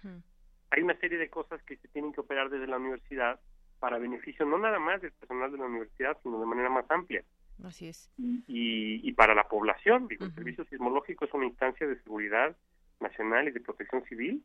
[0.71, 3.41] hay una serie de cosas que se tienen que operar desde la universidad
[3.81, 7.25] para beneficio no nada más del personal de la universidad, sino de manera más amplia.
[7.65, 8.11] Así es.
[8.19, 12.57] Y, y para la población, digo, el Servicio Sismológico es una instancia de seguridad
[13.01, 14.45] nacional y de protección civil.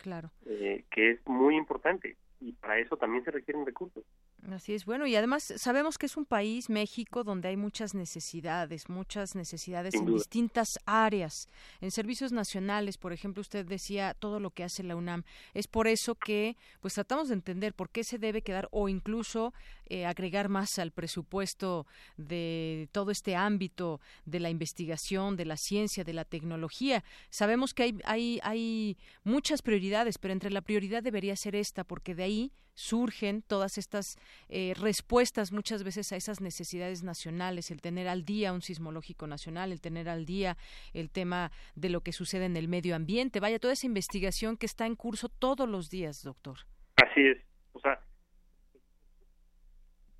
[0.00, 0.30] Claro.
[0.46, 4.04] Eh, que es muy importante y para eso también se requieren recursos.
[4.50, 8.88] Así es, bueno, y además sabemos que es un país, México, donde hay muchas necesidades,
[8.88, 11.48] muchas necesidades en distintas áreas.
[11.80, 15.24] En servicios nacionales, por ejemplo, usted decía todo lo que hace la UNAM.
[15.54, 19.52] Es por eso que, pues, tratamos de entender por qué se debe quedar o incluso
[19.86, 21.86] eh, agregar más al presupuesto
[22.16, 27.04] de todo este ámbito de la investigación, de la ciencia, de la tecnología.
[27.28, 32.14] Sabemos que hay, hay, hay muchas prioridades, pero entre la prioridad debería ser esta, porque
[32.14, 34.16] de ahí surgen todas estas
[34.48, 39.72] eh, respuestas muchas veces a esas necesidades nacionales, el tener al día un sismológico nacional,
[39.72, 40.56] el tener al día
[40.94, 44.66] el tema de lo que sucede en el medio ambiente, vaya, toda esa investigación que
[44.66, 46.58] está en curso todos los días, doctor.
[46.96, 47.38] Así es,
[47.72, 48.00] o sea...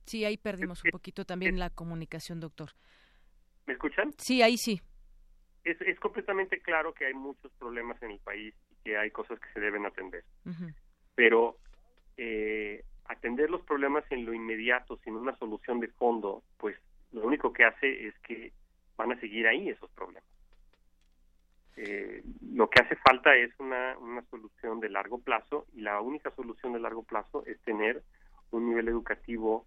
[0.06, 2.70] Sí, ahí perdimos un poquito también la comunicación, doctor.
[3.66, 4.14] ¿Me escuchan?
[4.18, 4.80] Sí, ahí sí.
[5.62, 9.38] Es, es completamente claro que hay muchos problemas en el país y que hay cosas
[9.38, 10.24] que se deben atender.
[11.14, 11.58] Pero
[12.18, 16.76] eh, atender los problemas en lo inmediato sin una solución de fondo, pues
[17.12, 18.52] lo único que hace es que
[18.96, 20.28] van a seguir ahí esos problemas.
[21.76, 22.22] Eh,
[22.52, 26.72] lo que hace falta es una, una solución de largo plazo y la única solución
[26.72, 28.02] de largo plazo es tener
[28.50, 29.66] un nivel educativo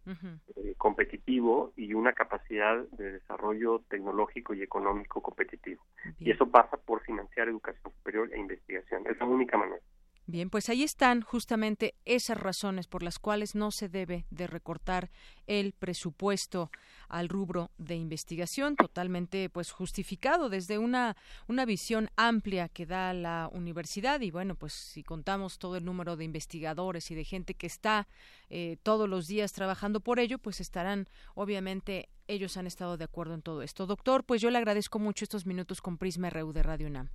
[0.56, 5.84] eh, competitivo y una capacidad de desarrollo tecnológico y económico competitivo.
[6.20, 9.04] Y eso pasa por financiar educación superior e investigación.
[9.08, 9.82] Es la única manera.
[10.28, 15.10] Bien, pues ahí están justamente esas razones por las cuales no se debe de recortar
[15.48, 16.70] el presupuesto
[17.10, 21.18] al rubro de investigación, totalmente pues justificado desde una,
[21.48, 26.16] una visión amplia que da la universidad y bueno, pues si contamos todo el número
[26.16, 28.08] de investigadores y de gente que está
[28.50, 33.34] eh, todos los días trabajando por ello, pues estarán obviamente ellos han estado de acuerdo
[33.34, 33.86] en todo esto.
[33.86, 37.10] Doctor, pues yo le agradezco mucho estos minutos con Prisma RU de Radio UNAM.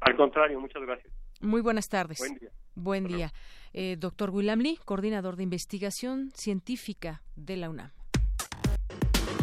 [0.00, 1.12] Al contrario, muchas gracias.
[1.40, 2.18] Muy buenas tardes.
[2.18, 2.50] Buen día.
[2.74, 3.32] Buen día.
[3.72, 7.90] Eh, doctor William Lee, coordinador de investigación científica de la UNAM.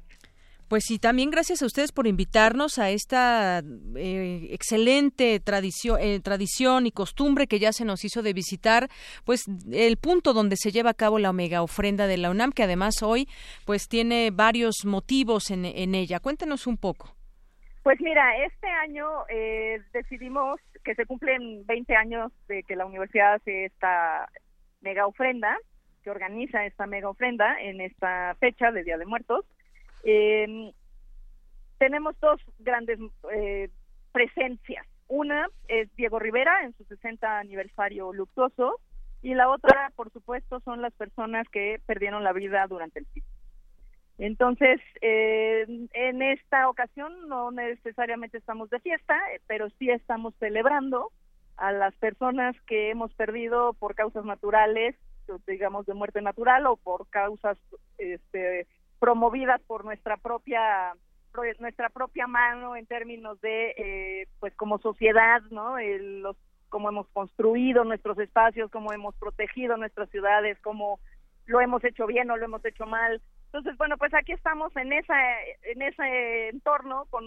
[0.68, 3.62] Pues sí, también gracias a ustedes por invitarnos a esta
[3.96, 8.88] eh, excelente tradición, eh, tradición y costumbre que ya se nos hizo de visitar,
[9.24, 12.64] pues el punto donde se lleva a cabo la Omega Ofrenda de la UNAM, que
[12.64, 13.28] además hoy
[13.64, 16.20] pues tiene varios motivos en, en ella.
[16.20, 17.14] Cuéntenos un poco.
[17.82, 23.36] Pues mira, este año eh, decidimos que se cumplen 20 años de que la universidad
[23.36, 24.28] hace esta
[24.82, 25.56] mega ofrenda,
[26.02, 29.46] que organiza esta mega ofrenda en esta fecha de Día de Muertos.
[30.10, 30.72] Eh,
[31.76, 32.98] tenemos dos grandes
[33.30, 33.68] eh,
[34.10, 34.86] presencias.
[35.06, 38.80] Una es Diego Rivera en su 60 aniversario luctuoso
[39.20, 43.28] y la otra, por supuesto, son las personas que perdieron la vida durante el sismo.
[44.16, 51.12] Entonces, eh, en esta ocasión no necesariamente estamos de fiesta, pero sí estamos celebrando
[51.58, 54.96] a las personas que hemos perdido por causas naturales,
[55.46, 57.58] digamos de muerte natural o por causas
[57.98, 58.66] este,
[58.98, 60.94] promovidas por nuestra propia
[61.60, 66.36] nuestra propia mano en términos de eh, pues como sociedad no El, los
[66.68, 70.98] cómo hemos construido nuestros espacios cómo hemos protegido nuestras ciudades cómo
[71.48, 73.20] lo hemos hecho bien o lo hemos hecho mal.
[73.46, 75.16] Entonces, bueno, pues aquí estamos en esa
[75.64, 77.24] en ese entorno con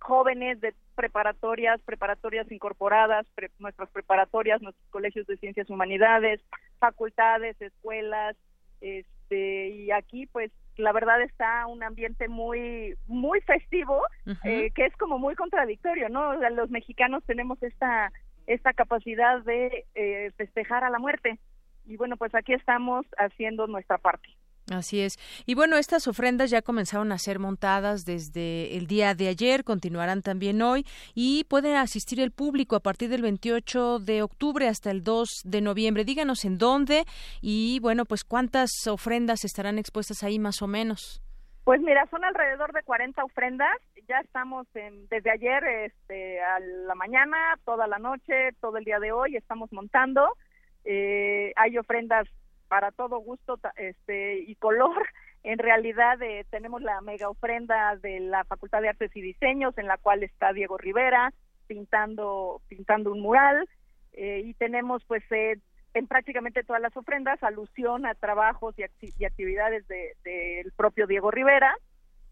[0.00, 3.26] jóvenes de preparatorias, preparatorias incorporadas,
[3.58, 6.40] nuestras preparatorias, nuestros colegios de ciencias humanidades,
[6.78, 8.36] facultades, escuelas,
[8.80, 14.02] este, y aquí pues la verdad está un ambiente muy muy festivo
[14.44, 18.12] eh, que es como muy contradictorio no los mexicanos tenemos esta
[18.46, 21.38] esta capacidad de eh, festejar a la muerte.
[21.86, 24.28] Y bueno pues aquí estamos haciendo nuestra parte
[24.70, 25.18] Así es.
[25.46, 30.22] Y bueno, estas ofrendas ya comenzaron a ser montadas desde el día de ayer, continuarán
[30.22, 35.02] también hoy y puede asistir el público a partir del 28 de octubre hasta el
[35.02, 36.04] 2 de noviembre.
[36.04, 37.04] Díganos en dónde
[37.40, 41.20] y bueno, pues cuántas ofrendas estarán expuestas ahí más o menos.
[41.64, 43.76] Pues mira, son alrededor de 40 ofrendas.
[44.08, 49.00] Ya estamos en, desde ayer este, a la mañana, toda la noche, todo el día
[49.00, 50.36] de hoy, estamos montando.
[50.84, 52.28] Eh, hay ofrendas
[52.70, 55.06] para todo gusto este y color.
[55.42, 59.86] En realidad eh, tenemos la mega ofrenda de la Facultad de Artes y Diseños en
[59.86, 61.32] la cual está Diego Rivera
[61.66, 63.66] pintando pintando un mural
[64.12, 65.58] eh, y tenemos pues eh,
[65.94, 71.74] en prácticamente todas las ofrendas alusión a trabajos y, actividades del de, propio Diego Rivera.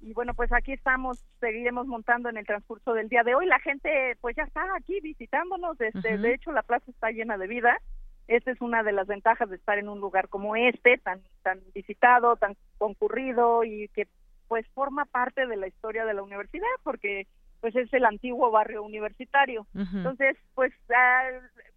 [0.01, 3.47] Y bueno pues aquí estamos seguiremos montando en el transcurso del día de hoy.
[3.47, 7.47] La gente pues ya está aquí visitándonos este, de hecho la plaza está llena de
[7.47, 7.81] vida
[8.29, 11.61] esta es una de las ventajas de estar en un lugar como este, tan, tan
[11.75, 14.07] visitado, tan concurrido y que
[14.49, 17.27] pues forma parte de la historia de la universidad porque
[17.61, 19.67] pues es el antiguo barrio universitario.
[19.75, 21.23] Entonces, pues ah,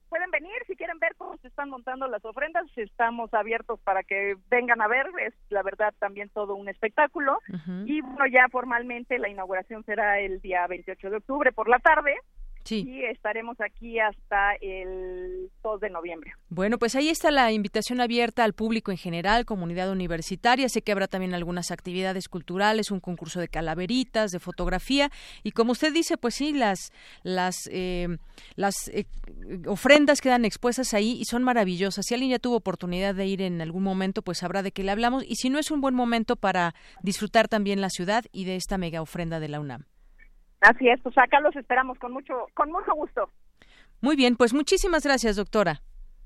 [0.09, 4.35] pueden venir si quieren ver cómo se están montando las ofrendas, estamos abiertos para que
[4.49, 7.39] vengan a ver, es la verdad también todo un espectáculo.
[7.85, 12.15] Y bueno, ya formalmente la inauguración será el día 28 de octubre por la tarde
[12.63, 12.85] Sí.
[12.87, 16.31] Y estaremos aquí hasta el 2 de noviembre.
[16.49, 20.69] Bueno, pues ahí está la invitación abierta al público en general, comunidad universitaria.
[20.69, 25.11] Sé que habrá también algunas actividades culturales, un concurso de calaveritas, de fotografía.
[25.43, 26.91] Y como usted dice, pues sí, las,
[27.23, 28.17] las, eh,
[28.55, 29.05] las eh,
[29.67, 32.05] ofrendas quedan expuestas ahí y son maravillosas.
[32.05, 34.91] Si alguien ya tuvo oportunidad de ir en algún momento, pues sabrá de qué le
[34.91, 35.23] hablamos.
[35.27, 38.77] Y si no, es un buen momento para disfrutar también la ciudad y de esta
[38.77, 39.85] mega ofrenda de la UNAM.
[40.61, 43.29] Así es, pues acá los esperamos con mucho, con mucho gusto.
[43.99, 45.81] Muy bien, pues muchísimas gracias, doctora.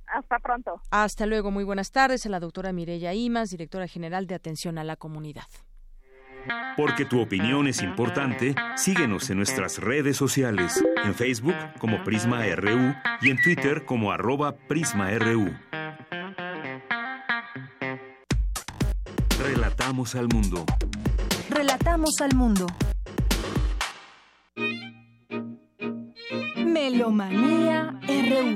[0.07, 0.81] Hasta pronto.
[0.91, 4.83] Hasta luego, muy buenas tardes a la doctora Mireya Imas, directora general de Atención a
[4.83, 5.47] la Comunidad.
[6.77, 12.93] Porque tu opinión es importante, síguenos en nuestras redes sociales, en Facebook como Prisma RU
[13.21, 15.55] y en Twitter como arroba PrismaRU.
[19.39, 20.65] Relatamos al mundo.
[21.49, 22.67] Relatamos al mundo.
[26.75, 28.55] Melomanía RU.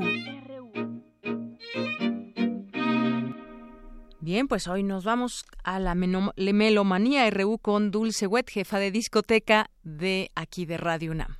[4.20, 9.70] Bien, pues hoy nos vamos a la Melomanía RU con Dulce Wet, jefa de discoteca
[9.84, 11.38] de aquí de Radio UNAM.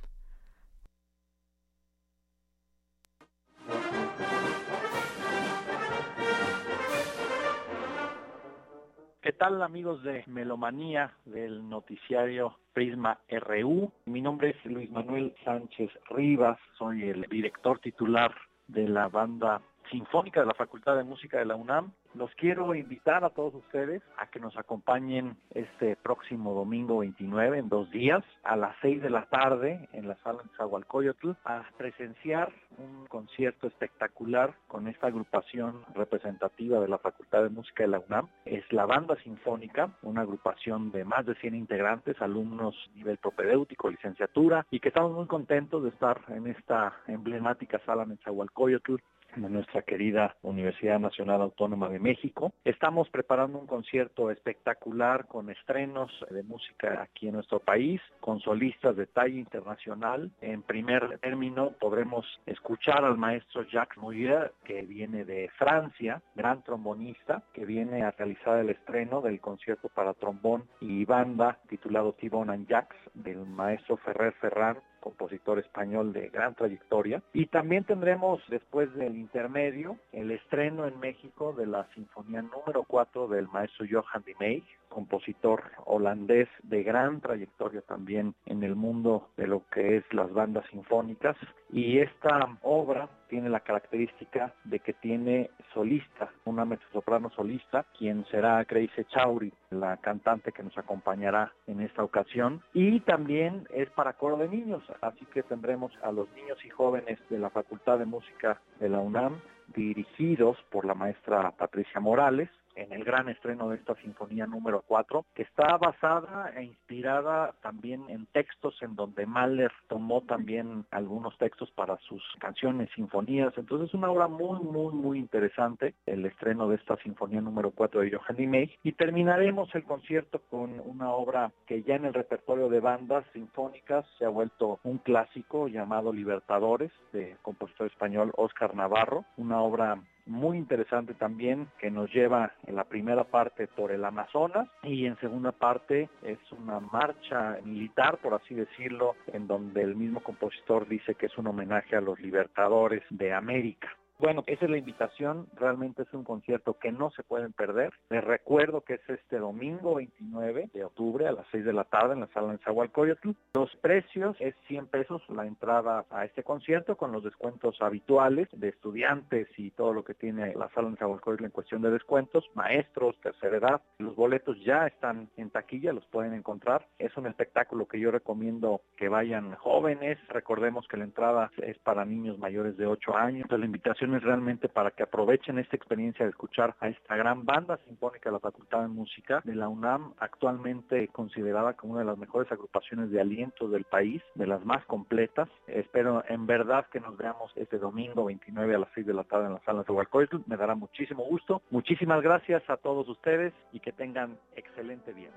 [9.22, 13.92] ¿Qué tal amigos de Melomanía del noticiario Prisma RU?
[14.06, 18.34] Mi nombre es Luis Manuel Sánchez Rivas, soy el director titular
[18.68, 19.60] de la banda
[19.90, 24.02] sinfónica de la Facultad de Música de la UNAM los quiero invitar a todos ustedes
[24.18, 29.10] a que nos acompañen este próximo domingo 29, en dos días, a las 6 de
[29.10, 35.84] la tarde, en la sala de Zahualcoyotl, a presenciar un concierto espectacular con esta agrupación
[35.94, 38.28] representativa de la Facultad de Música de la UNAM.
[38.44, 44.66] Es la Banda Sinfónica, una agrupación de más de 100 integrantes, alumnos nivel propedéutico, licenciatura,
[44.70, 48.96] y que estamos muy contentos de estar en esta emblemática sala en Zahualcoyotl
[49.36, 52.52] de nuestra querida Universidad Nacional Autónoma de México.
[52.64, 58.96] Estamos preparando un concierto espectacular con estrenos de música aquí en nuestro país, con solistas
[58.96, 60.30] de talla internacional.
[60.40, 67.42] En primer término podremos escuchar al maestro Jacques Mouillet, que viene de Francia, gran trombonista,
[67.52, 72.68] que viene a realizar el estreno del concierto para trombón y banda titulado Tibon and
[72.68, 77.22] Jacques del maestro Ferrer Ferran compositor español de gran trayectoria.
[77.32, 83.28] Y también tendremos después del intermedio el estreno en México de la Sinfonía número 4
[83.28, 89.62] del maestro Johann de compositor holandés de gran trayectoria también en el mundo de lo
[89.72, 91.36] que es las bandas sinfónicas.
[91.72, 98.62] Y esta obra tiene la característica de que tiene solista, una mezzosoprano solista, quien será
[98.64, 102.60] Grace Chauri, la cantante que nos acompañará en esta ocasión.
[102.74, 107.18] Y también es para coro de niños, así que tendremos a los niños y jóvenes
[107.30, 109.40] de la Facultad de Música de la UNAM
[109.74, 112.50] dirigidos por la maestra Patricia Morales
[112.80, 118.08] en el gran estreno de esta sinfonía número 4, que está basada e inspirada también
[118.08, 123.52] en textos en donde Mahler tomó también algunos textos para sus canciones, sinfonías.
[123.56, 128.00] Entonces es una obra muy, muy, muy interesante, el estreno de esta sinfonía número 4
[128.00, 128.74] de Johanny May.
[128.82, 134.06] Y terminaremos el concierto con una obra que ya en el repertorio de bandas sinfónicas
[134.18, 140.58] se ha vuelto un clásico llamado Libertadores, de compositor español Oscar Navarro, una obra muy
[140.58, 145.52] interesante también que nos lleva en la primera parte por el Amazonas y en segunda
[145.52, 151.26] parte es una marcha militar, por así decirlo, en donde el mismo compositor dice que
[151.26, 153.88] es un homenaje a los libertadores de América.
[154.20, 155.46] Bueno, esa es la invitación.
[155.54, 157.90] Realmente es un concierto que no se pueden perder.
[158.10, 162.12] Les recuerdo que es este domingo 29 de octubre a las 6 de la tarde
[162.12, 163.30] en la sala de Zahualcoyotl.
[163.54, 168.68] Los precios es 100 pesos la entrada a este concierto con los descuentos habituales de
[168.68, 173.18] estudiantes y todo lo que tiene la sala de Zahualcoyotl en cuestión de descuentos, maestros,
[173.22, 173.82] tercera edad.
[174.00, 176.86] Los boletos ya están en taquilla, los pueden encontrar.
[176.98, 180.18] Es un espectáculo que yo recomiendo que vayan jóvenes.
[180.28, 183.44] Recordemos que la entrada es para niños mayores de 8 años.
[183.44, 187.78] Entonces la invitación realmente para que aprovechen esta experiencia de escuchar a esta gran banda
[187.86, 192.18] sinfónica de la Facultad de Música de la UNAM, actualmente considerada como una de las
[192.18, 195.48] mejores agrupaciones de aliento del país, de las más completas.
[195.66, 199.46] Espero en verdad que nos veamos este domingo 29 a las 6 de la tarde
[199.46, 200.38] en la sala de Hualcoyotl.
[200.46, 201.62] Me dará muchísimo gusto.
[201.70, 205.30] Muchísimas gracias a todos ustedes y que tengan excelente día.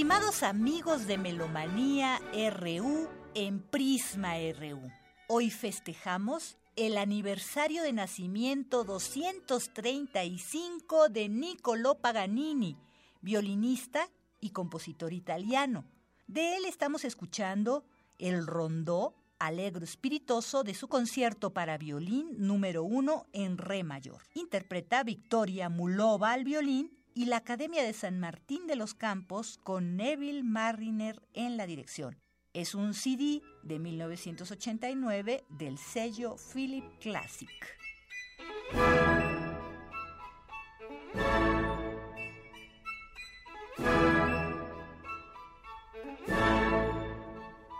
[0.00, 2.22] Estimados amigos de Melomanía
[2.56, 4.80] RU en Prisma RU,
[5.28, 12.78] hoy festejamos el aniversario de nacimiento 235 de Niccolò Paganini,
[13.20, 14.08] violinista
[14.40, 15.84] y compositor italiano.
[16.26, 17.84] De él estamos escuchando
[18.18, 24.22] el rondó alegro espiritoso de su concierto para violín número uno en re mayor.
[24.32, 29.94] Interpreta Victoria Mulova al violín y la Academia de San Martín de los Campos con
[29.94, 32.18] Neville Marriner en la dirección.
[32.54, 37.50] Es un CD de 1989 del sello Philip Classic.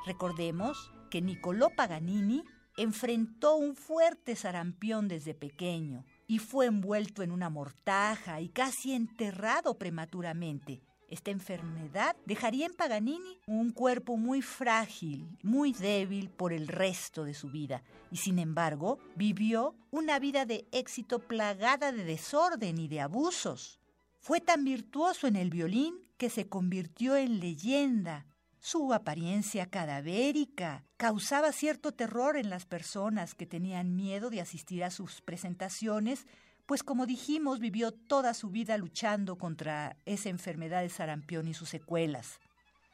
[0.05, 2.45] Recordemos que Niccolò Paganini
[2.77, 9.77] enfrentó un fuerte sarampión desde pequeño y fue envuelto en una mortaja y casi enterrado
[9.79, 10.81] prematuramente.
[11.09, 17.35] Esta enfermedad dejaría en Paganini un cuerpo muy frágil, muy débil por el resto de
[17.35, 17.83] su vida,
[18.13, 23.81] y sin embargo vivió una vida de éxito plagada de desorden y de abusos.
[24.21, 28.25] Fue tan virtuoso en el violín que se convirtió en leyenda,
[28.61, 34.91] su apariencia cadavérica causaba cierto terror en las personas que tenían miedo de asistir a
[34.91, 36.27] sus presentaciones,
[36.67, 41.71] pues como dijimos, vivió toda su vida luchando contra esa enfermedad de sarampión y sus
[41.71, 42.39] secuelas.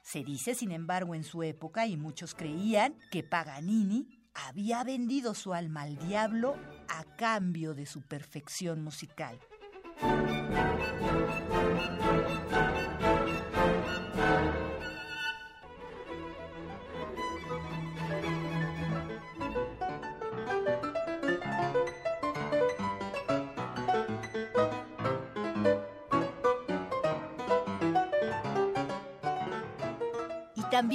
[0.03, 5.53] Se dice, sin embargo, en su época, y muchos creían, que Paganini había vendido su
[5.53, 6.55] alma al diablo
[6.89, 9.41] a cambio de su perfección musical.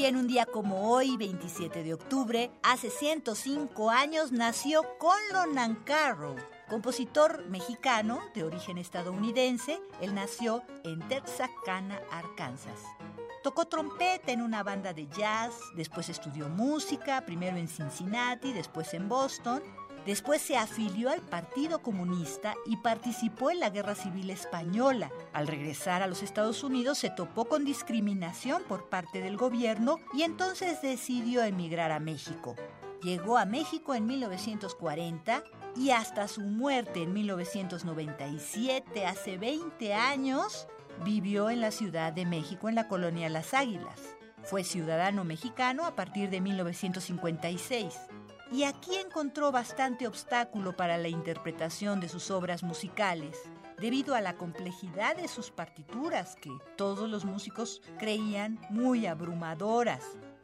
[0.02, 6.36] También un día como hoy, 27 de octubre, hace 105 años, nació Conlon Nancarrow,
[6.68, 9.80] compositor mexicano de origen estadounidense.
[10.02, 12.80] Él nació en Texarkana, Arkansas.
[13.44, 19.08] Tocó trompeta en una banda de jazz, después estudió música, primero en Cincinnati, después en
[19.08, 19.62] Boston,
[20.06, 25.12] Después se afilió al Partido Comunista y participó en la Guerra Civil Española.
[25.32, 30.24] Al regresar a los Estados Unidos se topó con discriminación por parte del gobierno y
[30.24, 32.56] entonces decidió emigrar a México.
[33.04, 35.44] Llegó a México en 1940
[35.76, 40.68] y hasta su muerte en 1997, hace 20 años,
[41.04, 44.00] vivió en la Ciudad de México en la colonia Las Águilas.
[44.44, 48.00] Fue ciudadano mexicano a partir de 1956.
[48.52, 53.38] Y aquí encontró bastante obstáculo para la interpretación de sus obras musicales,
[53.80, 60.04] debido a la complejidad de sus partituras que todos los músicos creían muy abrumadoras.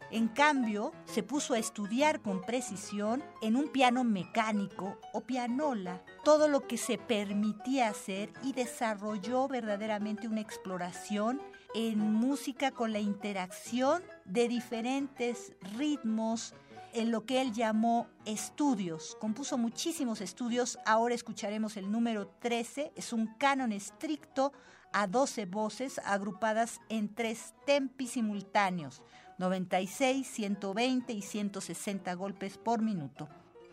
[0.10, 6.48] En cambio, se puso a estudiar con precisión en un piano mecánico o pianola todo
[6.48, 11.42] lo que se permitía hacer y desarrolló verdaderamente una exploración
[11.76, 16.54] en música con la interacción de diferentes ritmos,
[16.98, 19.16] en lo que él llamó estudios.
[19.20, 24.52] Compuso muchísimos estudios, ahora escucharemos el número 13, es un canon estricto
[24.92, 29.04] a 12 voces agrupadas en tres tempi simultáneos
[29.38, 33.30] 96, 120 y 160 golpes por minuto.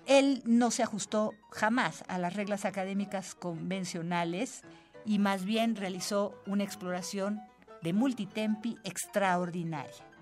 [0.07, 4.63] Él no se ajustó jamás a las reglas académicas convencionales
[5.07, 7.41] y más bien realizó una exploración
[7.83, 10.14] de multitempi extraordinaria.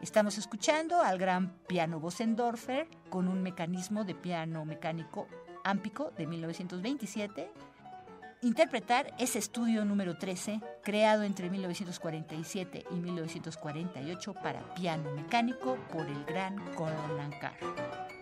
[0.00, 5.28] Estamos escuchando al gran piano Bossendorfer con un mecanismo de piano mecánico
[5.62, 7.50] ámpico de 1927
[8.42, 16.24] interpretar ese estudio número 13, creado entre 1947 y 1948 para piano mecánico por el
[16.24, 18.19] gran Conan Carr.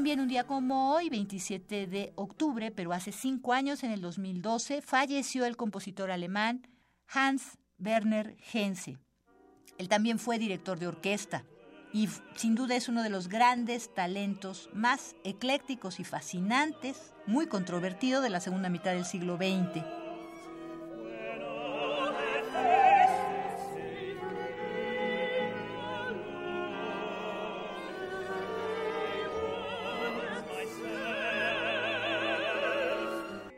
[0.00, 4.80] También un día como hoy, 27 de octubre, pero hace cinco años, en el 2012,
[4.80, 6.66] falleció el compositor alemán
[7.06, 8.96] Hans Werner Henze.
[9.76, 11.44] Él también fue director de orquesta
[11.92, 18.22] y sin duda es uno de los grandes talentos más eclécticos y fascinantes, muy controvertido
[18.22, 19.84] de la segunda mitad del siglo XX.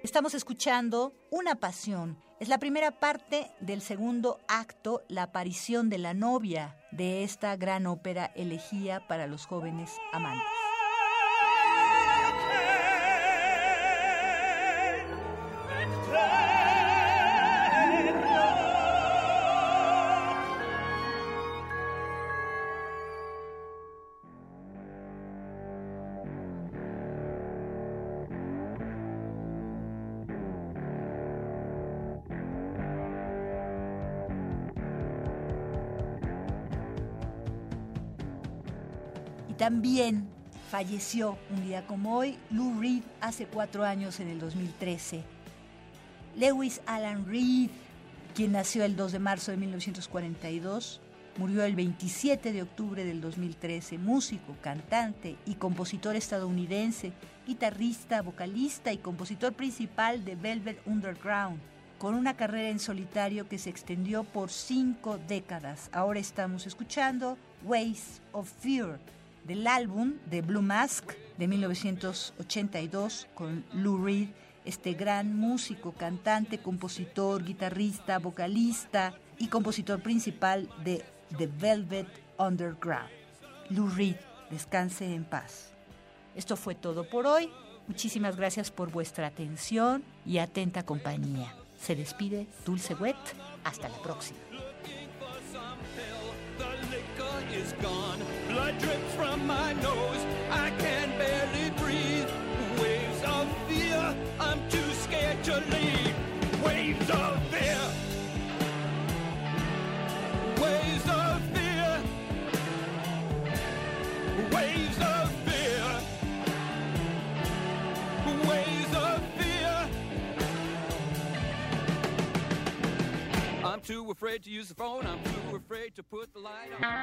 [0.02, 2.18] Estamos escuchando Una Pasión.
[2.40, 7.86] Es la primera parte del segundo acto, la aparición de la novia de esta gran
[7.86, 10.42] ópera elegía para los jóvenes amantes.
[39.72, 40.28] También
[40.70, 45.22] falleció un día como hoy Lou Reed hace cuatro años en el 2013.
[46.36, 47.70] Lewis Alan Reed,
[48.34, 51.00] quien nació el 2 de marzo de 1942,
[51.38, 57.14] murió el 27 de octubre del 2013, músico, cantante y compositor estadounidense,
[57.46, 61.58] guitarrista, vocalista y compositor principal de Velvet Underground,
[61.96, 65.88] con una carrera en solitario que se extendió por cinco décadas.
[65.94, 69.00] Ahora estamos escuchando Ways of Fear
[69.44, 74.28] del álbum de Blue Mask de 1982 con Lou Reed,
[74.64, 81.04] este gran músico, cantante, compositor, guitarrista, vocalista y compositor principal de
[81.36, 82.06] The Velvet
[82.38, 83.10] Underground.
[83.70, 84.16] Lou Reed,
[84.50, 85.72] descanse en paz.
[86.34, 87.50] Esto fue todo por hoy.
[87.88, 91.54] Muchísimas gracias por vuestra atención y atenta compañía.
[91.78, 93.16] Se despide Dulce Wet.
[93.64, 94.38] Hasta la próxima.
[98.62, 100.24] Blood drips from my nose.
[100.48, 101.01] I can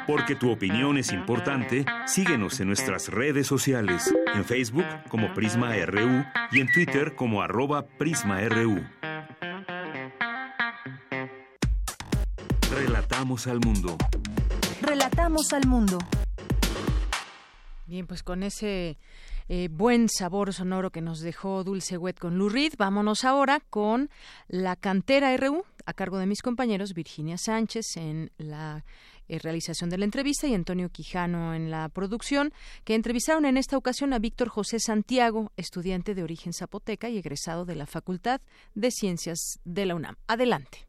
[0.08, 6.24] Porque tu opinión es importante, síguenos en nuestras redes sociales, en Facebook como Prisma RU
[6.52, 8.82] y en Twitter como arroba PrismaRU.
[12.72, 13.98] Relatamos al mundo.
[14.82, 15.98] Relatamos al mundo.
[17.88, 18.98] Bien, pues con ese
[19.50, 24.10] eh, buen sabor sonoro que nos dejó Dulce Wet con Lou Reed, vámonos ahora con
[24.48, 28.84] la cantera RU a cargo de mis compañeros Virginia Sánchez en la
[29.28, 32.52] eh, realización de la entrevista y Antonio Quijano en la producción,
[32.84, 37.66] que entrevistaron en esta ocasión a Víctor José Santiago, estudiante de origen zapoteca y egresado
[37.66, 38.42] de la Facultad
[38.76, 40.16] de Ciencias de la UNAM.
[40.28, 40.88] Adelante.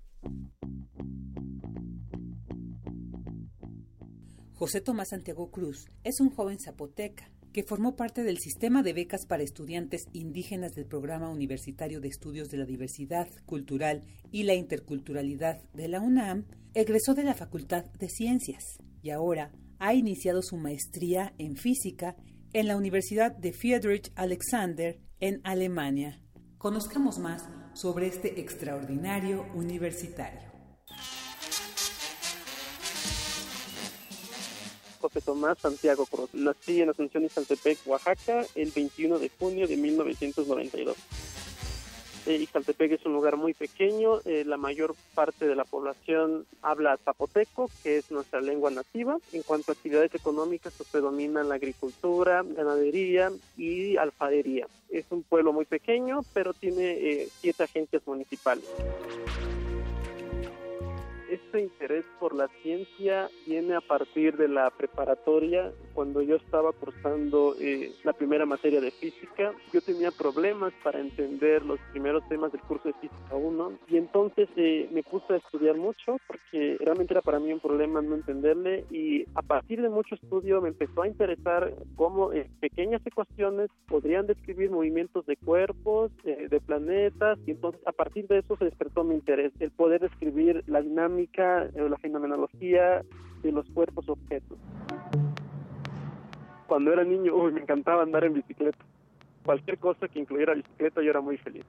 [4.54, 9.26] José Tomás Santiago Cruz es un joven zapoteca que formó parte del sistema de becas
[9.26, 15.62] para estudiantes indígenas del Programa Universitario de Estudios de la Diversidad Cultural y la Interculturalidad
[15.72, 21.34] de la UNAM, egresó de la Facultad de Ciencias y ahora ha iniciado su maestría
[21.38, 22.16] en física
[22.52, 26.20] en la Universidad de Friedrich Alexander en Alemania.
[26.58, 30.49] Conozcamos más sobre este extraordinario universitario.
[35.00, 36.30] José Tomás Santiago Cruz.
[36.34, 40.96] Nací en Asunción Ixtaltepec, Oaxaca, el 21 de junio de 1992.
[42.26, 46.98] Eh, Ixtaltepec es un lugar muy pequeño, eh, la mayor parte de la población habla
[46.98, 49.16] zapoteco, que es nuestra lengua nativa.
[49.32, 54.66] En cuanto a actividades económicas, pues predominan la agricultura, ganadería y alfarería.
[54.90, 58.64] Es un pueblo muy pequeño, pero tiene eh, siete agencias municipales
[61.30, 65.72] este interés por la ciencia viene a partir de la preparatoria.
[65.94, 71.64] Cuando yo estaba cursando eh, la primera materia de física, yo tenía problemas para entender
[71.64, 75.76] los primeros temas del curso de física 1 y entonces eh, me puse a estudiar
[75.76, 80.16] mucho porque realmente era para mí un problema no entenderle y a partir de mucho
[80.16, 86.60] estudio me empezó a interesar cómo eh, pequeñas ecuaciones podrían describir movimientos de cuerpos, de
[86.60, 90.82] planetas y entonces a partir de eso se despertó mi interés, el poder describir la
[90.82, 91.19] dinámica
[91.74, 93.02] la fenomenología
[93.42, 94.58] de los cuerpos objetos.
[96.66, 98.78] Cuando era niño, me encantaba andar en bicicleta.
[99.44, 101.64] Cualquier cosa que incluyera bicicleta, yo era muy feliz.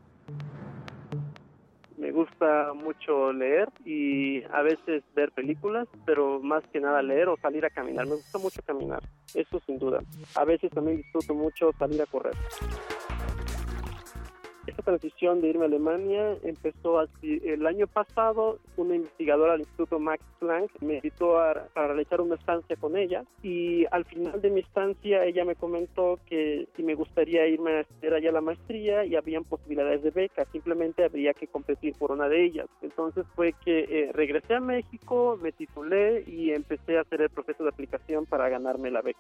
[1.98, 7.38] Me gusta mucho leer y a veces ver películas, pero más que nada leer o
[7.38, 8.06] salir a caminar.
[8.06, 9.04] Me gusta mucho caminar,
[9.36, 10.00] eso sin duda.
[10.36, 12.34] A veces también disfruto mucho salir a correr.
[14.68, 17.42] Esta transición de irme a Alemania empezó así.
[17.44, 22.76] El año pasado, una investigadora del Instituto Max Planck me invitó a, realizar una estancia
[22.76, 27.48] con ella y al final de mi estancia ella me comentó que si me gustaría
[27.48, 31.96] irme a hacer allá la maestría y habían posibilidades de beca, simplemente habría que competir
[31.98, 32.68] por una de ellas.
[32.82, 37.64] Entonces fue que eh, regresé a México, me titulé y empecé a hacer el proceso
[37.64, 39.20] de aplicación para ganarme la beca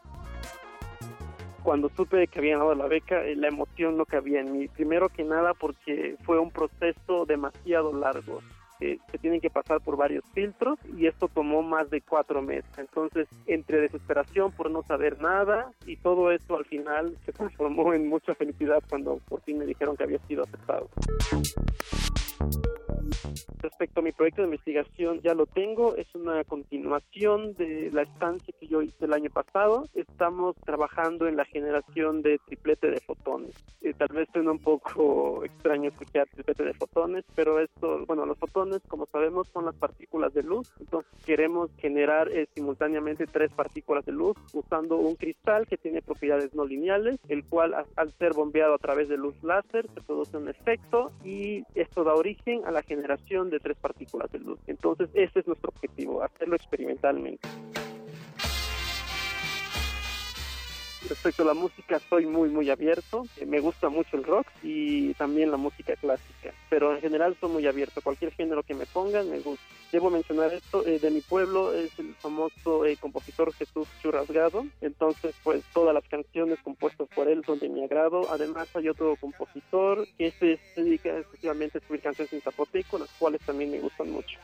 [1.64, 4.68] cuando supe que habían dado la beca, eh, la emoción no cabía en mí.
[4.68, 8.42] Primero que nada porque fue un proceso demasiado largo.
[8.80, 12.72] se tienen que pasar por varios filtros y esto tomó más de cuatro meses.
[12.78, 18.08] Entonces, entre desesperación por no saber nada y todo esto al final se transformó en
[18.08, 20.90] mucha felicidad cuando por fin me dijeron que había sido aceptado.
[23.62, 28.54] Respecto a mi proyecto de investigación, ya lo tengo, es una continuación de la estancia
[28.60, 29.88] que yo hice el año pasado.
[29.94, 33.56] Estamos trabajando en la generación de triplete de fotones.
[33.82, 38.38] Eh, tal vez suena un poco extraño escuchar triplete de fotones, pero esto, bueno, los
[38.38, 40.72] fotones, como sabemos, son las partículas de luz.
[40.80, 46.54] Entonces queremos generar eh, simultáneamente tres partículas de luz usando un cristal que tiene propiedades
[46.54, 50.50] no lineales, el cual al ser bombeado a través de luz láser se produce un
[50.50, 54.60] efecto y esto da origen a la generación de tres partículas de luz.
[54.68, 57.48] Entonces, ese es nuestro objetivo, hacerlo experimentalmente.
[61.10, 63.26] Respecto a la música, soy muy, muy abierto.
[63.38, 66.54] Eh, me gusta mucho el rock y también la música clásica.
[66.70, 68.02] Pero en general soy muy abierto.
[68.02, 69.64] Cualquier género que me pongan, me gusta.
[69.92, 74.66] Debo mencionar esto, eh, de mi pueblo es el famoso eh, compositor Jesús Churrasgado.
[74.80, 78.32] Entonces, pues todas las canciones compuestas por él son de mi agrado.
[78.32, 83.42] Además, hay otro compositor que se dedica exclusivamente a escribir canciones en zapoteco, las cuales
[83.42, 84.40] también me gustan mucho.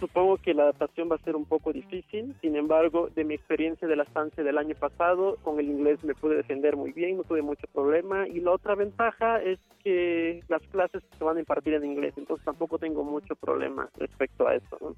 [0.00, 3.88] Supongo que la adaptación va a ser un poco difícil, sin embargo, de mi experiencia
[3.88, 7.24] de la estancia del año pasado, con el inglés me pude defender muy bien, no
[7.24, 8.28] tuve mucho problema.
[8.28, 12.44] Y la otra ventaja es que las clases se van a impartir en inglés, entonces
[12.44, 14.76] tampoco tengo mucho problema respecto a eso.
[14.80, 14.94] ¿no?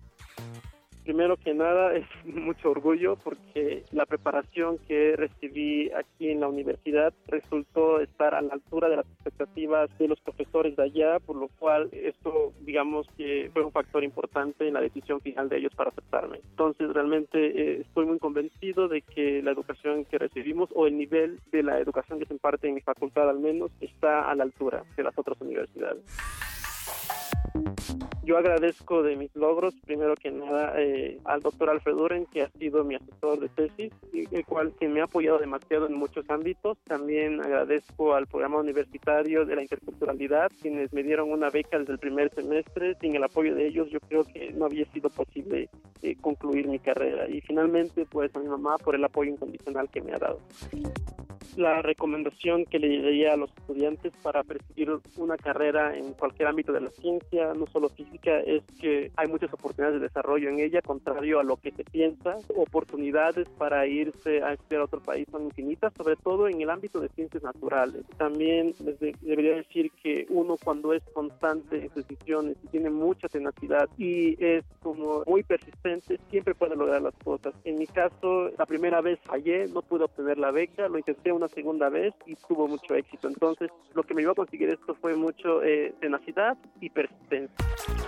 [1.09, 7.15] Primero que nada es mucho orgullo porque la preparación que recibí aquí en la universidad
[7.29, 11.49] resultó estar a la altura de las expectativas de los profesores de allá, por lo
[11.59, 15.89] cual esto digamos que fue un factor importante en la decisión final de ellos para
[15.89, 16.41] aceptarme.
[16.51, 21.41] Entonces realmente eh, estoy muy convencido de que la educación que recibimos o el nivel
[21.51, 24.85] de la educación que se imparte en mi facultad al menos está a la altura
[24.95, 26.05] de las otras universidades.
[28.29, 32.51] Yo agradezco de mis logros, primero que nada, eh, al doctor Alfred Duren, que ha
[32.51, 36.29] sido mi asesor de tesis, y el cual que me ha apoyado demasiado en muchos
[36.29, 36.77] ámbitos.
[36.85, 41.99] También agradezco al programa universitario de la interculturalidad, quienes me dieron una beca desde el
[41.99, 42.99] primer semestre.
[43.01, 45.71] Sin el apoyo de ellos, yo creo que no había sido posible
[46.03, 47.31] eh, concluir mi carrera.
[47.31, 50.39] Y finalmente, pues a mi mamá por el apoyo incondicional que me ha dado
[51.59, 56.73] la recomendación que le daría a los estudiantes para perseguir una carrera en cualquier ámbito
[56.73, 60.83] de la ciencia, no solo física, es que hay muchas oportunidades de desarrollo en ella,
[60.83, 62.37] contrario a lo que se piensa.
[62.57, 67.01] Oportunidades para irse a estudiar a otro país son infinitas, sobre todo en el ámbito
[67.01, 68.05] de ciencias naturales.
[68.17, 68.75] También
[69.21, 74.43] debería decir que uno cuando es constante en sus decisiones y tiene mucha tenacidad y
[74.45, 77.55] es como muy persistente, siempre puede lograr las cosas.
[77.65, 81.49] En mi caso, la primera vez fallé, no pude obtener la beca, lo intenté una
[81.49, 83.29] segunda vez y tuvo mucho éxito.
[83.29, 88.08] Entonces, lo que me llevó a conseguir esto fue mucho eh, tenacidad y persistencia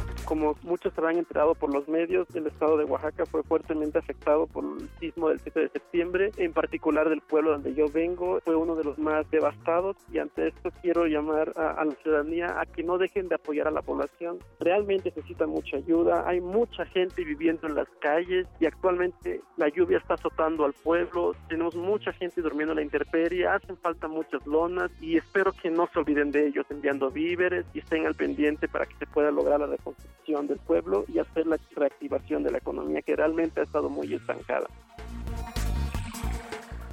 [0.25, 4.63] como muchos habrán enterado por los medios, el estado de Oaxaca fue fuertemente afectado por
[4.63, 8.75] el sismo del 7 de septiembre, en particular del pueblo donde yo vengo, fue uno
[8.75, 12.97] de los más devastados y ante esto quiero llamar a, la ciudadanía a que no
[12.97, 14.39] dejen de apoyar a la población.
[14.59, 19.97] Realmente necesita mucha ayuda, hay mucha gente viviendo en las calles y actualmente la lluvia
[19.97, 24.91] está azotando al pueblo, tenemos mucha gente durmiendo en la intemperie, hacen falta muchas lonas
[25.01, 28.85] y espero que no se olviden de ellos enviando víveres y estén al pendiente para
[28.85, 30.10] que se pueda lograr la reconstrucción
[30.47, 34.67] del pueblo y hacer la reactivación de la economía que realmente ha estado muy estancada.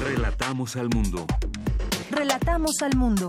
[0.01, 1.27] Relatamos al mundo.
[2.11, 3.29] Relatamos al mundo.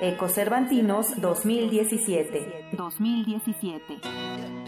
[0.00, 2.70] Ecocervantinos 2017.
[2.72, 4.63] 2017.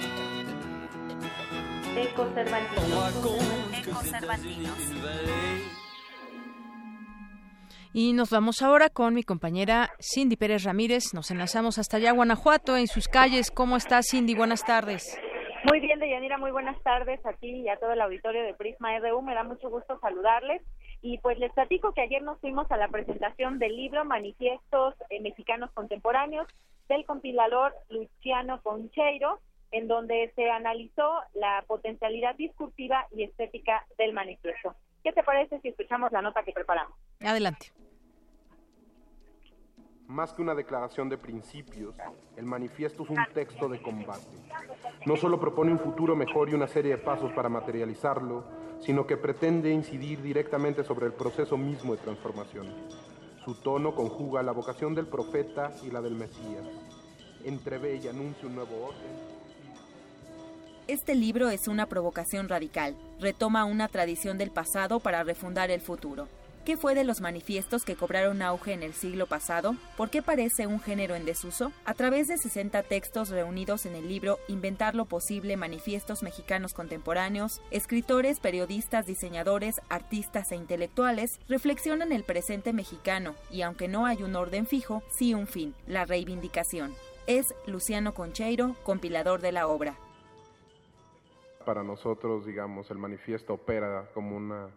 [7.93, 11.15] Y nos vamos ahora con mi compañera Cindy Pérez Ramírez.
[11.15, 13.51] Nos enlazamos hasta allá, Guanajuato, en sus calles.
[13.51, 14.35] ¿Cómo estás, Cindy?
[14.35, 15.19] Buenas tardes.
[15.65, 18.99] Muy bien, Deyanira, muy buenas tardes a ti y a todo el auditorio de Prisma
[18.99, 19.23] RU.
[19.23, 20.61] Me da mucho gusto saludarles.
[21.01, 25.21] Y pues les platico que ayer nos fuimos a la presentación del libro Manifiestos eh,
[25.23, 26.47] Mexicanos Contemporáneos
[26.91, 29.41] del compilador Luciano Concheiro
[29.77, 34.75] en donde se analizó la potencialidad discursiva y estética del manifiesto.
[35.05, 36.97] ¿Qué te parece si escuchamos la nota que preparamos?
[37.21, 37.73] Adelante.
[40.07, 41.95] Más que una declaración de principios,
[42.37, 44.39] el manifiesto es un texto de combate.
[45.05, 48.45] No solo propone un futuro mejor y una serie de pasos para materializarlo,
[48.81, 52.73] sino que pretende incidir directamente sobre el proceso mismo de transformación.
[53.45, 56.67] Su tono conjuga la vocación del profeta y la del Mesías.
[57.45, 59.37] Entrevé y anuncia un nuevo orden
[60.89, 62.97] este libro es una provocación radical.
[63.21, 66.29] Retoma una tradición del pasado para refundar el futuro.
[66.65, 69.77] ¿Qué fue de los manifiestos que cobraron auge en el siglo pasado?
[69.97, 71.71] ¿Por qué parece un género en desuso?
[71.85, 77.61] A través de 60 textos reunidos en el libro Inventar lo posible, manifiestos mexicanos contemporáneos,
[77.71, 84.35] escritores, periodistas, diseñadores, artistas e intelectuales reflexionan el presente mexicano y aunque no hay un
[84.35, 86.95] orden fijo, sí un fin, la reivindicación.
[87.29, 89.97] Es Luciano Concheiro, compilador de la obra
[91.67, 94.69] para nosotros, digamos, el manifiesto opera como una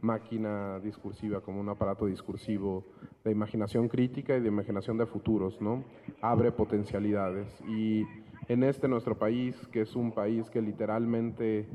[0.00, 2.84] máquina discursiva, como un aparato discursivo
[3.24, 5.84] de imaginación crítica y de imaginación de futuros, ¿no?
[6.22, 7.48] Abre potencialidades.
[7.68, 8.04] Y
[8.48, 11.68] en este nuestro país, que es un país que literalmente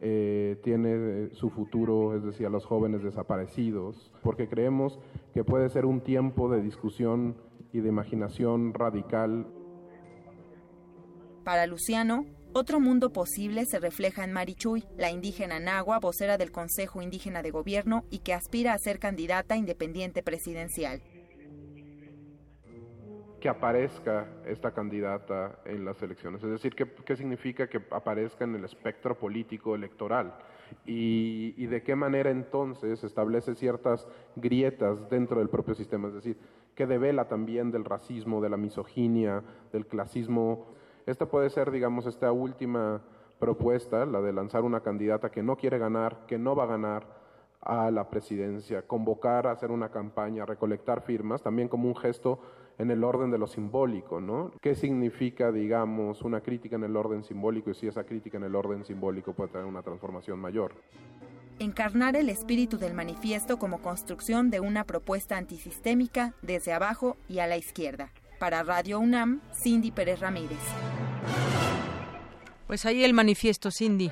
[0.00, 5.00] eh, tiene eh, su futuro, es decir, a los jóvenes desaparecidos, porque creemos
[5.32, 7.34] que puede ser un tiempo de discusión
[7.72, 9.46] y de imaginación radical.
[11.44, 12.26] Para Luciano,
[12.58, 17.52] otro mundo posible se refleja en Marichuy, la indígena nahua, vocera del Consejo Indígena de
[17.52, 21.00] Gobierno y que aspira a ser candidata independiente presidencial.
[23.40, 28.64] Que aparezca esta candidata en las elecciones, es decir, ¿qué, significa que aparezca en el
[28.64, 30.34] espectro político electoral?
[30.84, 36.36] Y, y, de qué manera entonces establece ciertas grietas dentro del propio sistema, es decir,
[36.74, 40.77] que devela también del racismo, de la misoginia, del clasismo
[41.08, 43.00] esta puede ser, digamos, esta última
[43.38, 47.18] propuesta, la de lanzar una candidata que no quiere ganar, que no va a ganar,
[47.60, 52.40] a la presidencia, convocar a hacer una campaña, recolectar firmas, también como un gesto
[52.78, 54.52] en el orden de lo simbólico, ¿no?
[54.60, 58.54] ¿Qué significa, digamos, una crítica en el orden simbólico y si esa crítica en el
[58.54, 60.72] orden simbólico puede tener una transformación mayor?
[61.58, 67.48] Encarnar el espíritu del manifiesto como construcción de una propuesta antisistémica desde abajo y a
[67.48, 68.12] la izquierda.
[68.38, 70.58] Para Radio UNAM, Cindy Pérez Ramírez.
[72.66, 74.10] Pues ahí el manifiesto, Cindy.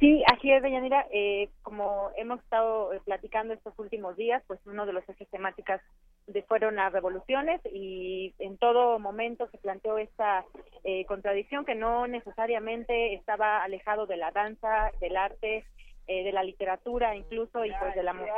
[0.00, 1.06] Sí, así es, Deyanira.
[1.10, 5.80] Eh, como hemos estado platicando estos últimos días, pues uno de los ejes temáticas
[6.28, 10.44] de, fueron las revoluciones y en todo momento se planteó esta
[10.84, 15.64] eh, contradicción que no necesariamente estaba alejado de la danza, del arte,
[16.08, 18.34] eh, de la literatura incluso y pues de la música.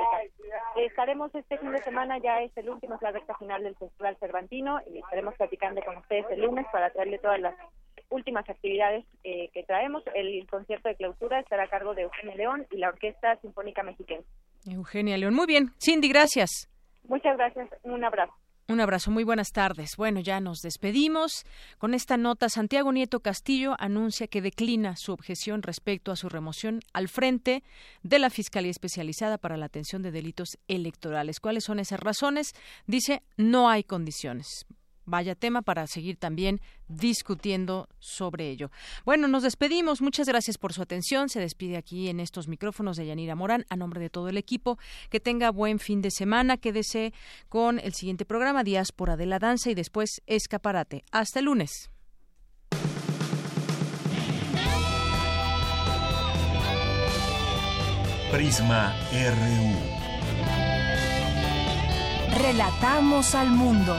[0.77, 4.17] estaremos este fin de semana, ya es el último, es la recta final del Festival
[4.19, 7.55] Cervantino y estaremos platicando con ustedes el lunes para traerle todas las
[8.09, 10.03] últimas actividades eh, que traemos.
[10.15, 14.23] El concierto de clausura estará a cargo de Eugenia León y la Orquesta Sinfónica Mexicana.
[14.69, 15.71] Eugenia León, muy bien.
[15.81, 16.69] Cindy, gracias.
[17.05, 18.35] Muchas gracias, un abrazo.
[18.71, 19.97] Un abrazo, muy buenas tardes.
[19.97, 21.45] Bueno, ya nos despedimos.
[21.79, 26.79] Con esta nota, Santiago Nieto Castillo anuncia que declina su objeción respecto a su remoción
[26.93, 27.65] al frente
[28.05, 31.41] de la Fiscalía Especializada para la Atención de Delitos Electorales.
[31.41, 32.53] ¿Cuáles son esas razones?
[32.87, 34.67] Dice, no hay condiciones
[35.11, 38.71] vaya tema para seguir también discutiendo sobre ello.
[39.05, 40.01] Bueno, nos despedimos.
[40.01, 41.29] Muchas gracias por su atención.
[41.29, 44.79] Se despide aquí en estos micrófonos de Yanira Morán a nombre de todo el equipo.
[45.11, 46.57] Que tenga buen fin de semana.
[46.57, 47.13] Quédese
[47.49, 51.05] con el siguiente programa, Diáspora de la Danza y después Escaparate.
[51.11, 51.91] Hasta el lunes.
[58.31, 60.01] Prisma RU.
[62.41, 63.97] Relatamos al mundo.